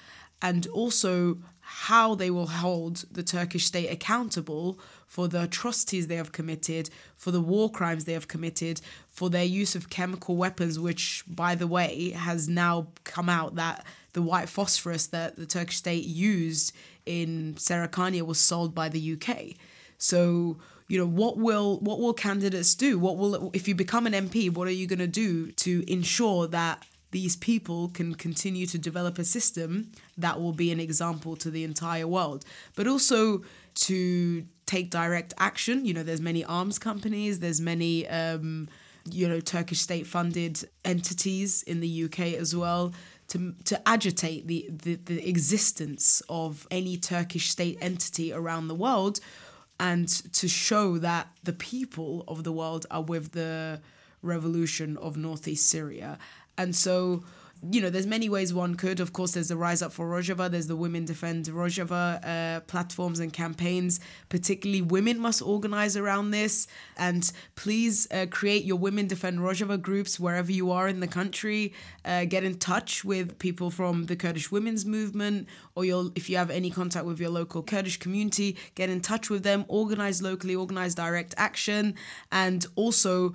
and 0.42 0.66
also 0.68 1.38
how 1.60 2.14
they 2.14 2.30
will 2.30 2.46
hold 2.46 3.04
the 3.10 3.22
Turkish 3.22 3.64
state 3.64 3.88
accountable 3.88 4.78
for 5.10 5.26
the 5.26 5.42
atrocities 5.42 6.06
they 6.06 6.14
have 6.14 6.30
committed, 6.30 6.88
for 7.16 7.32
the 7.32 7.40
war 7.40 7.68
crimes 7.68 8.04
they 8.04 8.12
have 8.12 8.28
committed, 8.28 8.80
for 9.08 9.28
their 9.28 9.44
use 9.44 9.74
of 9.74 9.90
chemical 9.90 10.36
weapons, 10.36 10.78
which, 10.78 11.24
by 11.26 11.56
the 11.56 11.66
way, 11.66 12.10
has 12.10 12.48
now 12.48 12.86
come 13.02 13.28
out 13.28 13.56
that 13.56 13.84
the 14.12 14.22
white 14.22 14.48
phosphorus 14.48 15.08
that 15.08 15.34
the 15.34 15.46
Turkish 15.46 15.78
state 15.78 16.04
used 16.04 16.72
in 17.06 17.56
Serikania 17.56 18.22
was 18.22 18.38
sold 18.38 18.72
by 18.72 18.88
the 18.88 19.14
UK. 19.14 19.56
So 19.98 20.58
you 20.86 20.96
know 20.96 21.06
what 21.06 21.36
will 21.36 21.80
what 21.80 21.98
will 21.98 22.14
candidates 22.14 22.76
do? 22.76 22.96
What 22.96 23.16
will 23.16 23.50
if 23.52 23.66
you 23.66 23.74
become 23.74 24.06
an 24.06 24.12
MP? 24.12 24.48
What 24.48 24.68
are 24.68 24.72
you 24.72 24.86
going 24.86 25.00
to 25.00 25.08
do 25.08 25.50
to 25.50 25.84
ensure 25.92 26.46
that 26.46 26.86
these 27.10 27.34
people 27.34 27.88
can 27.88 28.14
continue 28.14 28.66
to 28.66 28.78
develop 28.78 29.18
a 29.18 29.24
system 29.24 29.90
that 30.16 30.40
will 30.40 30.52
be 30.52 30.70
an 30.70 30.78
example 30.78 31.34
to 31.36 31.50
the 31.50 31.64
entire 31.64 32.06
world, 32.06 32.44
but 32.76 32.86
also 32.86 33.42
to 33.80 34.44
take 34.66 34.90
direct 34.90 35.34
action. 35.38 35.84
You 35.84 35.94
know, 35.94 36.02
there's 36.02 36.20
many 36.20 36.44
arms 36.44 36.78
companies, 36.78 37.40
there's 37.40 37.60
many, 37.60 38.08
um, 38.08 38.68
you 39.10 39.28
know, 39.28 39.40
Turkish 39.40 39.80
state 39.80 40.06
funded 40.06 40.68
entities 40.84 41.62
in 41.64 41.80
the 41.80 42.04
UK 42.04 42.34
as 42.34 42.54
well. 42.54 42.92
To, 43.28 43.54
to 43.66 43.88
agitate 43.88 44.48
the, 44.48 44.68
the, 44.72 44.96
the 44.96 45.28
existence 45.28 46.20
of 46.28 46.66
any 46.68 46.96
Turkish 46.96 47.48
state 47.48 47.78
entity 47.80 48.32
around 48.32 48.66
the 48.66 48.74
world 48.74 49.20
and 49.78 50.08
to 50.32 50.48
show 50.48 50.98
that 50.98 51.28
the 51.44 51.52
people 51.52 52.24
of 52.26 52.42
the 52.42 52.50
world 52.50 52.86
are 52.90 53.02
with 53.02 53.30
the 53.30 53.80
revolution 54.20 54.96
of 54.96 55.16
northeast 55.16 55.70
Syria 55.70 56.18
and 56.60 56.76
so, 56.76 57.24
you 57.68 57.80
know, 57.82 57.90
there's 57.90 58.06
many 58.06 58.28
ways 58.28 58.54
one 58.54 58.74
could. 58.74 59.00
Of 59.00 59.12
course, 59.12 59.32
there's 59.32 59.48
the 59.48 59.56
Rise 59.56 59.82
Up 59.82 59.92
for 59.92 60.08
Rojava, 60.08 60.50
there's 60.50 60.66
the 60.66 60.76
Women 60.76 61.04
Defend 61.04 61.46
Rojava 61.46 62.24
uh, 62.24 62.60
platforms 62.60 63.20
and 63.20 63.32
campaigns. 63.32 64.00
Particularly, 64.30 64.80
women 64.80 65.18
must 65.18 65.42
organize 65.42 65.96
around 65.96 66.30
this. 66.30 66.66
And 66.96 67.30
please 67.56 68.08
uh, 68.10 68.26
create 68.30 68.64
your 68.64 68.76
Women 68.76 69.08
Defend 69.08 69.40
Rojava 69.40 69.80
groups 69.80 70.18
wherever 70.18 70.50
you 70.50 70.70
are 70.70 70.88
in 70.88 71.00
the 71.00 71.06
country. 71.06 71.74
Uh, 72.04 72.24
get 72.24 72.44
in 72.44 72.58
touch 72.58 73.04
with 73.04 73.38
people 73.38 73.70
from 73.70 74.06
the 74.06 74.16
Kurdish 74.16 74.50
women's 74.50 74.86
movement, 74.86 75.46
or 75.74 75.84
you'll, 75.84 76.12
if 76.14 76.30
you 76.30 76.38
have 76.38 76.50
any 76.50 76.70
contact 76.70 77.04
with 77.04 77.20
your 77.20 77.30
local 77.30 77.62
Kurdish 77.62 77.98
community, 77.98 78.56
get 78.74 78.88
in 78.88 79.00
touch 79.00 79.28
with 79.28 79.42
them, 79.42 79.66
organize 79.68 80.22
locally, 80.22 80.54
organize 80.54 80.94
direct 80.94 81.34
action, 81.36 81.94
and 82.32 82.64
also 82.74 83.34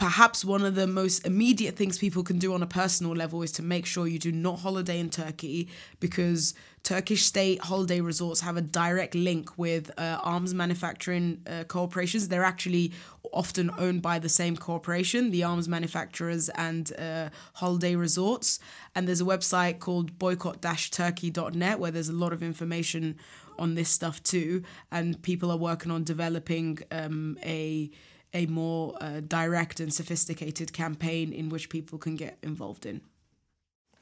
perhaps 0.00 0.46
one 0.46 0.64
of 0.64 0.74
the 0.76 0.86
most 0.86 1.26
immediate 1.26 1.76
things 1.76 1.98
people 1.98 2.22
can 2.22 2.38
do 2.38 2.54
on 2.54 2.62
a 2.62 2.66
personal 2.66 3.12
level 3.12 3.42
is 3.42 3.52
to 3.52 3.62
make 3.62 3.84
sure 3.84 4.06
you 4.06 4.18
do 4.18 4.32
not 4.32 4.60
holiday 4.60 4.98
in 4.98 5.10
Turkey 5.10 5.68
because 6.00 6.54
Turkish 6.82 7.22
state 7.24 7.60
holiday 7.60 8.00
resorts 8.00 8.40
have 8.40 8.56
a 8.56 8.62
direct 8.62 9.14
link 9.14 9.58
with 9.58 9.90
uh, 9.98 10.18
arms 10.22 10.54
manufacturing 10.54 11.42
uh, 11.46 11.64
corporations. 11.64 12.28
They're 12.28 12.44
actually 12.44 12.92
often 13.30 13.70
owned 13.76 14.00
by 14.00 14.18
the 14.18 14.30
same 14.30 14.56
corporation, 14.56 15.32
the 15.32 15.44
arms 15.44 15.68
manufacturers 15.68 16.48
and 16.48 16.90
uh, 16.98 17.28
holiday 17.52 17.94
resorts. 17.94 18.58
And 18.94 19.06
there's 19.06 19.20
a 19.20 19.24
website 19.24 19.80
called 19.80 20.18
boycott 20.18 20.62
turkey.net 20.62 21.78
where 21.78 21.90
there's 21.90 22.08
a 22.08 22.14
lot 22.14 22.32
of 22.32 22.42
information 22.42 23.18
on 23.58 23.74
this 23.74 23.90
stuff 23.90 24.22
too. 24.22 24.62
And 24.90 25.20
people 25.20 25.50
are 25.50 25.58
working 25.58 25.92
on 25.92 26.04
developing 26.04 26.78
um, 26.90 27.36
a 27.44 27.90
a 28.32 28.46
more 28.46 28.96
uh, 29.00 29.20
direct 29.20 29.80
and 29.80 29.92
sophisticated 29.92 30.72
campaign 30.72 31.32
in 31.32 31.48
which 31.48 31.68
people 31.68 31.98
can 31.98 32.16
get 32.16 32.38
involved 32.42 32.86
in. 32.86 33.00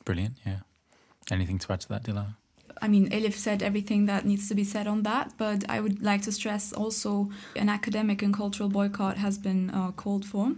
Brilliant, 0.05 0.37
yeah. 0.45 0.61
Anything 1.31 1.59
to 1.59 1.73
add 1.73 1.81
to 1.83 1.89
that, 1.89 2.05
Dilara? 2.05 2.37
I 2.81 2.89
mean, 2.89 3.11
Elif 3.11 3.35
said 3.35 3.63
everything 3.63 4.07
that 4.07 4.25
needs 4.25 4.49
to 4.49 4.55
be 4.55 4.65
said 4.65 4.87
on 4.87 5.03
that, 5.03 5.33
but 5.37 5.69
I 5.69 5.81
would 5.81 6.03
like 6.03 6.23
to 6.23 6.33
stress 6.33 6.73
also 6.73 7.31
an 7.57 7.69
academic 7.69 8.23
and 8.23 8.33
cultural 8.33 8.69
boycott 8.69 9.17
has 9.17 9.39
been 9.39 9.71
uh, 9.71 9.91
called 9.93 10.25
for. 10.25 10.53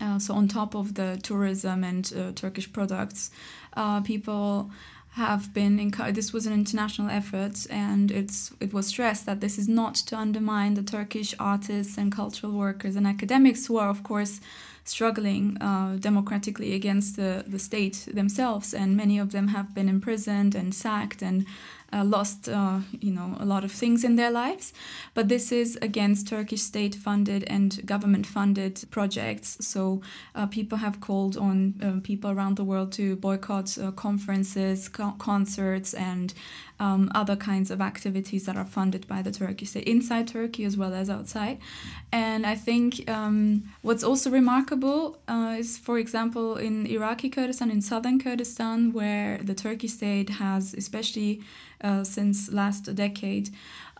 Uh, 0.00 0.18
so, 0.18 0.34
on 0.34 0.48
top 0.48 0.74
of 0.74 0.94
the 0.94 1.18
tourism 1.22 1.84
and 1.84 2.12
uh, 2.16 2.32
Turkish 2.34 2.72
products, 2.72 3.30
uh, 3.76 4.00
people 4.00 4.70
have 5.12 5.52
been 5.52 5.78
encouraged. 5.78 6.16
This 6.16 6.32
was 6.32 6.46
an 6.46 6.54
international 6.54 7.10
effort, 7.10 7.66
and 7.68 8.10
it's 8.10 8.50
it 8.60 8.72
was 8.72 8.86
stressed 8.86 9.26
that 9.26 9.40
this 9.40 9.58
is 9.58 9.68
not 9.68 9.94
to 9.94 10.16
undermine 10.16 10.74
the 10.74 10.82
Turkish 10.82 11.34
artists 11.38 11.98
and 11.98 12.10
cultural 12.10 12.52
workers 12.52 12.96
and 12.96 13.06
academics 13.06 13.66
who 13.66 13.76
are, 13.76 13.90
of 13.90 14.02
course, 14.02 14.40
struggling 14.84 15.60
uh, 15.60 15.96
democratically 16.00 16.72
against 16.72 17.16
the, 17.16 17.44
the 17.46 17.58
state 17.58 18.08
themselves, 18.14 18.72
and 18.72 18.96
many 18.96 19.18
of 19.18 19.32
them 19.32 19.48
have 19.48 19.74
been 19.74 19.88
imprisoned 19.88 20.54
and 20.54 20.74
sacked 20.74 21.20
and 21.22 21.44
uh, 21.92 22.04
lost, 22.04 22.48
uh, 22.48 22.80
you 23.00 23.10
know, 23.10 23.36
a 23.38 23.44
lot 23.44 23.64
of 23.64 23.72
things 23.72 24.04
in 24.04 24.16
their 24.16 24.30
lives. 24.30 24.72
But 25.14 25.28
this 25.28 25.52
is 25.52 25.78
against 25.82 26.28
Turkish 26.28 26.62
state-funded 26.62 27.44
and 27.44 27.84
government-funded 27.86 28.84
projects. 28.90 29.58
So 29.60 30.00
uh, 30.34 30.46
people 30.46 30.78
have 30.78 31.00
called 31.00 31.36
on 31.36 31.74
uh, 31.82 32.00
people 32.02 32.30
around 32.30 32.56
the 32.56 32.64
world 32.64 32.92
to 32.92 33.16
boycott 33.16 33.78
uh, 33.78 33.90
conferences, 33.92 34.88
co- 34.88 35.14
concerts, 35.18 35.94
and 35.94 36.32
um, 36.82 37.08
other 37.14 37.36
kinds 37.36 37.70
of 37.70 37.80
activities 37.80 38.44
that 38.46 38.56
are 38.56 38.64
funded 38.64 39.06
by 39.06 39.22
the 39.22 39.30
Turkish 39.30 39.70
state 39.70 39.84
inside 39.84 40.26
Turkey 40.26 40.64
as 40.64 40.76
well 40.76 40.92
as 40.94 41.08
outside. 41.08 41.58
And 42.10 42.44
I 42.44 42.56
think 42.56 43.08
um, 43.08 43.62
what's 43.82 44.02
also 44.02 44.30
remarkable 44.30 45.20
uh, 45.28 45.54
is, 45.60 45.78
for 45.78 45.96
example, 45.98 46.56
in 46.56 46.86
Iraqi 46.86 47.28
Kurdistan, 47.30 47.70
in 47.70 47.80
southern 47.80 48.18
Kurdistan, 48.18 48.92
where 48.92 49.38
the 49.38 49.54
Turkish 49.54 49.92
state 49.92 50.30
has, 50.44 50.74
especially 50.74 51.40
uh, 51.84 52.02
since 52.02 52.52
last 52.52 52.92
decade, 52.96 53.50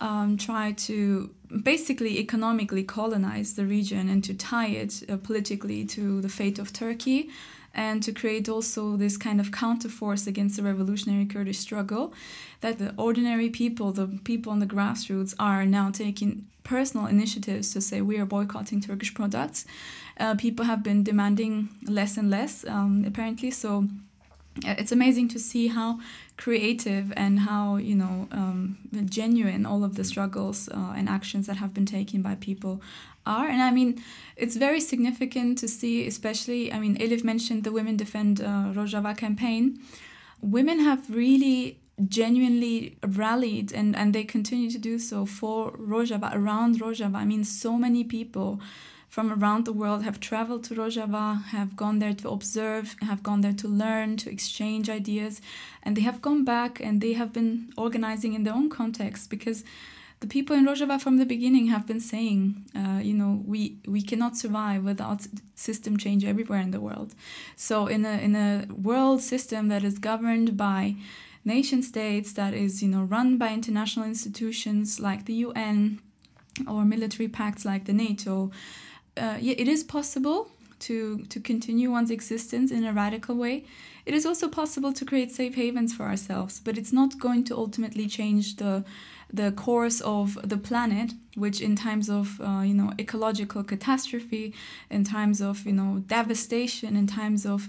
um, 0.01 0.37
tried 0.37 0.77
to 0.79 1.31
basically 1.63 2.19
economically 2.19 2.83
colonize 2.83 3.55
the 3.55 3.65
region 3.65 4.09
and 4.09 4.25
to 4.25 4.35
tie 4.35 4.73
it 4.83 5.05
uh, 5.09 5.17
politically 5.19 5.85
to 5.85 6.21
the 6.21 6.29
fate 6.29 6.59
of 6.59 6.73
Turkey 6.73 7.31
and 7.75 8.03
to 8.03 8.13
create 8.13 8.49
also 8.49 8.97
this 8.97 9.17
kind 9.17 9.41
of 9.41 9.51
counterforce 9.51 10.27
against 10.27 10.57
the 10.57 10.63
revolutionary 10.63 11.27
Kurdish 11.27 11.59
struggle, 11.59 12.13
that 12.61 12.79
the 12.79 12.95
ordinary 12.97 13.49
people, 13.49 13.93
the 13.93 14.07
people 14.25 14.53
on 14.53 14.59
the 14.59 14.67
grassroots, 14.67 15.35
are 15.39 15.65
now 15.65 15.91
taking 15.91 16.47
personal 16.65 17.07
initiatives 17.07 17.73
to 17.73 17.81
say 17.81 18.01
we 18.01 18.19
are 18.19 18.27
boycotting 18.27 18.81
Turkish 18.81 19.15
products. 19.15 19.67
Uh, 20.19 20.35
people 20.35 20.65
have 20.65 20.83
been 20.83 21.03
demanding 21.03 21.69
less 21.87 22.17
and 22.17 22.31
less, 22.31 22.65
um, 22.67 23.05
apparently. 23.07 23.51
So 23.51 23.89
uh, 24.67 24.75
it's 24.79 24.93
amazing 24.93 25.29
to 25.29 25.39
see 25.39 25.69
how 25.69 25.99
creative 26.37 27.13
and 27.17 27.41
how 27.41 27.77
you 27.77 27.95
know 27.95 28.29
um, 28.33 28.77
genuine 29.07 29.65
all 29.65 29.83
of 29.83 29.97
the 29.97 30.05
struggles 30.05 30.69
uh, 30.69 30.93
and 30.97 31.09
actions 31.09 31.47
that 31.47 31.57
have 31.57 31.73
been 31.73 31.87
taken 31.87 32.21
by 32.21 32.35
people 32.35 32.81
are. 33.27 33.47
And 33.47 33.63
I 33.63 33.71
mean, 33.71 34.03
it's 34.37 34.57
very 34.57 34.81
significant 34.81 35.59
to 35.59 35.69
see, 35.69 36.07
especially, 36.07 36.73
I 36.73 36.79
mean, 36.79 36.97
Elif 36.99 37.25
mentioned 37.25 37.65
the 37.65 37.73
Women 37.73 37.97
Defend 37.97 38.41
uh, 38.41 38.73
Rojava 38.75 39.17
campaign. 39.17 39.81
Women 40.41 40.81
have 40.81 41.09
really 41.09 41.79
genuinely 42.09 42.97
rallied 43.07 43.73
and, 43.73 43.95
and 43.95 44.15
they 44.15 44.25
continue 44.25 44.71
to 44.71 44.79
do 44.79 44.99
so 44.99 45.27
for 45.27 45.73
Rojava, 45.73 46.35
around 46.35 46.81
Rojava. 46.81 47.17
I 47.17 47.25
mean, 47.25 47.45
so 47.45 47.77
many 47.77 48.03
people 48.05 48.61
from 49.09 49.31
around 49.31 49.67
the 49.67 49.73
world 49.75 50.03
have 50.05 50.19
traveled 50.21 50.65
to 50.65 50.75
Rojava, 50.75 51.45
have 51.49 51.77
gone 51.77 51.99
there 51.99 52.15
to 52.15 52.31
observe, 52.31 52.97
have 53.03 53.23
gone 53.23 53.43
there 53.43 53.53
to 53.53 53.69
learn, 53.69 54.17
to 54.17 54.31
exchange 54.31 54.89
ideas, 54.89 55.43
and 55.83 55.95
they 55.95 56.01
have 56.01 56.23
gone 56.23 56.45
back 56.45 56.81
and 56.81 57.03
they 57.03 57.13
have 57.13 57.31
been 57.31 57.75
organizing 57.77 58.33
in 58.33 58.45
their 58.45 58.55
own 58.55 58.71
context 58.71 59.29
because 59.29 59.65
the 60.23 60.29
people 60.29 60.55
in 60.55 60.65
Rojava 60.65 61.01
from 61.01 61.17
the 61.19 61.27
beginning 61.27 61.67
have 61.67 61.85
been 61.85 62.01
saying, 62.01 62.65
uh, 62.77 63.01
you 63.03 63.13
know, 63.13 63.43
we, 63.45 63.79
we 63.89 64.01
cannot 64.01 64.37
survive 64.37 64.85
without 64.85 65.27
system 65.57 65.97
change 65.97 66.25
everywhere 66.25 66.61
in 66.61 66.71
the 66.71 66.81
world. 66.81 67.13
So 67.57 67.89
in 67.89 68.05
a 68.05 68.17
in 68.27 68.35
a 68.37 68.67
world 68.73 69.21
system 69.21 69.69
that 69.69 69.83
is 69.83 69.99
governed 69.99 70.57
by 70.57 70.95
nation 71.45 71.83
states, 71.83 72.33
that 72.35 72.55
is 72.55 72.83
you 72.83 72.89
know 72.89 73.03
run 73.03 73.37
by 73.37 73.53
international 73.53 74.07
institutions 74.07 75.01
like 75.01 75.27
the 75.27 75.35
UN 75.47 76.01
or 76.69 76.85
military 76.85 77.29
pacts 77.29 77.65
like 77.65 77.85
the 77.87 77.93
NATO, 77.93 78.53
uh, 79.17 79.39
it 79.41 79.69
is 79.75 79.83
possible 79.83 80.49
to 80.87 81.25
to 81.33 81.41
continue 81.41 81.91
one's 81.91 82.13
existence 82.13 82.71
in 82.71 82.85
a 82.85 82.93
radical 82.93 83.35
way. 83.35 83.65
It 84.07 84.15
is 84.15 84.25
also 84.25 84.49
possible 84.49 84.93
to 84.93 85.05
create 85.05 85.31
safe 85.33 85.55
havens 85.57 85.93
for 85.97 86.05
ourselves, 86.05 86.61
but 86.61 86.79
it's 86.79 86.93
not 86.93 87.19
going 87.19 87.43
to 87.45 87.57
ultimately 87.57 88.07
change 88.07 88.57
the 88.57 88.85
the 89.33 89.51
course 89.53 90.01
of 90.03 90.39
the 90.47 90.59
planet, 90.59 91.15
which 91.35 91.61
in 91.61 91.75
times 91.75 92.11
of 92.11 92.41
uh, 92.41 92.61
you 92.61 92.75
know 92.75 92.93
ecological 92.99 93.65
catastrophe, 93.65 94.53
in 94.91 95.05
times 95.05 95.41
of 95.41 95.65
you 95.65 95.73
know 95.73 96.03
devastation, 96.07 96.97
in 96.97 97.07
times 97.07 97.47
of 97.47 97.69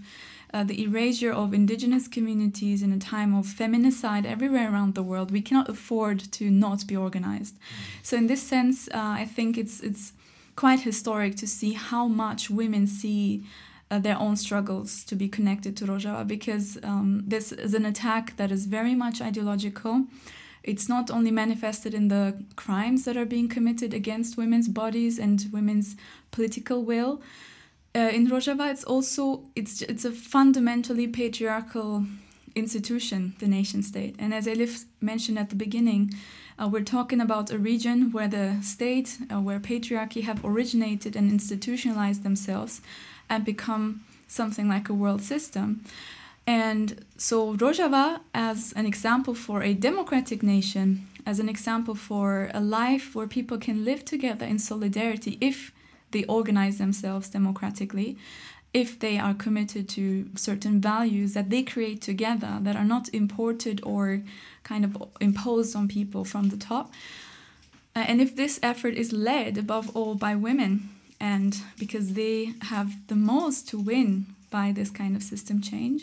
uh, 0.54 0.64
the 0.64 0.84
erasure 0.84 1.32
of 1.32 1.54
indigenous 1.54 2.08
communities 2.08 2.84
in 2.84 2.92
a 2.92 3.00
time 3.00 3.34
of 3.34 3.46
feminicide 3.46 4.26
everywhere 4.26 4.72
around 4.72 4.94
the 4.94 5.04
world, 5.04 5.32
we 5.32 5.42
cannot 5.42 5.70
afford 5.70 6.20
to 6.32 6.52
not 6.52 6.86
be 6.86 6.96
organized. 6.96 7.58
So 8.04 8.18
in 8.18 8.28
this 8.28 8.44
sense, 8.44 8.90
uh, 8.90 9.16
I 9.22 9.26
think 9.26 9.58
it's 9.58 9.80
it's 9.80 10.14
quite 10.56 10.82
historic 10.82 11.36
to 11.38 11.48
see 11.48 11.74
how 11.74 12.08
much 12.08 12.50
women 12.50 12.88
see. 12.88 13.44
Uh, 13.92 14.00
their 14.00 14.18
own 14.18 14.36
struggles 14.36 15.04
to 15.04 15.16
be 15.16 15.28
connected 15.28 15.78
to 15.78 15.86
Rojava 15.86 16.26
because 16.26 16.80
um, 16.82 17.22
this 17.28 17.52
is 17.52 17.76
an 17.76 17.86
attack 17.86 18.36
that 18.38 18.50
is 18.50 18.66
very 18.66 18.96
much 18.96 19.22
ideological 19.22 20.08
it's 20.64 20.88
not 20.88 21.12
only 21.12 21.32
manifested 21.32 21.94
in 21.94 22.08
the 22.08 22.42
crimes 22.56 23.06
that 23.06 23.18
are 23.18 23.26
being 23.26 23.50
committed 23.50 23.94
against 23.94 24.38
women's 24.38 24.68
bodies 24.68 25.20
and 25.20 25.46
women's 25.52 25.96
political 26.32 26.84
will. 26.84 27.22
Uh, 27.96 28.10
in 28.12 28.28
Rojava, 28.28 28.72
it's 28.72 28.84
also 28.84 29.44
it's 29.56 29.82
it's 29.84 30.06
a 30.06 30.12
fundamentally 30.12 31.08
patriarchal 31.08 32.06
institution, 32.56 33.34
the 33.40 33.48
nation 33.48 33.84
state. 33.84 34.16
And 34.20 34.34
as 34.34 34.48
Elif 34.48 34.86
mentioned 35.02 35.38
at 35.40 35.50
the 35.50 35.56
beginning, 35.56 36.14
uh, 36.58 36.68
we're 36.68 36.84
talking 36.84 37.20
about 37.20 37.52
a 37.52 37.58
region 37.58 38.12
where 38.12 38.28
the 38.28 38.58
state, 38.62 39.18
uh, 39.32 39.42
where 39.42 39.60
patriarchy 39.60 40.24
have 40.24 40.46
originated 40.46 41.16
and 41.16 41.32
institutionalized 41.32 42.24
themselves 42.24 42.82
and 43.30 43.44
become 43.44 44.04
something 44.28 44.68
like 44.68 44.90
a 44.90 44.94
world 44.94 45.22
system. 45.22 45.84
And 46.46 47.06
so 47.18 47.56
Rojava, 47.56 48.20
as 48.34 48.74
an 48.74 48.86
example 48.86 49.34
for 49.34 49.64
a 49.64 49.74
democratic 49.74 50.44
nation, 50.44 51.08
as 51.26 51.40
an 51.40 51.48
example 51.48 51.96
for 51.96 52.52
a 52.54 52.60
life 52.60 53.16
where 53.16 53.28
people 53.28 53.58
can 53.58 53.86
live 53.86 54.04
together 54.04 54.46
in 54.46 54.60
solidarity 54.60 55.38
if 55.40 55.72
they 56.12 56.26
organize 56.26 56.78
themselves 56.78 57.30
democratically, 57.30 58.18
if 58.74 59.00
they 59.00 59.18
are 59.18 59.34
committed 59.34 59.88
to 59.88 60.30
certain 60.36 60.82
values 60.82 61.34
that 61.34 61.50
they 61.50 61.64
create 61.64 62.02
together 62.02 62.58
that 62.62 62.76
are 62.76 62.84
not 62.84 63.08
imported 63.14 63.80
or 63.84 64.22
kind 64.64 64.84
of 64.84 64.98
imposed 65.22 65.76
on 65.76 65.88
people 65.88 66.26
from 66.26 66.50
the 66.50 66.58
top. 66.58 66.92
Uh, 67.96 68.00
and 68.08 68.20
if 68.20 68.36
this 68.36 68.60
effort 68.64 68.96
is 68.96 69.14
led 69.14 69.58
above 69.58 69.96
all 69.96 70.16
by 70.16 70.36
women, 70.36 70.90
and 71.20 71.62
because 71.80 72.14
they 72.14 72.54
have 72.64 73.08
the 73.08 73.16
most 73.16 73.70
to 73.70 73.78
win 73.78 74.26
by 74.60 74.72
this 74.72 74.92
kind 75.02 75.14
of 75.18 75.24
system 75.24 75.58
change, 75.62 76.02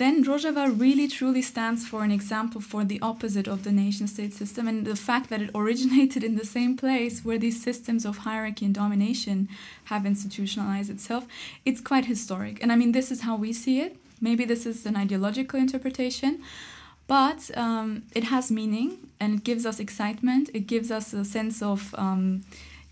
then 0.00 0.24
Rojava 0.24 0.64
really 0.84 1.08
truly 1.08 1.42
stands 1.42 1.86
for 1.86 2.04
an 2.04 2.10
example 2.10 2.60
for 2.72 2.82
the 2.84 2.98
opposite 3.02 3.46
of 3.46 3.64
the 3.64 3.72
nation 3.84 4.06
state 4.06 4.32
system 4.32 4.66
and 4.66 4.86
the 4.86 4.96
fact 4.96 5.28
that 5.28 5.42
it 5.42 5.50
originated 5.62 6.22
in 6.24 6.36
the 6.36 6.50
same 6.56 6.74
place 6.74 7.16
where 7.26 7.40
these 7.44 7.62
systems 7.62 8.06
of 8.06 8.14
hierarchy 8.28 8.64
and 8.64 8.74
domination 8.74 9.46
have 9.90 10.06
institutionalized 10.06 10.90
itself. 10.96 11.26
It's 11.66 11.82
quite 11.82 12.06
historic. 12.06 12.62
And 12.62 12.72
I 12.72 12.76
mean, 12.76 12.92
this 12.92 13.10
is 13.14 13.20
how 13.28 13.36
we 13.36 13.52
see 13.52 13.76
it. 13.86 13.92
Maybe 14.22 14.46
this 14.46 14.64
is 14.64 14.86
an 14.86 14.96
ideological 14.96 15.60
interpretation, 15.60 16.42
but 17.06 17.40
um, 17.54 18.04
it 18.14 18.24
has 18.32 18.50
meaning 18.50 18.88
and 19.20 19.30
it 19.38 19.44
gives 19.44 19.64
us 19.66 19.78
excitement. 19.78 20.48
It 20.54 20.66
gives 20.66 20.90
us 20.90 21.12
a 21.12 21.26
sense 21.26 21.60
of. 21.62 21.94
Um, 21.98 22.42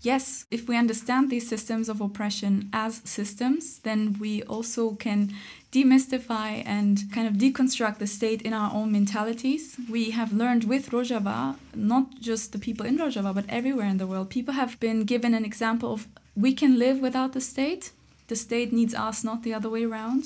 yes, 0.01 0.45
if 0.49 0.67
we 0.67 0.77
understand 0.77 1.29
these 1.29 1.47
systems 1.47 1.89
of 1.89 2.01
oppression 2.01 2.69
as 2.73 3.01
systems, 3.03 3.79
then 3.79 4.17
we 4.19 4.43
also 4.43 4.91
can 4.95 5.33
demystify 5.71 6.63
and 6.65 7.03
kind 7.11 7.27
of 7.27 7.33
deconstruct 7.35 7.99
the 7.99 8.07
state 8.07 8.41
in 8.41 8.53
our 8.53 8.73
own 8.73 8.91
mentalities. 8.91 9.77
We 9.89 10.11
have 10.11 10.33
learned 10.33 10.63
with 10.63 10.89
Rojava, 10.89 11.57
not 11.75 12.19
just 12.19 12.51
the 12.51 12.59
people 12.59 12.85
in 12.85 12.97
Rojava, 12.97 13.33
but 13.35 13.45
everywhere 13.49 13.87
in 13.87 13.97
the 13.97 14.07
world, 14.07 14.29
people 14.29 14.53
have 14.53 14.79
been 14.79 15.03
given 15.03 15.33
an 15.33 15.45
example 15.45 15.93
of 15.93 16.07
we 16.35 16.53
can 16.53 16.79
live 16.79 16.99
without 16.99 17.33
the 17.33 17.41
state. 17.41 17.91
The 18.27 18.35
state 18.35 18.71
needs 18.71 18.95
us, 18.95 19.23
not 19.23 19.43
the 19.43 19.53
other 19.53 19.69
way 19.69 19.83
around. 19.83 20.25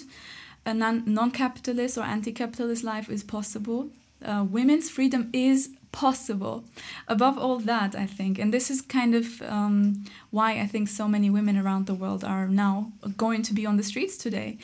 A 0.65 0.73
non 0.73 1.31
capitalist 1.31 1.97
or 1.97 2.03
anti 2.03 2.31
capitalist 2.31 2.83
life 2.83 3.09
is 3.09 3.23
possible. 3.23 3.89
Uh, 4.23 4.45
women's 4.49 4.89
freedom 4.89 5.29
is 5.33 5.69
possible. 5.93 6.65
Above 7.07 7.37
all 7.37 7.59
that, 7.59 7.95
I 7.95 8.05
think, 8.05 8.37
and 8.37 8.53
this 8.53 8.69
is 8.69 8.81
kind 8.81 9.15
of 9.15 9.41
um, 9.43 10.03
why 10.31 10.59
I 10.59 10.67
think 10.67 10.89
so 10.89 11.07
many 11.07 11.29
women 11.29 11.55
around 11.57 11.85
the 11.85 11.93
world 11.93 12.25
are 12.25 12.47
now 12.49 12.91
going 13.15 13.43
to 13.43 13.53
be 13.53 13.65
on 13.65 13.77
the 13.77 13.83
streets 13.83 14.17
today, 14.17 14.57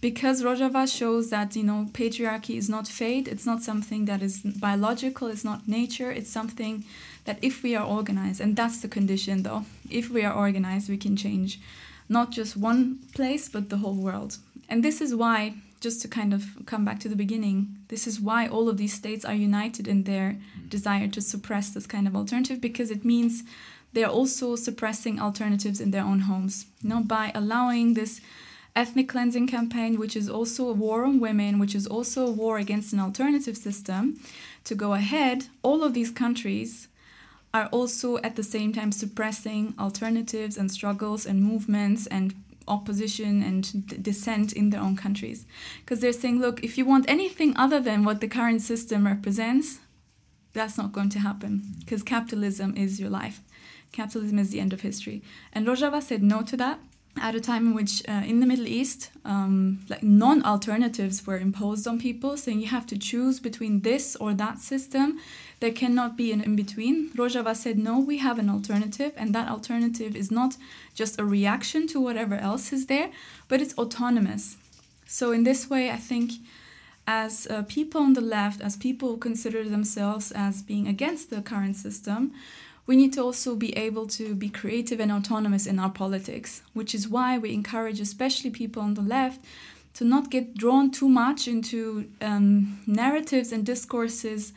because 0.00 0.42
Rojava 0.42 0.86
shows 0.98 1.28
that 1.28 1.54
you 1.54 1.64
know 1.64 1.88
patriarchy 1.92 2.56
is 2.56 2.68
not 2.70 2.88
fate. 2.88 3.28
It's 3.28 3.44
not 3.44 3.62
something 3.62 4.06
that 4.06 4.22
is 4.22 4.40
biological. 4.40 5.28
It's 5.28 5.44
not 5.44 5.68
nature. 5.68 6.10
It's 6.10 6.30
something 6.30 6.84
that 7.26 7.38
if 7.42 7.62
we 7.62 7.76
are 7.76 7.84
organized, 7.84 8.40
and 8.40 8.56
that's 8.56 8.80
the 8.80 8.88
condition 8.88 9.42
though, 9.42 9.64
if 9.90 10.08
we 10.08 10.24
are 10.24 10.34
organized, 10.34 10.88
we 10.88 10.96
can 10.96 11.16
change 11.16 11.60
not 12.08 12.30
just 12.30 12.56
one 12.56 13.00
place 13.12 13.48
but 13.48 13.68
the 13.68 13.78
whole 13.78 14.00
world. 14.08 14.38
And 14.68 14.82
this 14.82 15.00
is 15.00 15.14
why 15.14 15.54
just 15.80 16.00
to 16.02 16.08
kind 16.08 16.32
of 16.32 16.44
come 16.66 16.84
back 16.84 17.00
to 17.00 17.08
the 17.08 17.16
beginning, 17.16 17.76
this 17.88 18.06
is 18.06 18.20
why 18.20 18.46
all 18.46 18.68
of 18.68 18.76
these 18.76 18.94
states 18.94 19.24
are 19.24 19.34
united 19.34 19.86
in 19.86 20.04
their 20.04 20.32
mm. 20.32 20.68
desire 20.68 21.08
to 21.08 21.20
suppress 21.20 21.70
this 21.70 21.86
kind 21.86 22.06
of 22.06 22.16
alternative 22.16 22.60
because 22.60 22.90
it 22.90 23.04
means 23.04 23.42
they're 23.92 24.06
also 24.08 24.56
suppressing 24.56 25.20
alternatives 25.20 25.80
in 25.80 25.90
their 25.90 26.04
own 26.04 26.20
homes. 26.20 26.66
You 26.82 26.90
know, 26.90 27.02
by 27.02 27.32
allowing 27.34 27.94
this 27.94 28.20
ethnic 28.74 29.08
cleansing 29.08 29.48
campaign, 29.48 29.98
which 29.98 30.16
is 30.16 30.28
also 30.28 30.68
a 30.68 30.72
war 30.72 31.04
on 31.04 31.18
women, 31.18 31.58
which 31.58 31.74
is 31.74 31.86
also 31.86 32.26
a 32.26 32.30
war 32.30 32.58
against 32.58 32.92
an 32.92 33.00
alternative 33.00 33.56
system, 33.56 34.20
to 34.64 34.74
go 34.74 34.92
ahead, 34.92 35.46
all 35.62 35.82
of 35.82 35.94
these 35.94 36.10
countries 36.10 36.88
are 37.54 37.66
also 37.66 38.18
at 38.18 38.36
the 38.36 38.42
same 38.42 38.72
time 38.72 38.92
suppressing 38.92 39.74
alternatives 39.78 40.58
and 40.58 40.70
struggles 40.70 41.24
and 41.24 41.42
movements 41.42 42.06
and 42.08 42.34
opposition 42.68 43.42
and 43.42 44.02
dissent 44.02 44.52
in 44.52 44.70
their 44.70 44.80
own 44.80 44.96
countries. 44.96 45.46
Because 45.80 46.00
they're 46.00 46.12
saying, 46.12 46.40
look, 46.40 46.62
if 46.62 46.76
you 46.76 46.84
want 46.84 47.08
anything 47.08 47.56
other 47.56 47.80
than 47.80 48.04
what 48.04 48.20
the 48.20 48.28
current 48.28 48.62
system 48.62 49.06
represents, 49.06 49.80
that's 50.52 50.78
not 50.78 50.92
going 50.92 51.10
to 51.10 51.18
happen 51.18 51.74
because 51.80 52.02
capitalism 52.02 52.74
is 52.76 52.98
your 52.98 53.10
life. 53.10 53.42
Capitalism 53.92 54.38
is 54.38 54.50
the 54.50 54.60
end 54.60 54.72
of 54.72 54.80
history. 54.80 55.22
And 55.52 55.66
Rojava 55.66 56.02
said 56.02 56.22
no 56.22 56.42
to 56.42 56.56
that 56.56 56.80
at 57.20 57.34
a 57.34 57.40
time 57.40 57.68
in 57.68 57.74
which 57.74 58.02
uh, 58.08 58.22
in 58.26 58.40
the 58.40 58.46
Middle 58.46 58.66
East, 58.66 59.10
um, 59.24 59.80
like 59.88 60.02
non-alternatives 60.02 61.26
were 61.26 61.38
imposed 61.38 61.86
on 61.86 61.98
people, 61.98 62.36
saying 62.36 62.60
you 62.60 62.68
have 62.68 62.86
to 62.86 62.98
choose 62.98 63.40
between 63.40 63.80
this 63.80 64.16
or 64.16 64.34
that 64.34 64.58
system. 64.58 65.18
There 65.60 65.72
cannot 65.72 66.16
be 66.16 66.32
an 66.32 66.42
in-between. 66.42 67.10
Rojava 67.10 67.56
said, 67.56 67.78
no, 67.78 67.98
we 67.98 68.18
have 68.18 68.38
an 68.38 68.50
alternative, 68.50 69.12
and 69.16 69.34
that 69.34 69.48
alternative 69.48 70.14
is 70.14 70.30
not 70.30 70.56
just 70.94 71.18
a 71.18 71.24
reaction 71.24 71.86
to 71.88 72.00
whatever 72.00 72.34
else 72.34 72.72
is 72.72 72.86
there, 72.86 73.10
but 73.48 73.60
it's 73.62 73.76
autonomous. 73.78 74.56
So 75.06 75.32
in 75.32 75.44
this 75.44 75.70
way, 75.70 75.90
I 75.90 75.96
think 75.96 76.32
as 77.06 77.46
uh, 77.46 77.62
people 77.68 78.02
on 78.02 78.12
the 78.14 78.20
left, 78.20 78.60
as 78.60 78.76
people 78.76 79.10
who 79.10 79.16
consider 79.16 79.68
themselves 79.68 80.32
as 80.32 80.62
being 80.62 80.88
against 80.88 81.30
the 81.30 81.40
current 81.40 81.76
system, 81.76 82.32
we 82.86 82.96
need 82.96 83.12
to 83.14 83.22
also 83.22 83.56
be 83.56 83.76
able 83.76 84.06
to 84.06 84.34
be 84.34 84.48
creative 84.48 85.00
and 85.00 85.10
autonomous 85.10 85.66
in 85.66 85.78
our 85.78 85.90
politics, 85.90 86.62
which 86.72 86.94
is 86.94 87.08
why 87.08 87.38
we 87.38 87.52
encourage, 87.52 88.00
especially 88.00 88.50
people 88.50 88.82
on 88.82 88.94
the 88.94 89.02
left, 89.02 89.40
to 89.94 90.04
not 90.04 90.30
get 90.30 90.54
drawn 90.54 90.90
too 90.90 91.08
much 91.08 91.48
into 91.48 92.08
um, 92.20 92.80
narratives 92.86 93.52
and 93.52 93.64
discourses 93.64 94.52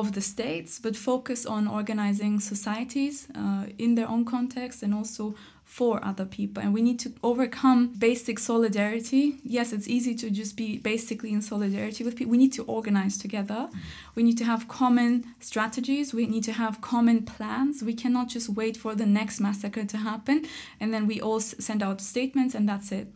of 0.00 0.12
the 0.12 0.20
states, 0.20 0.78
but 0.78 0.96
focus 0.96 1.46
on 1.46 1.68
organizing 1.68 2.40
societies 2.40 3.28
uh, 3.34 3.64
in 3.78 3.94
their 3.94 4.08
own 4.08 4.24
context 4.24 4.82
and 4.82 4.94
also 4.94 5.34
for 5.66 6.02
other 6.04 6.24
people. 6.24 6.62
And 6.62 6.72
we 6.72 6.80
need 6.80 7.00
to 7.00 7.12
overcome 7.24 7.88
basic 7.98 8.38
solidarity. 8.38 9.40
Yes, 9.42 9.72
it's 9.72 9.88
easy 9.88 10.14
to 10.14 10.30
just 10.30 10.56
be 10.56 10.78
basically 10.78 11.32
in 11.32 11.42
solidarity 11.42 12.04
with 12.04 12.14
people. 12.14 12.30
We 12.30 12.38
need 12.38 12.52
to 12.52 12.62
organize 12.64 13.18
together. 13.18 13.68
We 14.14 14.22
need 14.22 14.38
to 14.38 14.44
have 14.44 14.68
common 14.68 15.34
strategies. 15.40 16.14
We 16.14 16.26
need 16.26 16.44
to 16.44 16.52
have 16.52 16.80
common 16.80 17.24
plans. 17.24 17.82
We 17.82 17.94
cannot 17.94 18.28
just 18.28 18.48
wait 18.48 18.76
for 18.76 18.94
the 18.94 19.06
next 19.06 19.40
massacre 19.40 19.84
to 19.84 19.96
happen 19.96 20.46
and 20.78 20.94
then 20.94 21.06
we 21.06 21.20
all 21.20 21.40
send 21.40 21.82
out 21.82 22.00
statements 22.00 22.54
and 22.54 22.68
that's 22.68 22.92
it. 22.92 23.08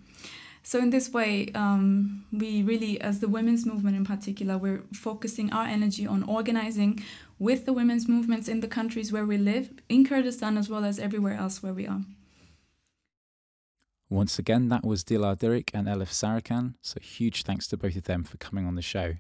So 0.63 0.79
in 0.79 0.91
this 0.91 1.11
way, 1.11 1.51
um, 1.55 2.27
we 2.33 2.63
really, 2.63 3.01
as 3.01 3.21
the 3.21 3.29
women's 3.29 3.65
movement 3.65 3.97
in 3.97 4.05
particular, 4.05 4.59
we're 4.59 4.83
focusing 4.93 5.53
our 5.53 5.65
energy 5.65 6.07
on 6.07 6.23
organizing 6.25 7.03
with 7.39 7.65
the 7.65 7.73
women's 7.73 8.07
movements 8.09 8.47
in 8.49 8.61
the 8.61 8.69
countries 8.69 9.11
where 9.13 9.25
we 9.25 9.39
live, 9.39 9.71
in 9.89 10.05
Kurdistan 10.05 10.59
as 10.59 10.69
well 10.69 10.85
as 10.85 10.99
everywhere 10.99 11.35
else 11.35 11.63
where 11.63 11.73
we 11.73 11.87
are. 11.87 12.03
Once 14.11 14.39
again, 14.39 14.69
that 14.69 14.85
was 14.85 15.05
Dilar 15.05 15.37
Dirik 15.39 15.71
and 15.73 15.87
Elif 15.87 16.11
Sarican, 16.11 16.75
so 16.83 16.99
huge 17.01 17.45
thanks 17.45 17.67
to 17.69 17.77
both 17.77 17.97
of 17.97 18.05
them 18.05 18.25
for 18.25 18.37
coming 18.37 18.67
on 18.67 18.75
the 18.75 18.83
show. 18.83 19.15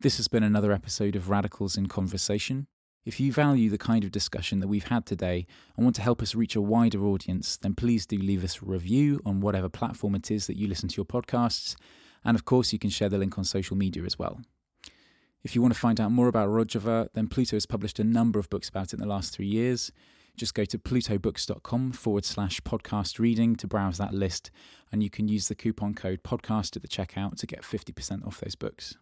This 0.00 0.16
has 0.18 0.28
been 0.28 0.42
another 0.42 0.72
episode 0.72 1.16
of 1.16 1.28
Radicals 1.28 1.76
in 1.76 1.86
Conversation. 1.86 2.68
If 3.06 3.20
you 3.20 3.32
value 3.32 3.70
the 3.70 3.78
kind 3.78 4.02
of 4.02 4.10
discussion 4.10 4.58
that 4.58 4.66
we've 4.66 4.88
had 4.88 5.06
today 5.06 5.46
and 5.76 5.86
want 5.86 5.94
to 5.94 6.02
help 6.02 6.20
us 6.20 6.34
reach 6.34 6.56
a 6.56 6.60
wider 6.60 7.04
audience, 7.04 7.56
then 7.56 7.76
please 7.76 8.04
do 8.04 8.18
leave 8.18 8.42
us 8.42 8.60
a 8.60 8.66
review 8.66 9.20
on 9.24 9.40
whatever 9.40 9.68
platform 9.68 10.16
it 10.16 10.28
is 10.28 10.48
that 10.48 10.56
you 10.56 10.66
listen 10.66 10.88
to 10.88 10.96
your 10.96 11.04
podcasts. 11.04 11.76
And 12.24 12.34
of 12.34 12.44
course, 12.44 12.72
you 12.72 12.80
can 12.80 12.90
share 12.90 13.08
the 13.08 13.16
link 13.16 13.38
on 13.38 13.44
social 13.44 13.76
media 13.76 14.02
as 14.02 14.18
well. 14.18 14.40
If 15.44 15.54
you 15.54 15.62
want 15.62 15.72
to 15.72 15.78
find 15.78 16.00
out 16.00 16.10
more 16.10 16.26
about 16.26 16.48
Rojava, 16.48 17.08
then 17.14 17.28
Pluto 17.28 17.54
has 17.54 17.64
published 17.64 18.00
a 18.00 18.04
number 18.04 18.40
of 18.40 18.50
books 18.50 18.68
about 18.68 18.88
it 18.88 18.94
in 18.94 18.98
the 18.98 19.06
last 19.06 19.32
three 19.32 19.46
years. 19.46 19.92
Just 20.36 20.54
go 20.54 20.64
to 20.64 20.76
plutobooks.com 20.76 21.92
forward 21.92 22.24
slash 22.24 22.60
podcast 22.62 23.20
reading 23.20 23.54
to 23.54 23.68
browse 23.68 23.98
that 23.98 24.14
list, 24.14 24.50
and 24.90 25.04
you 25.04 25.10
can 25.10 25.28
use 25.28 25.46
the 25.46 25.54
coupon 25.54 25.94
code 25.94 26.24
podcast 26.24 26.74
at 26.74 26.82
the 26.82 26.88
checkout 26.88 27.36
to 27.36 27.46
get 27.46 27.62
50% 27.62 28.26
off 28.26 28.40
those 28.40 28.56
books. 28.56 28.96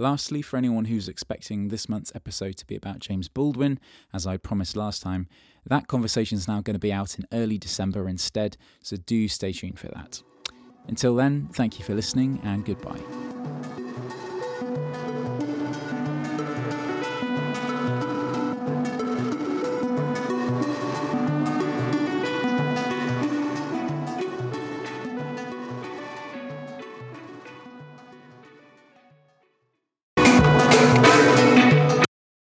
Lastly, 0.00 0.42
for 0.42 0.56
anyone 0.56 0.84
who's 0.84 1.08
expecting 1.08 1.68
this 1.68 1.88
month's 1.88 2.12
episode 2.14 2.56
to 2.58 2.66
be 2.66 2.76
about 2.76 3.00
James 3.00 3.28
Baldwin, 3.28 3.80
as 4.14 4.28
I 4.28 4.36
promised 4.36 4.76
last 4.76 5.02
time, 5.02 5.26
that 5.66 5.88
conversation 5.88 6.38
is 6.38 6.46
now 6.46 6.60
going 6.60 6.74
to 6.74 6.80
be 6.80 6.92
out 6.92 7.18
in 7.18 7.26
early 7.32 7.58
December 7.58 8.08
instead, 8.08 8.56
so 8.80 8.96
do 8.96 9.26
stay 9.26 9.52
tuned 9.52 9.78
for 9.78 9.88
that. 9.88 10.22
Until 10.86 11.16
then, 11.16 11.48
thank 11.52 11.80
you 11.80 11.84
for 11.84 11.94
listening 11.94 12.40
and 12.44 12.64
goodbye. 12.64 13.37